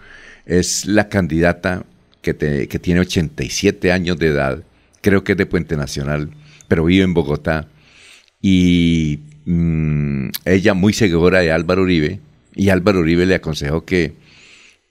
[0.45, 1.85] es la candidata
[2.23, 4.63] que, te- que tiene 87 años de edad,
[5.01, 6.31] creo que es de Puente Nacional,
[6.67, 7.69] pero vive en Bogotá.
[8.41, 12.21] Y mm, ella muy seguidora de Álvaro Uribe,
[12.59, 14.15] y Álvaro Uribe le aconsejó que,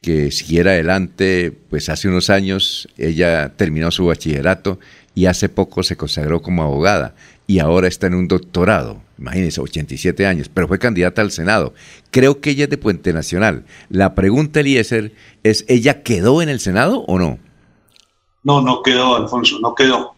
[0.02, 4.80] que siguiera adelante, pues hace unos años ella terminó su bachillerato
[5.14, 7.14] y hace poco se consagró como abogada
[7.45, 11.73] y ahora está en un doctorado, imagínense, 87 años, pero fue candidata al Senado.
[12.10, 13.65] Creo que ella es de Puente Nacional.
[13.89, 15.14] La pregunta, Eliezer,
[15.44, 17.38] es, ¿ella quedó en el Senado o no?
[18.44, 20.15] No, no quedó, Alfonso, no quedó.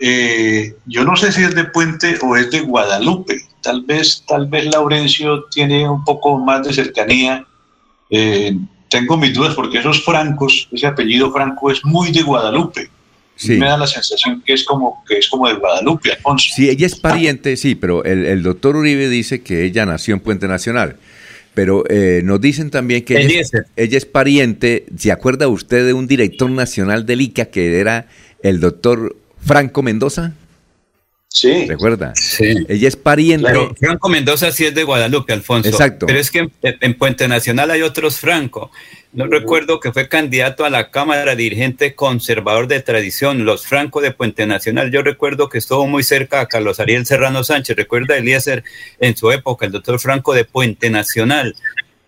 [0.00, 3.42] Eh, yo no sé si es de Puente o es de Guadalupe.
[3.66, 7.44] Tal vez, tal vez Laurencio tiene un poco más de cercanía.
[8.08, 8.56] Eh,
[8.88, 12.88] tengo mis dudas porque esos francos, ese apellido franco es muy de Guadalupe.
[13.34, 13.54] Sí.
[13.54, 16.48] Me da la sensación que es como que es como de Guadalupe, Alfonso.
[16.54, 20.20] Sí, ella es pariente, sí, pero el, el doctor Uribe dice que ella nació en
[20.20, 20.96] Puente Nacional.
[21.52, 25.92] Pero eh, nos dicen también que ella es, ella es pariente, ¿se acuerda usted de
[25.92, 28.06] un director nacional del ICA que era
[28.44, 30.34] el doctor Franco Mendoza?
[31.36, 31.66] Sí.
[31.66, 32.14] ¿Recuerda?
[32.14, 32.64] Sí.
[32.66, 33.46] Ella es pariente.
[33.46, 35.68] Pero Franco Mendoza sí es de Guadalupe, Alfonso.
[35.68, 36.06] Exacto.
[36.06, 38.70] Pero es que en, en Puente Nacional hay otros Franco.
[39.12, 44.12] No recuerdo que fue candidato a la Cámara dirigente conservador de tradición, los Franco de
[44.12, 44.90] Puente Nacional.
[44.90, 47.76] Yo recuerdo que estuvo muy cerca a Carlos Ariel Serrano Sánchez.
[47.76, 48.64] Recuerda Eliezer
[48.98, 51.54] en su época, el doctor Franco de Puente Nacional.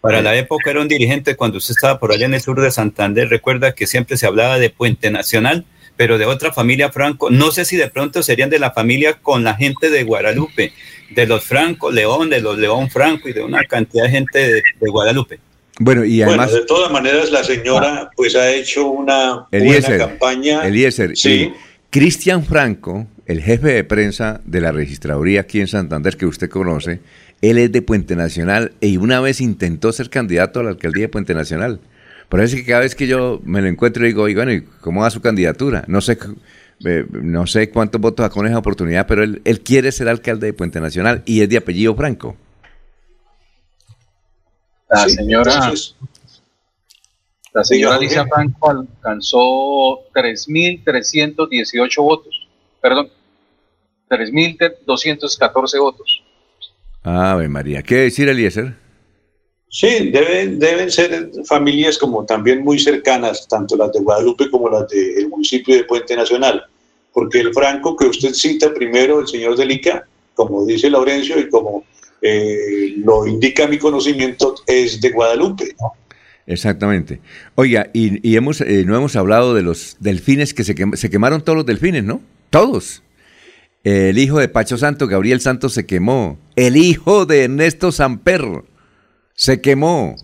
[0.01, 2.71] Para la época era un dirigente cuando usted estaba por allá en el sur de
[2.71, 3.29] Santander.
[3.29, 5.67] Recuerda que siempre se hablaba de Puente Nacional,
[5.99, 7.29] pero de otra familia Franco.
[7.29, 10.73] No sé si de pronto serían de la familia con la gente de Guadalupe,
[11.11, 14.62] de los Franco León, de los León Franco y de una cantidad de gente de,
[14.81, 15.41] de Guadalupe.
[15.81, 20.07] Bueno, y además, Bueno, de todas maneras, la señora pues ha hecho una Eliezer, buena
[20.07, 20.62] campaña.
[20.66, 21.53] Eliezer, Sí.
[21.91, 27.01] Cristian Franco, el jefe de prensa de la registraduría aquí en Santander que usted conoce,
[27.43, 31.09] él es de Puente Nacional y una vez intentó ser candidato a la alcaldía de
[31.09, 31.81] Puente Nacional.
[32.29, 34.63] Por eso es que cada vez que yo me lo encuentro digo, y bueno, ¿y
[34.81, 35.85] cómo va su candidatura?
[35.87, 36.19] No sé,
[36.85, 40.47] eh, no sé cuántos votos sacó en esa oportunidad, pero él, él quiere ser alcalde
[40.49, 42.37] de Puente Nacional y es de apellido Franco.
[44.91, 45.97] La señora, entonces-
[47.53, 48.27] la señora Alicia.
[48.27, 52.47] Franco alcanzó 3.318 votos.
[52.81, 53.09] Perdón,
[54.09, 56.23] 3.214 votos.
[57.03, 57.83] Ave María.
[57.83, 58.75] ¿Qué decir, Eliezer?
[59.70, 64.89] Sí, deben, deben ser familias como también muy cercanas, tanto las de Guadalupe como las
[64.89, 66.65] del municipio de Puente Nacional,
[67.12, 71.85] porque el Franco que usted cita primero, el señor Delica, como dice Laurencio y como
[72.23, 75.77] eh, lo indica mi conocimiento, es de Guadalupe.
[76.47, 77.20] Exactamente.
[77.55, 81.11] Oiga, y, y hemos, eh, no hemos hablado de los delfines que se, quem- se
[81.11, 82.23] quemaron todos los delfines, ¿no?
[82.49, 83.03] Todos.
[83.85, 86.39] El hijo de Pacho Santo, Gabriel Santos, se quemó.
[86.57, 88.62] El hijo de Ernesto Samper
[89.39, 90.16] se quemó.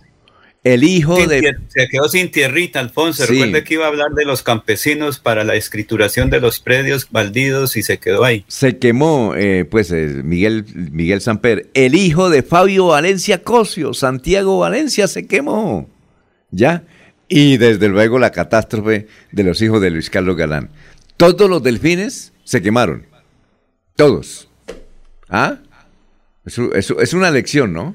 [0.65, 1.41] El hijo Sin de...
[1.41, 3.25] tier- Se quedó sin tierrita, Alfonso.
[3.27, 3.35] Sí.
[3.35, 7.77] Recuerda que iba a hablar de los campesinos para la escrituración de los predios baldidos
[7.77, 8.45] y se quedó ahí.
[8.49, 11.69] Se quemó, eh, pues, eh, Miguel, Miguel Samper.
[11.75, 15.89] El hijo de Fabio Valencia Cosio, Santiago Valencia, se quemó.
[16.51, 16.83] ¿Ya?
[17.29, 20.71] Y desde luego la catástrofe de los hijos de Luis Carlos Galán.
[21.17, 23.07] Todos los delfines se quemaron.
[23.97, 24.49] Todos.
[25.29, 25.59] ¿Ah?
[26.47, 27.95] Es una lección, ¿no?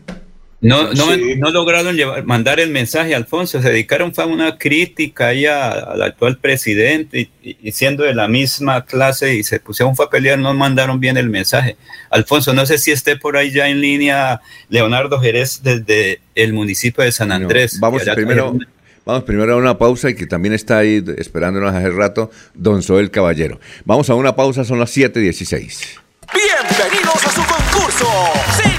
[0.62, 1.06] No, no,
[1.38, 3.62] no lograron llevar, mandar el mensaje, Alfonso.
[3.62, 8.28] Se dedicaron fue a una crítica ahí al actual presidente y, y siendo de la
[8.28, 11.78] misma clase y se pusieron fue a pelear, no mandaron bien el mensaje.
[12.10, 17.06] Alfonso, no sé si esté por ahí ya en línea Leonardo Jerez desde el municipio
[17.06, 17.80] de San Andrés.
[17.80, 18.68] Vamos primero, trajeron-
[19.06, 23.12] vamos primero a una pausa y que también está ahí esperándonos hace rato don Soel
[23.12, 23.62] Caballero.
[23.86, 26.00] Vamos a una pausa, son las 7.16.
[26.34, 28.08] Bienvenidos a su concurso.
[28.78, 28.79] Lo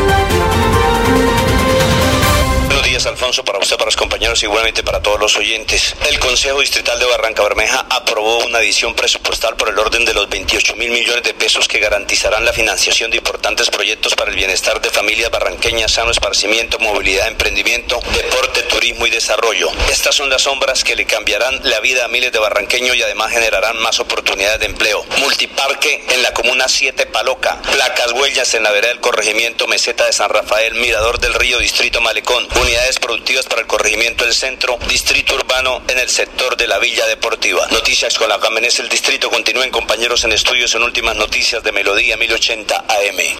[3.31, 5.95] Para usted, para los compañeros, igualmente para todos los oyentes.
[6.09, 10.27] El Consejo Distrital de Barranca Bermeja aprobó una adición presupuestal por el orden de los
[10.27, 14.81] 28 mil millones de pesos que garantizarán la financiación de importantes proyectos para el bienestar
[14.81, 19.69] de familias barranqueñas, sano esparcimiento, movilidad, emprendimiento, deporte, turismo y desarrollo.
[19.89, 23.31] Estas son las sombras que le cambiarán la vida a miles de barranqueños y además
[23.31, 25.05] generarán más oportunidades de empleo.
[25.19, 30.11] Multiparque en la comuna 7 Paloca, placas huellas en la vereda del corregimiento Meseta de
[30.11, 35.35] San Rafael, Mirador del Río, Distrito Malecón, unidades productivas para el corregimiento del centro, distrito
[35.35, 37.67] urbano en el sector de la Villa Deportiva.
[37.71, 39.29] Noticias con la Camenes el distrito.
[39.29, 43.37] Continúen compañeros en estudios en últimas noticias de Melodía 1080 AM.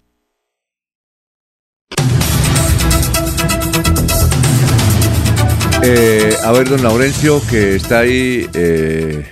[5.83, 8.47] Eh, a ver, don Laurencio, que está ahí.
[8.53, 9.25] Eh,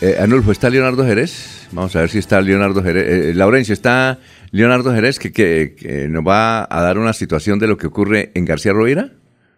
[0.00, 1.66] eh, Anulfo, ¿está Leonardo Jerez?
[1.72, 3.30] Vamos a ver si está Leonardo Jerez.
[3.30, 4.18] Eh, Laurencio, ¿está
[4.50, 8.30] Leonardo Jerez que, que- que nos va a dar una situación de lo que ocurre
[8.34, 9.12] en García Rovira?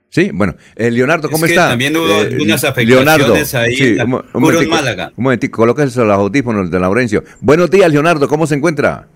[0.09, 0.55] Sí, bueno.
[0.77, 1.71] Eh, Leonardo, ¿cómo Es que está?
[1.71, 5.13] también hubo Eh, algunas afectaciones ahí en la un, momentico, Málaga.
[5.17, 7.23] Un momentico, colóquese los audífonos de Laurencio.
[7.41, 9.07] Buenos días, Leonardo, ¿cómo se encuentra?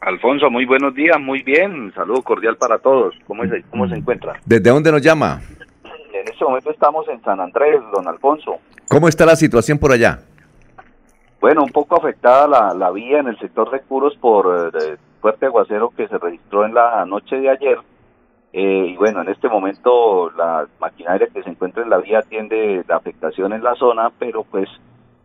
[0.00, 1.92] Alfonso, muy buenos días, muy bien.
[1.94, 3.14] Saludo cordial para todos.
[3.26, 4.40] ¿Cómo se, cómo se encuentra?
[4.44, 5.40] ¿Desde dónde nos llama?
[6.12, 8.56] En este momento estamos en San Andrés, don Alfonso.
[8.88, 10.20] ¿Cómo está la situación por allá?
[11.40, 15.46] Bueno, un poco afectada la, la vía en el sector de Curos por eh, fuerte
[15.46, 17.78] aguacero que se registró en la noche de ayer.
[18.52, 22.84] Eh, y bueno, en este momento la maquinaria que se encuentra en la vía atiende
[22.88, 24.68] la afectación en la zona, pero pues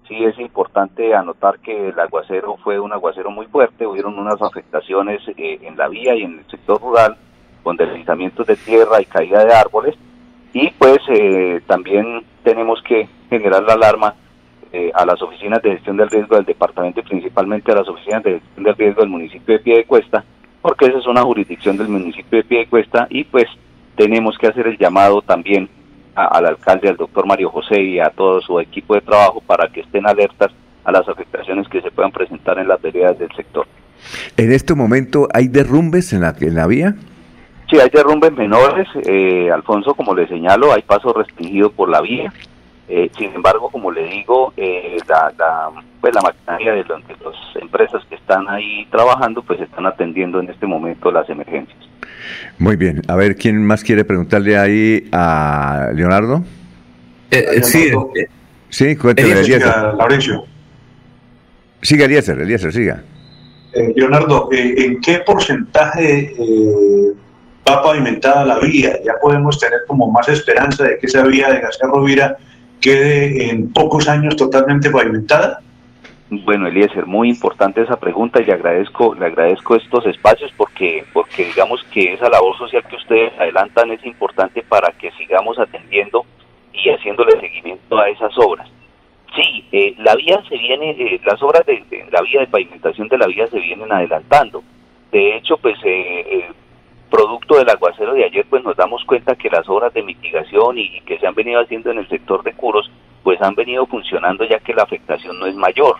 [0.08, 5.22] sí es importante anotar que el aguacero fue un aguacero muy fuerte, hubieron unas afectaciones
[5.38, 7.18] eh, en la vía y en el sector rural
[7.64, 9.96] con deslizamientos de tierra y caída de árboles.
[10.54, 14.16] Y pues eh, también tenemos que generar la alarma
[14.72, 18.24] eh, a las oficinas de gestión del riesgo del departamento y principalmente a las oficinas
[18.24, 20.24] de gestión del riesgo del municipio de Piedecuesta,
[20.66, 23.46] porque esa es una jurisdicción del municipio de Piedecuesta y pues
[23.96, 25.70] tenemos que hacer el llamado también
[26.16, 29.68] a- al alcalde, al doctor Mario José y a todo su equipo de trabajo para
[29.68, 30.52] que estén alertas
[30.84, 33.68] a las afectaciones que se puedan presentar en las veredas del sector.
[34.38, 36.96] ¿En este momento hay derrumbes en la, en la vía?
[37.70, 42.34] Sí, hay derrumbes menores, eh, Alfonso, como le señalo, hay paso restringido por la vía.
[42.88, 45.72] Eh, sin embargo, como le digo, eh, la, la,
[46.02, 47.02] pues la maquinaria de, las
[47.60, 51.80] empresas que están ahí trabajando, pues están atendiendo en este momento las emergencias.
[52.60, 53.02] Muy bien.
[53.08, 56.44] A ver, ¿quién más quiere preguntarle ahí a Leonardo?
[57.32, 57.92] Eh, sí,
[58.70, 59.64] sí, cuénteme, Eliezer.
[61.82, 63.04] Siga, Eliezer, Eliezer, siga.
[63.96, 66.34] Leonardo, ¿en qué porcentaje
[67.68, 68.98] va pavimentada la vía?
[69.04, 72.38] Ya podemos tener como más esperanza de que esa vía de García Rovira
[72.86, 75.60] quede en pocos años totalmente pavimentada?
[76.30, 81.46] Bueno, Eliezer, muy importante esa pregunta y le agradezco, le agradezco estos espacios porque, porque
[81.46, 86.26] digamos que esa labor social que ustedes adelantan es importante para que sigamos atendiendo
[86.74, 88.70] y haciéndole seguimiento a esas obras.
[89.36, 93.18] Sí, eh, la vía se viene, eh, las obras de, la vía de pavimentación de
[93.18, 94.64] la vía se vienen adelantando.
[95.12, 96.50] De hecho, pues eh,
[97.16, 101.00] producto del aguacero de ayer, pues nos damos cuenta que las obras de mitigación y,
[101.02, 102.92] que se han venido haciendo en el sector de Curos,
[103.24, 105.96] pues han venido funcionando ya que la afectación no es mayor.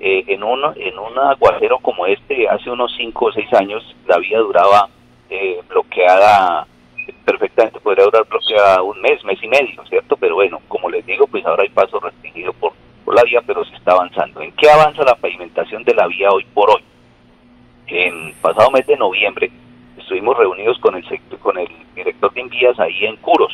[0.00, 4.16] Eh, en, un, en un aguacero como este, hace unos 5 o 6 años, la
[4.16, 4.88] vía duraba
[5.28, 6.66] eh, bloqueada,
[7.26, 10.16] perfectamente podría durar bloqueada un mes, mes y medio, ¿cierto?
[10.16, 12.72] Pero bueno, como les digo, pues ahora hay paso restringido por,
[13.04, 14.40] por la vía, pero se está avanzando.
[14.40, 16.82] ¿En qué avanza la pavimentación de la vía hoy por hoy?
[17.86, 19.50] En pasado mes de noviembre,
[20.04, 21.04] estuvimos reunidos con el,
[21.40, 23.52] con el director de envías ahí en Curos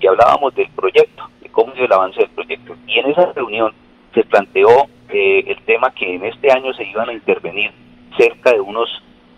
[0.00, 2.74] y hablábamos del proyecto, de cómo dio el avance del proyecto.
[2.86, 3.72] Y en esa reunión
[4.14, 7.70] se planteó eh, el tema que en este año se iban a intervenir
[8.16, 8.88] cerca de unos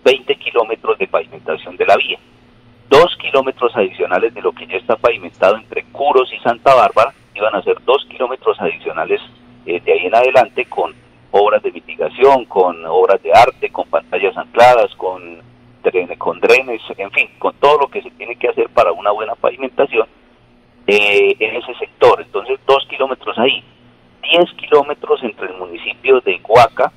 [0.05, 2.19] 20 kilómetros de pavimentación de la vía.
[2.89, 7.55] Dos kilómetros adicionales de lo que ya está pavimentado entre Curos y Santa Bárbara iban
[7.55, 9.21] a ser dos kilómetros adicionales
[9.67, 10.95] eh, de ahí en adelante con
[11.33, 15.43] obras de mitigación, con obras de arte, con pantallas ancladas, con
[16.19, 19.35] con drenes, en fin, con todo lo que se tiene que hacer para una buena
[19.35, 20.07] pavimentación
[20.87, 22.21] eh, en ese sector.
[22.21, 23.63] Entonces, dos kilómetros ahí,
[24.23, 26.93] diez kilómetros entre el municipio de Huaca,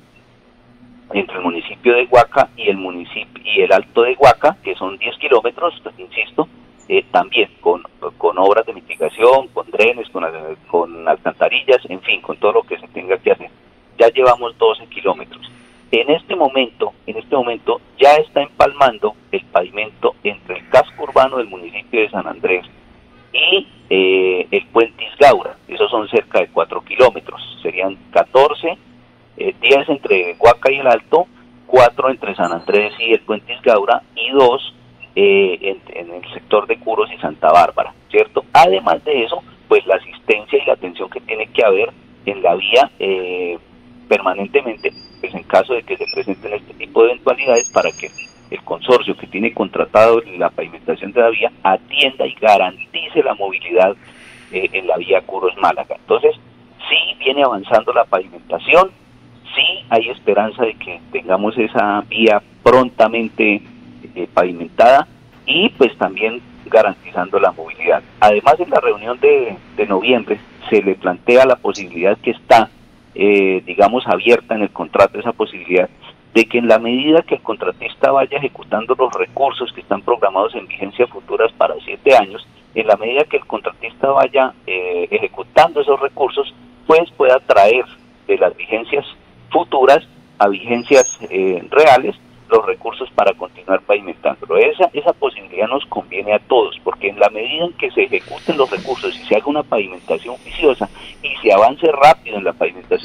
[1.12, 4.96] entre el municipio de Huaca y el municipio y el Alto de Huaca, que son
[4.98, 6.48] diez kilómetros, insisto,
[6.88, 7.82] eh, también con,
[8.16, 10.24] con obras de mitigación, con drenes, con,
[10.68, 13.50] con alcantarillas, en fin, con todo lo que se tenga que hacer.
[13.98, 15.50] Ya llevamos 12 kilómetros.
[15.90, 21.38] En este momento, en este momento ya está empalmando el pavimento entre el casco urbano
[21.38, 22.66] del municipio de San Andrés
[23.32, 25.56] y eh, el puente Isgaura.
[25.66, 27.40] Esos son cerca de 4 kilómetros.
[27.62, 28.76] Serían 14,
[29.36, 31.26] 10 eh, entre Huaca y el Alto,
[31.66, 34.74] 4 entre San Andrés y el puente Isgaura y 2
[35.16, 38.44] eh, en, el sector de Curos y Santa Bárbara, ¿cierto?
[38.52, 41.90] Además de eso, pues la asistencia y la atención que tiene que haber
[42.26, 42.90] en la vía
[44.08, 48.10] permanentemente pues en caso de que se presenten este tipo de eventualidades para que
[48.50, 53.94] el consorcio que tiene contratado la pavimentación de la vía atienda y garantice la movilidad
[54.52, 55.96] eh, en la vía Curos Málaga.
[55.96, 56.34] Entonces,
[56.88, 58.90] sí viene avanzando la pavimentación,
[59.54, 63.60] sí hay esperanza de que tengamos esa vía prontamente
[64.14, 65.06] eh, pavimentada
[65.44, 68.02] y pues también garantizando la movilidad.
[68.20, 70.38] Además, en la reunión de noviembre
[70.70, 72.70] se le plantea la posibilidad que está
[73.20, 75.90] eh, digamos, abierta en el contrato esa posibilidad
[76.34, 80.54] de que en la medida que el contratista vaya ejecutando los recursos que están programados
[80.54, 85.80] en vigencia futuras para siete años, en la medida que el contratista vaya eh, ejecutando
[85.80, 86.54] esos recursos,
[86.86, 87.84] pues pueda traer
[88.28, 89.04] de las vigencias
[89.50, 90.06] futuras
[90.38, 92.14] a vigencias eh, reales
[92.48, 94.56] los recursos para continuar pavimentando.
[94.56, 98.56] Esa, esa posibilidad nos conviene a todos, porque en la medida en que se ejecuten
[98.56, 100.88] los recursos y se haga una pavimentación oficiosa
[101.22, 102.17] y se avance rápido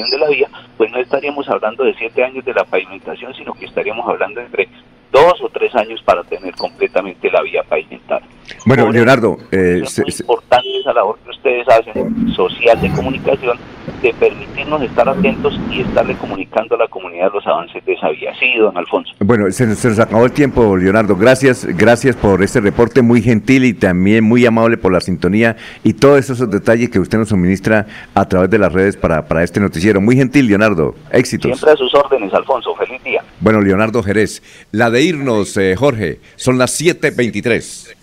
[0.03, 3.53] pavimentación de la vía, pues no estaríamos hablando de siete años de la pavimentación, sino
[3.53, 4.67] que estaríamos hablando entre
[5.11, 8.22] dos o tres años para tener completamente la vía pavimentada.
[8.65, 13.57] Bueno, Leonardo, eh, es muy importante esa labor que ustedes hacen, social de comunicación,
[14.03, 18.33] de permitirnos estar atentos y estarle comunicando a la comunidad los avances de esa vía.
[18.38, 19.14] Sí, don Alfonso.
[19.19, 21.15] Bueno, se, nos acabó el tiempo, Leonardo.
[21.15, 25.93] Gracias, gracias por este reporte muy gentil y también muy amable por la sintonía y
[25.93, 29.61] todos esos detalles que usted nos suministra a través de las redes para, para este
[29.61, 30.01] noticiero.
[30.01, 30.95] Muy gentil, Leonardo.
[31.09, 31.57] Éxitos.
[31.57, 32.75] Siempre a sus órdenes, Alfonso.
[32.75, 33.23] Feliz día.
[33.40, 38.02] Bueno, Leonardo Jerez, la de irnos, eh, Jorge, son las 7.23.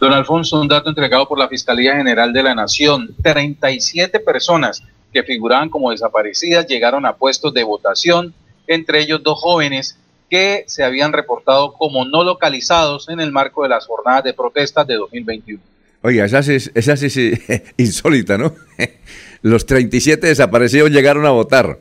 [0.00, 5.24] Don Alfonso, un dato entregado por la Fiscalía General de la Nación, 37 personas que
[5.24, 8.34] figuraban como desaparecidas llegaron a puestos de votación,
[8.66, 9.98] entre ellos dos jóvenes
[10.30, 14.86] que se habían reportado como no localizados en el marco de las jornadas de protestas
[14.86, 15.60] de 2021.
[16.02, 17.16] Oiga, esa es, esa es
[17.76, 18.54] insólita, ¿no?
[19.42, 21.80] Los 37 desaparecidos llegaron a votar.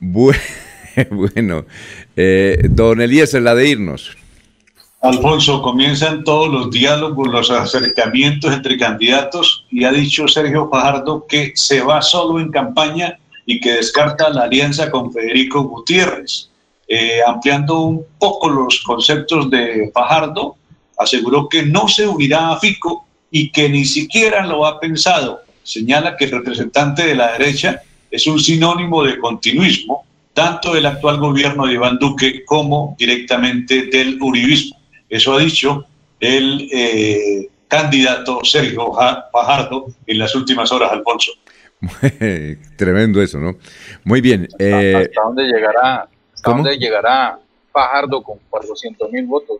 [1.10, 1.66] Bueno,
[2.14, 4.16] eh, don Elías, la de irnos.
[5.04, 11.52] Alfonso, comienzan todos los diálogos, los acercamientos entre candidatos y ha dicho Sergio Fajardo que
[11.56, 16.48] se va solo en campaña y que descarta la alianza con Federico Gutiérrez.
[16.88, 20.56] Eh, ampliando un poco los conceptos de Fajardo,
[20.96, 25.42] aseguró que no se unirá a Fico y que ni siquiera lo ha pensado.
[25.62, 31.18] Señala que el representante de la derecha es un sinónimo de continuismo, tanto del actual
[31.18, 34.82] gobierno de Iván Duque como directamente del uribismo.
[35.08, 35.84] Eso ha dicho
[36.20, 38.92] el eh, candidato Sergio
[39.32, 41.32] Fajardo en las últimas horas, Alfonso.
[42.76, 43.56] Tremendo eso, ¿no?
[44.04, 44.48] Muy bien.
[44.58, 47.38] Eh, ¿Hasta dónde llegará, hasta dónde llegará
[47.72, 49.58] Fajardo con 400 mil votos?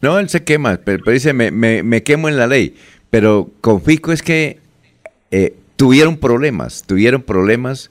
[0.00, 2.76] No, él se quema, pero, dice, me, me, quemo en la ley.
[3.10, 4.58] Pero con Fico es que
[5.30, 7.90] eh, tuvieron problemas, tuvieron problemas.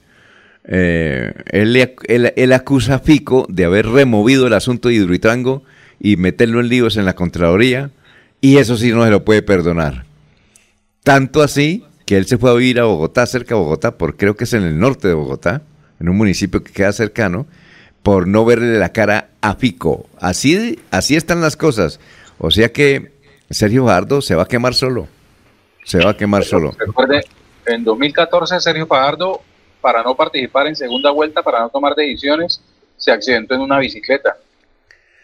[0.64, 1.94] Eh, él,
[2.36, 5.62] él, acusa a Fico de haber removido el asunto de Hidroituango
[6.04, 7.90] y meterlo en líos en la Contraloría,
[8.40, 10.04] y eso sí no se lo puede perdonar.
[11.04, 14.36] Tanto así que él se fue a vivir a Bogotá, cerca de Bogotá, porque creo
[14.36, 15.62] que es en el norte de Bogotá,
[16.00, 17.46] en un municipio que queda cercano,
[18.02, 20.06] por no verle la cara a Fico.
[20.18, 22.00] Así, así están las cosas.
[22.38, 23.12] O sea que
[23.48, 25.06] Sergio Fajardo se va a quemar solo.
[25.84, 26.72] Se va a quemar solo.
[26.76, 27.20] Recuerde,
[27.64, 29.40] en 2014 Sergio Fajardo,
[29.80, 32.60] para no participar en segunda vuelta, para no tomar decisiones,
[32.96, 34.36] se accidentó en una bicicleta.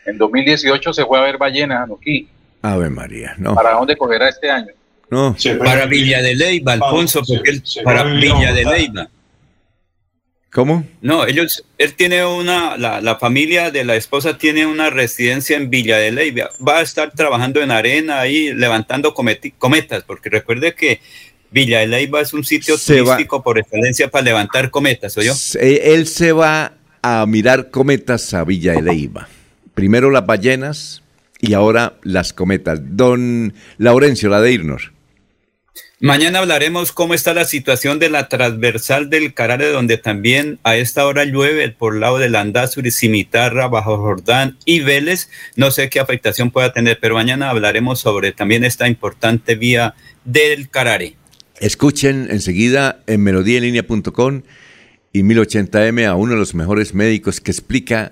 [0.09, 2.28] En 2018 se fue a ver ballenas a Noquí.
[2.62, 3.55] Ave María, no.
[3.55, 4.73] ¿Para dónde cogerá este año?
[5.11, 5.37] No.
[5.59, 9.09] Para Villa de Leyva, Alfonso, porque él, para Villa de Leyva.
[10.51, 10.87] ¿Cómo?
[11.03, 15.69] No, ellos, él tiene una, la, la, familia de la esposa tiene una residencia en
[15.69, 16.51] Villa de Leyva.
[16.67, 21.01] Va a estar trabajando en arena ahí, levantando cometas, porque recuerde que
[21.51, 25.35] Villa de Leyva es un sitio turístico por excelencia para levantar cometas, ¿o yo?
[25.61, 26.73] Él se va
[27.03, 29.28] a mirar cometas a Villa de Leyva.
[29.78, 31.05] Primero las ballenas
[31.39, 32.81] y ahora las cometas.
[32.97, 34.90] Don Laurencio, la de irnos.
[36.00, 41.07] Mañana hablaremos cómo está la situación de la transversal del Carare, donde también a esta
[41.07, 45.31] hora llueve por el lado de Landazuri, Cimitarra, Bajo Jordán y Vélez.
[45.55, 50.70] No sé qué afectación pueda tener, pero mañana hablaremos sobre también esta importante vía del
[50.70, 51.15] Carare.
[51.60, 54.42] Escuchen enseguida en melodíaenlínea.com
[55.12, 58.10] y 1080m a uno de los mejores médicos que explica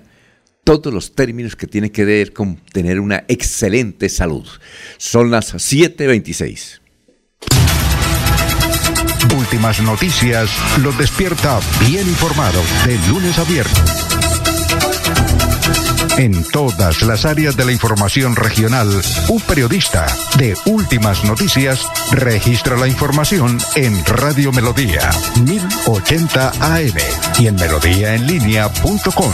[0.67, 4.45] todos los términos que tiene que ver con tener una excelente salud.
[4.97, 6.81] Son las 7.26.
[9.37, 10.49] Últimas noticias
[10.83, 13.79] los despierta bien informado de lunes a viernes.
[16.17, 18.89] En todas las áreas de la información regional,
[19.29, 20.05] un periodista
[20.37, 25.11] de Últimas Noticias registra la información en Radio Melodía
[25.45, 26.97] 1080 AM
[27.39, 29.33] y en melodíaenlínea.com.